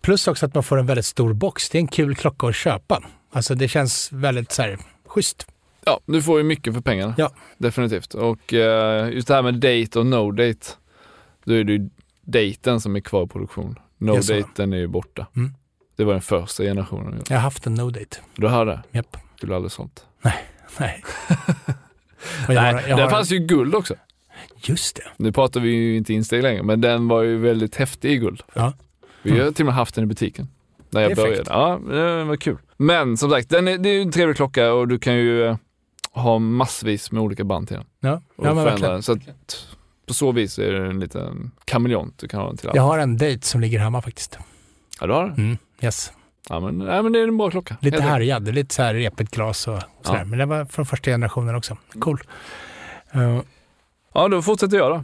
Plus 0.02 0.28
också 0.28 0.46
att 0.46 0.54
man 0.54 0.64
får 0.64 0.80
en 0.80 0.86
väldigt 0.86 1.06
stor 1.06 1.34
box. 1.34 1.70
Det 1.70 1.78
är 1.78 1.80
en 1.80 1.88
kul 1.88 2.16
klocka 2.16 2.48
att 2.48 2.56
köpa. 2.56 3.04
Alltså 3.32 3.56
det 3.56 3.68
känns 3.68 4.12
väldigt 4.12 4.52
så 4.52 4.62
här, 4.62 4.78
schysst. 5.08 5.48
Ja, 5.86 6.00
du 6.06 6.22
får 6.22 6.38
ju 6.38 6.44
mycket 6.44 6.74
för 6.74 6.82
pengarna. 6.82 7.16
Ja. 7.18 7.32
Definitivt. 7.58 8.14
Och 8.14 8.54
eh, 8.54 9.10
just 9.14 9.28
det 9.28 9.34
här 9.34 9.42
med 9.42 9.54
date 9.54 10.00
och 10.00 10.06
no 10.06 10.32
date. 10.32 10.68
Då 11.46 11.54
är 11.54 11.64
det 11.64 11.74
ju 11.74 11.90
daten 12.22 12.82
som 12.82 12.96
är 12.96 13.00
kvar 13.00 13.24
i 13.24 13.28
produktion. 13.28 13.80
No 13.98 14.22
så. 14.22 14.34
daten 14.34 14.74
är 14.74 14.78
ju 14.78 14.88
borta. 14.88 15.28
Mm. 15.36 15.54
Det 15.96 16.04
var 16.04 16.14
den 16.14 16.22
första 16.22 16.64
generationen. 16.64 17.22
Jag 17.30 17.36
har 17.38 17.42
haft 17.42 17.66
en 17.68 17.76
no-date. 17.80 18.18
Du 18.36 18.48
har 18.48 18.66
det? 18.66 18.84
Japp. 18.92 19.18
Skulle 19.38 19.56
aldrig 19.56 19.72
sålt. 19.72 20.06
Nej. 20.22 20.34
Jag 22.48 22.56
Nej, 22.56 22.74
har, 22.74 22.82
jag 22.82 22.98
där 22.98 23.04
har, 23.04 23.10
fanns 23.10 23.32
ju 23.32 23.38
guld 23.40 23.76
också. 23.76 23.96
Just 24.56 24.96
det. 24.96 25.04
Nu 25.18 25.32
pratar 25.32 25.60
vi 25.60 25.70
ju 25.70 25.98
inte 25.98 26.14
insteg 26.14 26.44
längre, 26.44 26.64
men 26.64 26.82
den 26.82 27.08
var 27.08 27.22
ju 27.22 27.38
väldigt 27.38 27.76
häftig 27.76 28.12
i 28.12 28.18
guld. 28.18 28.44
Ja. 28.54 28.74
Vi 29.24 29.32
har 29.32 29.40
Mm. 29.40 29.54
till 29.54 29.64
och 29.64 29.66
med 29.66 29.76
haft 29.76 29.96
den 29.96 30.04
i 30.04 30.08
butiken. 30.08 30.48
När 30.90 31.02
jag 31.02 31.12
är 31.12 31.16
började. 31.16 31.44
Ja, 31.48 31.80
det 31.90 32.24
var 32.24 32.36
kul. 32.36 32.58
Men 32.78 33.18
som 33.18 33.30
sagt, 33.30 33.50
den 33.50 33.68
är, 33.68 33.78
det 33.78 33.90
är 33.90 33.94
ju 33.94 34.02
en 34.02 34.12
trevlig 34.12 34.36
klocka 34.36 34.74
och 34.74 34.88
du 34.88 35.00
kan 35.00 35.16
ju 35.16 35.56
eh, 36.16 36.22
ha 36.22 36.40
massvis 36.40 37.12
med 37.12 37.22
olika 37.24 37.44
band 37.44 37.68
till 37.68 37.78
den. 37.78 37.86
Ja, 38.00 38.22
Och 38.36 38.46
ja 38.48 38.54
men 38.54 38.64
verkligen. 38.66 39.04
Så 39.04 39.12
att 39.12 39.20
på 40.08 40.14
så 40.14 40.32
vis 40.32 40.60
är 40.60 40.72
det 40.72 40.88
en 40.88 41.00
liten 41.00 41.52
kameleont 41.66 42.18
du 42.18 42.28
kan 42.28 42.40
ha 42.40 42.48
den 42.48 42.58
till 42.58 42.68
allt. 42.70 42.76
Jag 42.76 42.84
har 42.84 42.98
en 43.00 43.18
date 43.18 43.42
som 43.48 43.62
ligger 43.62 43.80
hemma 43.80 44.02
faktiskt. 44.02 44.38
Ja, 45.00 45.08
du 45.08 45.14
har 45.14 45.24
den? 45.24 45.34
Mm, 45.34 45.58
yes. 45.82 46.12
Ja, 46.50 46.60
men, 46.60 46.78
nej, 46.78 47.04
men 47.04 47.12
det 47.12 47.20
är 47.20 47.28
en 47.28 47.38
bra 47.38 47.52
klocka. 47.52 47.78
Lite 47.82 48.02
härjad, 48.02 48.56
lite 48.56 48.76
så 48.76 48.82
här 48.84 48.94
repigt 48.94 49.32
glas 49.32 49.68
och 49.68 49.80
sådär. 50.02 50.20
Ja. 50.20 50.26
Men 50.26 50.40
det 50.40 50.46
var 50.46 50.66
från 50.66 50.86
första 50.86 51.12
generationen 51.12 51.56
också. 51.56 51.78
Cool. 52.00 52.20
Uh, 53.16 53.42
Ja, 54.14 54.28
då 54.28 54.42
fortsätter 54.42 54.78
jag 54.78 54.92
då. 54.92 55.04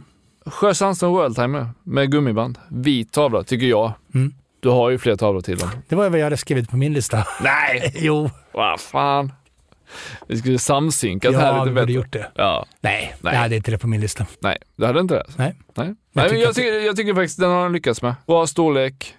Sjö 0.50 0.74
Sandström 0.74 1.10
World 1.12 1.36
Timer 1.36 1.68
med 1.82 2.10
gummiband. 2.12 2.58
Vit 2.68 3.12
tavla, 3.12 3.42
tycker 3.42 3.66
jag. 3.66 3.92
Mm. 4.14 4.34
Du 4.60 4.68
har 4.68 4.90
ju 4.90 4.98
fler 4.98 5.16
tavlor 5.16 5.40
till 5.40 5.58
dem. 5.58 5.68
det 5.88 5.96
var 5.96 6.04
ju 6.04 6.10
vad 6.10 6.18
jag 6.20 6.24
hade 6.26 6.36
skrivit 6.36 6.70
på 6.70 6.76
min 6.76 6.92
lista. 6.92 7.24
Nej! 7.42 7.92
jo, 7.98 8.30
Vad 8.52 8.80
fan. 8.80 9.32
Vi 10.26 10.36
skulle 10.36 10.58
samsynkat 10.58 11.32
jag 11.32 11.40
här 11.40 11.52
lite 11.52 11.58
borde 11.60 11.74
bättre. 11.80 11.92
gjort 11.92 12.12
det. 12.12 12.30
Ja, 12.34 12.66
Nej, 12.80 13.14
Nej. 13.20 13.34
jag 13.34 13.40
hade 13.40 13.56
inte 13.56 13.70
det 13.70 13.78
på 13.78 13.86
min 13.86 14.00
lista. 14.00 14.26
nej, 14.40 14.58
du 14.76 14.86
hade 14.86 15.00
inte 15.00 15.14
det? 15.14 15.24
Nej. 15.36 15.54
Nej, 15.74 15.86
Jag 15.86 15.96
nej 16.12 16.28
tycker 16.28 16.42
jag, 16.42 16.54
tycker, 16.54 16.72
jag 16.86 16.96
tycker 16.96 17.14
faktiskt 17.14 17.40
den 17.40 17.50
har 17.50 17.62
den 17.62 17.72
lyckats 17.72 18.02
med. 18.02 18.14
Bra 18.26 18.46
storlek, 18.46 19.14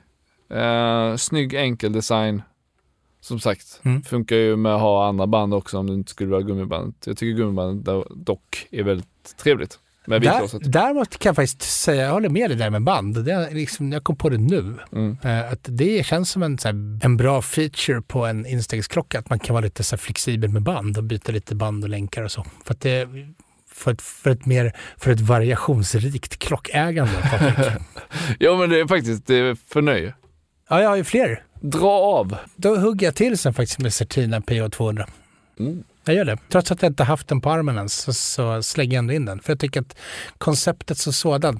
eh, 0.53 1.15
snygg 1.15 1.53
enkel 1.53 1.93
design. 1.93 2.41
Som 3.23 3.39
sagt, 3.39 3.79
Mm. 3.83 4.01
funkar 4.03 4.35
ju 4.35 4.55
med 4.55 4.75
att 4.75 4.81
ha 4.81 5.07
andra 5.07 5.27
band 5.27 5.53
också 5.53 5.77
om 5.77 5.87
det 5.87 5.93
inte 5.93 6.11
skulle 6.11 6.31
vara 6.31 6.41
gummiband. 6.41 6.93
Jag 7.05 7.17
tycker 7.17 7.37
gummibandet 7.37 7.85
do- 7.87 8.23
dock 8.23 8.67
är 8.71 8.83
väldigt 8.83 9.37
trevligt. 9.37 9.79
Med. 10.05 10.21
Där, 10.21 10.69
däremot 10.69 11.17
kan 11.19 11.29
jag 11.29 11.35
faktiskt 11.35 11.61
säga, 11.61 12.03
jag 12.03 12.11
håller 12.11 12.29
med 12.29 12.49
dig 12.49 12.57
där 12.57 12.69
med 12.69 12.83
band. 12.83 13.25
Det 13.25 13.31
är 13.31 13.51
liksom, 13.51 13.91
jag 13.91 14.03
kom 14.03 14.15
på 14.15 14.29
det 14.29 14.37
nu. 14.37 14.75
Mm. 14.91 15.17
Eh, 15.23 15.51
Att 15.51 15.59
det 15.63 16.05
känns 16.05 16.31
som 16.31 16.43
en, 16.43 16.57
här, 16.63 16.99
en 17.05 17.17
bra 17.17 17.41
feature 17.41 18.01
på 18.01 18.25
en 18.25 18.45
instegsklocka. 18.45 19.19
Att 19.19 19.29
man 19.29 19.39
kan 19.39 19.53
vara 19.53 19.63
lite 19.65 19.83
så 19.83 19.95
här, 19.95 20.01
flexibel 20.01 20.49
med 20.49 20.61
band 20.61 20.97
och 20.97 21.03
byta 21.03 21.31
lite 21.31 21.55
band 21.55 21.83
och 21.83 21.89
länkar 21.89 22.23
och 22.23 22.31
så. 22.31 22.45
För, 22.65 22.73
att 22.73 22.81
det, 22.81 23.07
för, 23.71 23.91
ett, 23.91 24.01
för, 24.01 24.29
ett, 24.29 24.45
mer, 24.45 24.73
för 24.97 25.11
ett 25.11 25.19
variationsrikt 25.21 26.37
klockägande. 26.39 27.13
Patrik. 27.31 27.67
Ja 28.39 28.57
men 28.57 28.69
det 28.69 28.79
är 28.79 28.87
faktiskt, 28.87 29.27
det 29.27 29.35
är 29.35 29.57
för 29.69 29.81
nöje. 29.81 30.13
ja, 30.69 30.81
jag 30.81 30.89
har 30.89 30.95
ju 30.95 31.03
fler. 31.03 31.43
Dra 31.61 31.89
av. 31.91 32.35
Då 32.55 32.75
hugger 32.75 33.07
jag 33.07 33.15
till 33.15 33.37
sen 33.37 33.53
faktiskt 33.53 33.79
med 33.79 33.93
Certina 33.93 34.39
PH200. 34.39 35.05
Mm. 35.59 35.83
Jag 36.05 36.15
gör 36.15 36.25
det. 36.25 36.37
Trots 36.49 36.71
att 36.71 36.81
jag 36.81 36.89
inte 36.89 37.03
haft 37.03 37.27
den 37.27 37.41
på 37.41 37.51
armen 37.51 37.77
ens 37.77 37.93
så, 37.93 38.13
så 38.13 38.63
slänger 38.63 38.93
jag 38.93 38.99
ändå 38.99 39.13
in 39.13 39.25
den. 39.25 39.39
För 39.39 39.51
jag 39.51 39.59
tycker 39.59 39.81
att 39.81 39.95
konceptet 40.37 40.97
som 40.97 41.13
sådan. 41.13 41.59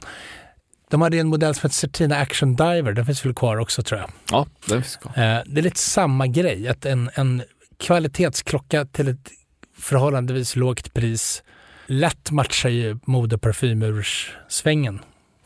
De 0.89 1.01
hade 1.01 1.15
ju 1.15 1.19
en 1.19 1.27
modell 1.27 1.55
som 1.55 1.61
heter 1.61 1.75
Certina 1.75 2.15
Action 2.15 2.55
Diver. 2.55 2.93
Den 2.93 3.05
finns 3.05 3.25
väl 3.25 3.33
kvar 3.33 3.57
också 3.57 3.83
tror 3.83 3.99
jag. 3.99 4.09
Ja, 4.31 4.47
den 4.65 4.81
finns 4.81 4.95
kvar. 4.95 5.11
Eh, 5.11 5.41
det 5.45 5.61
är 5.61 5.63
lite 5.63 5.79
samma 5.79 6.27
grej. 6.27 6.67
Att 6.67 6.85
en, 6.85 7.09
en 7.13 7.43
kvalitetsklocka 7.79 8.85
till 8.85 9.07
ett 9.07 9.31
förhållandevis 9.79 10.55
lågt 10.55 10.93
pris 10.93 11.43
lätt 11.87 12.31
matchar 12.31 12.69
ju 12.69 12.99
mode 13.05 13.35
och 13.35 13.41
parfymursvängen. 13.41 14.99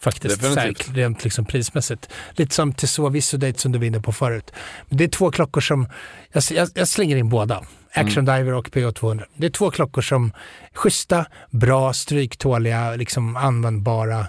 Faktiskt, 0.05 0.41
Definitivt. 0.41 0.77
Säkert, 0.77 0.97
rent 0.97 1.23
liksom 1.23 1.45
prismässigt. 1.45 2.09
Lite 2.31 2.55
som 2.55 2.73
Tissot 2.73 3.13
Visodate 3.13 3.59
som 3.59 3.71
du 3.71 3.79
var 3.79 3.85
inne 3.85 4.01
på 4.01 4.11
förut. 4.11 4.51
Det 4.89 5.03
är 5.03 5.07
två 5.07 5.31
klockor 5.31 5.61
som, 5.61 5.87
jag, 6.31 6.43
jag, 6.51 6.69
jag 6.73 6.87
slänger 6.87 7.17
in 7.17 7.29
båda. 7.29 7.63
Action 7.93 8.25
Diver 8.25 8.53
och 8.53 8.67
PH200. 8.67 9.23
Det 9.35 9.45
är 9.45 9.49
två 9.49 9.71
klockor 9.71 10.01
som 10.01 10.31
schyssta, 10.73 11.25
bra, 11.49 11.93
stryktåliga, 11.93 12.95
liksom 12.95 13.35
användbara, 13.35 14.27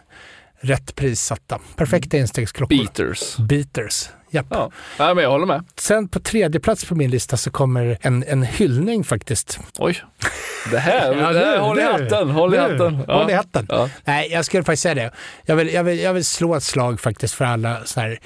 rätt 0.61 0.94
prissatta. 0.94 1.59
Perfekta 1.76 2.16
instegsklockor. 2.16 2.76
Beaters. 2.76 3.36
Beaters. 3.36 4.09
Japp. 4.30 4.46
Ja, 4.50 4.70
men 4.98 5.18
jag 5.18 5.30
håller 5.30 5.46
med. 5.46 5.64
Sen 5.76 6.09
på 6.09 6.20
tredje 6.20 6.61
plats 6.61 6.84
på 6.84 6.94
min 6.94 7.11
lista 7.11 7.36
så 7.36 7.50
kommer 7.50 7.98
en, 8.00 8.24
en 8.28 8.42
hyllning 8.42 9.04
faktiskt. 9.04 9.59
Oj. 9.78 10.02
Det 10.70 10.78
här, 10.78 11.14
Ja, 11.20 11.32
det 11.32 11.38
här 11.38 11.57
nu, 11.57 11.59
håll 11.59 11.78
i 11.78 11.82
hatten, 11.82 12.30
håll 12.30 12.54
i 12.54 12.59
hatten. 12.59 13.04
Ja. 13.09 13.18
Håll 13.18 13.30
i 13.30 13.34
hatten. 13.34 13.66
Ja. 13.68 13.90
Nej, 14.04 14.28
jag 14.32 14.44
skulle 14.44 14.64
faktiskt 14.64 14.82
säga 14.82 14.94
det. 14.94 15.11
Jag 15.44 15.57
vill, 15.57 15.72
jag 15.72 15.84
vill, 15.84 15.98
jag 15.98 16.14
vill 16.14 16.24
slå 16.24 16.54
ett 16.54 16.62
slag 16.62 17.00
faktiskt 17.00 17.34
för 17.34 17.44
alla 17.44 17.84
så 17.84 18.00
här 18.00 18.18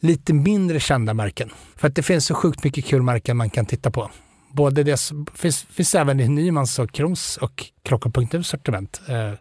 lite 0.00 0.32
mindre 0.32 0.80
kända 0.80 1.14
märken. 1.14 1.50
För 1.76 1.88
att 1.88 1.94
det 1.94 2.02
finns 2.02 2.26
så 2.26 2.34
sjukt 2.34 2.64
mycket 2.64 2.84
kul 2.84 3.02
märken 3.02 3.36
man 3.36 3.50
kan 3.50 3.66
titta 3.66 3.90
på. 3.90 4.10
Både 4.52 4.82
det 4.82 5.00
finns, 5.34 5.62
finns 5.62 5.94
även 5.94 6.20
i 6.20 6.28
Nymans 6.28 6.78
och 6.78 6.92
Krons 6.92 7.36
och 7.36 7.64
Klockan.nu 7.84 8.42
sortiment. 8.42 9.00
Eh, 9.08 9.32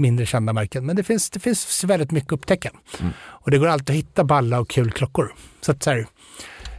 mindre 0.00 0.26
kända 0.26 0.52
märken. 0.52 0.86
Men 0.86 0.96
det 0.96 1.02
finns, 1.04 1.30
det 1.30 1.40
finns 1.40 1.84
väldigt 1.84 2.10
mycket 2.10 2.28
att 2.32 2.38
upptäcka. 2.38 2.70
Mm. 3.00 3.12
Och 3.20 3.50
det 3.50 3.58
går 3.58 3.66
alltid 3.66 3.90
att 3.90 3.96
hitta 3.96 4.24
balla 4.24 4.60
och 4.60 4.70
kul 4.70 4.90
klockor. 4.92 5.34
Så 5.60 5.72
att, 5.72 5.82
så 5.82 5.90
här, 5.90 6.06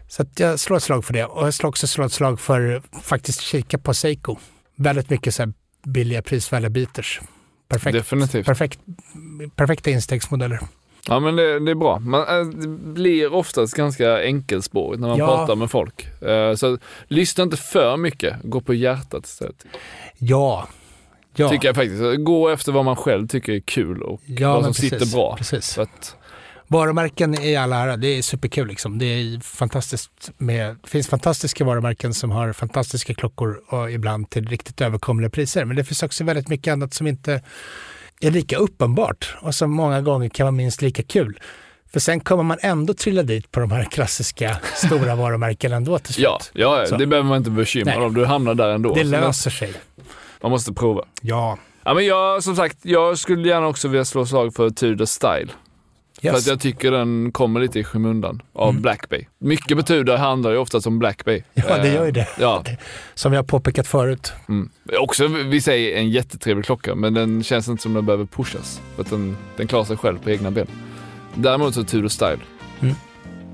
så 0.08 0.22
att 0.22 0.40
jag 0.40 0.60
slår 0.60 0.78
ett 0.78 0.84
slag 0.84 1.06
för 1.06 1.14
det. 1.14 1.26
Och 1.26 1.46
jag 1.46 1.54
slår 1.54 1.70
också 1.70 1.88
slå 1.88 2.06
ett 2.06 2.14
slag 2.14 2.40
för 2.40 2.82
faktiskt 3.04 3.42
kika 3.42 3.78
på 3.78 3.94
Seiko. 3.94 4.36
Väldigt 4.76 5.10
mycket 5.10 5.36
så 5.36 5.44
här 5.44 5.54
billiga 5.86 6.22
prisvärda 6.22 6.70
beaters. 6.70 7.22
Perfekt. 7.68 7.94
Definitivt. 7.98 8.46
Perfekt, 8.46 8.80
perfekta 9.56 9.90
instegsmodeller. 9.90 10.60
Ja 11.08 11.20
men 11.20 11.36
det, 11.36 11.60
det 11.60 11.72
är 11.72 11.76
bra. 11.76 12.00
Man, 12.00 12.22
äh, 12.40 12.46
det 12.46 12.68
blir 12.94 13.34
oftast 13.34 13.74
ganska 13.74 14.24
enkelspårigt 14.24 15.02
när 15.02 15.08
man 15.08 15.18
Ja. 15.18 15.28
pratar 15.28 15.56
med 15.56 15.72
folk. 15.72 16.22
Eh, 16.22 16.56
Så 16.56 16.78
lyssna 17.08 17.44
inte 17.44 17.58
för 17.58 17.98
mycket, 17.98 18.36
gå 18.44 18.62
på 18.62 18.74
hjärtat 18.74 19.26
istället. 19.26 19.66
Ja. 20.18 20.68
Ja, 21.36 21.50
Tycker 21.50 21.68
jag 21.68 21.76
faktiskt. 21.76 22.02
Gå 22.26 22.50
efter 22.50 22.72
vad 22.72 22.86
man 22.86 22.96
själv 22.96 23.28
tycker 23.28 23.54
är 23.54 23.60
kul 23.60 24.02
och 24.02 24.22
ja 24.26 24.54
vad 24.54 24.64
som 24.64 24.74
precis, 24.74 24.90
sitter 24.90 25.16
bra. 25.18 25.36
Precis. 25.38 25.78
Att, 25.78 26.16
Varumärken 26.68 27.42
i 27.44 27.56
alla 27.56 27.76
ära, 27.78 27.98
det 27.98 28.08
är 28.08 28.22
superkul 28.22 28.68
liksom. 28.68 28.98
Det 28.98 29.06
är 29.06 29.40
fantastiskt 29.40 30.32
med, 30.38 30.78
det 30.84 30.90
finns 30.90 31.08
fantastiska 31.08 31.66
varumärken 31.66 32.14
som 32.14 32.32
har 32.32 32.54
fantastiska 32.54 33.14
klockor 33.14 33.62
och 33.68 33.92
ibland 33.92 34.30
till 34.30 34.48
riktigt 34.48 34.82
överkomliga 34.82 35.30
priser. 35.30 35.66
Men 35.66 35.76
det 35.76 35.84
finns 35.84 36.04
också 36.04 36.24
väldigt 36.24 36.48
mycket 36.48 36.72
annat 36.72 36.94
som 36.94 37.08
inte 37.08 37.42
är 38.22 38.32
lika 38.32 38.58
uppenbart 38.58 39.36
och 39.42 39.56
som 39.56 39.72
många 39.72 40.02
gånger 40.02 40.30
kan 40.30 40.44
vara 40.44 40.52
minst 40.52 40.82
lika 40.82 41.04
kul. 41.04 41.40
För 41.94 42.00
sen 42.00 42.20
kommer 42.20 42.44
man 42.44 42.58
ändå 42.62 42.94
trilla 42.94 43.24
dit 43.24 43.52
på 43.52 43.60
de 43.60 43.72
här 43.72 43.84
klassiska 43.84 44.58
stora 44.76 45.16
varumärkena 45.16 45.76
ändå 45.76 46.00
till 46.00 46.14
slut. 46.14 46.26
ja, 46.26 46.40
ja 46.54 46.86
Så. 46.86 46.98
det 46.98 47.08
behöver 47.08 47.30
man 47.30 47.38
inte 47.38 47.50
bekymra 47.50 48.06
om. 48.06 48.14
Du 48.14 48.26
hamnar 48.26 48.54
där 48.56 48.70
ändå. 48.70 48.96
Det 48.96 49.04
löser 49.04 49.52
sig. 49.52 49.74
Man 50.42 50.52
måste 50.52 50.74
prova. 50.74 51.04
Ja. 51.22 51.58
Ja, 51.84 51.94
men 51.94 52.06
jag, 52.06 52.44
som 52.44 52.56
sagt, 52.56 52.78
jag 52.82 53.18
skulle 53.18 53.48
gärna 53.48 53.68
också 53.68 53.88
vilja 53.88 54.06
slå 54.06 54.26
slag 54.26 54.54
för 54.54 54.70
Tudor 54.70 55.06
Style. 55.06 55.48
För 56.22 56.28
Yes. 56.28 56.36
att 56.38 56.48
jag 56.48 56.60
tycker 56.60 56.92
den 56.92 57.32
kommer 57.32 57.60
lite 57.60 57.80
i 57.80 57.84
skymundan 57.84 58.42
av 58.54 58.70
Mm. 58.70 58.82
Black 58.82 59.10
Bay. 59.10 59.26
Mycket 59.40 59.78
på 59.78 59.84
Tudor 59.84 60.16
handlar 60.18 60.52
ju 60.52 60.58
oftast 60.58 60.88
om 60.88 61.00
Black 61.00 61.26
Bay. 61.26 61.44
Ja, 61.54 61.78
det 61.78 61.94
gör 61.94 62.06
ju 62.06 62.12
det. 62.12 62.22
Eh, 62.22 62.28
Ja, 62.40 62.64
Som 63.14 63.34
jag 63.34 63.40
har 63.42 63.48
påpekat 63.48 63.88
förut. 63.88 64.34
mm. 64.50 64.70
Också 65.00 65.28
vi 65.28 65.62
säger 65.62 65.98
en 65.98 66.10
jättetrevlig 66.10 66.66
klocka, 66.66 66.96
men 66.96 67.14
den 67.14 67.44
känns 67.44 67.68
inte 67.68 67.84
som 67.84 67.94
den 67.94 68.06
behöver 68.06 68.26
pushas. 68.26 68.82
För 68.96 69.02
att 69.04 69.10
den, 69.10 69.38
den 69.58 69.68
klarar 69.68 69.84
sig 69.86 69.98
själv 69.98 70.20
på 70.24 70.30
egna 70.30 70.52
ben. 70.52 70.68
Däremot 71.36 71.74
så 71.76 71.84
Tudor 71.84 72.08
Style. 72.08 72.40
Mm. 72.80 72.96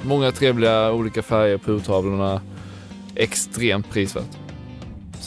Många 0.01 0.31
trevliga 0.31 0.91
olika 0.91 1.21
färger 1.21 1.57
på 1.57 1.71
urtavlorna. 1.71 2.41
Extremt 3.15 3.89
prisvärt. 3.91 4.37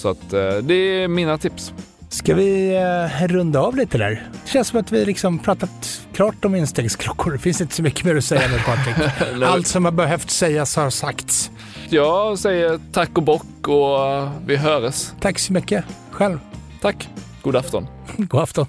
Så 0.01 0.09
att 0.09 0.33
eh, 0.33 0.57
det 0.63 0.75
är 0.75 1.09
mina 1.09 1.39
tips. 1.39 1.73
Ska 2.09 2.35
vi 2.35 2.77
eh, 2.77 3.27
runda 3.29 3.61
av 3.61 3.77
lite 3.77 3.99
där? 3.99 4.29
Det 4.45 4.51
känns 4.51 4.69
som 4.69 4.81
att 4.81 4.93
vi 4.93 5.05
liksom 5.05 5.39
pratat 5.39 6.01
klart 6.13 6.45
om 6.45 6.55
instegsklockor. 6.55 7.33
Det 7.33 7.39
finns 7.39 7.61
inte 7.61 7.75
så 7.75 7.83
mycket 7.83 8.05
mer 8.05 8.17
att 8.17 8.25
säga 8.25 8.49
nu 8.49 8.59
Patrik. 8.59 9.43
Allt 9.45 9.67
som 9.67 9.85
har 9.85 9.93
behövt 9.93 10.31
sägas 10.31 10.77
har 10.77 10.91
sagts. 10.91 11.51
Jag 11.89 12.39
säger 12.39 12.81
tack 12.93 13.19
och 13.19 13.23
bock 13.23 13.69
och 13.69 14.07
eh, 14.07 14.31
vi 14.47 14.57
hörs. 14.57 15.11
Tack 15.21 15.39
så 15.39 15.53
mycket. 15.53 15.85
Själv. 16.11 16.39
Tack. 16.81 17.09
God 17.43 17.57
afton. 17.57 17.87
God 18.17 18.41
afton. 18.41 18.67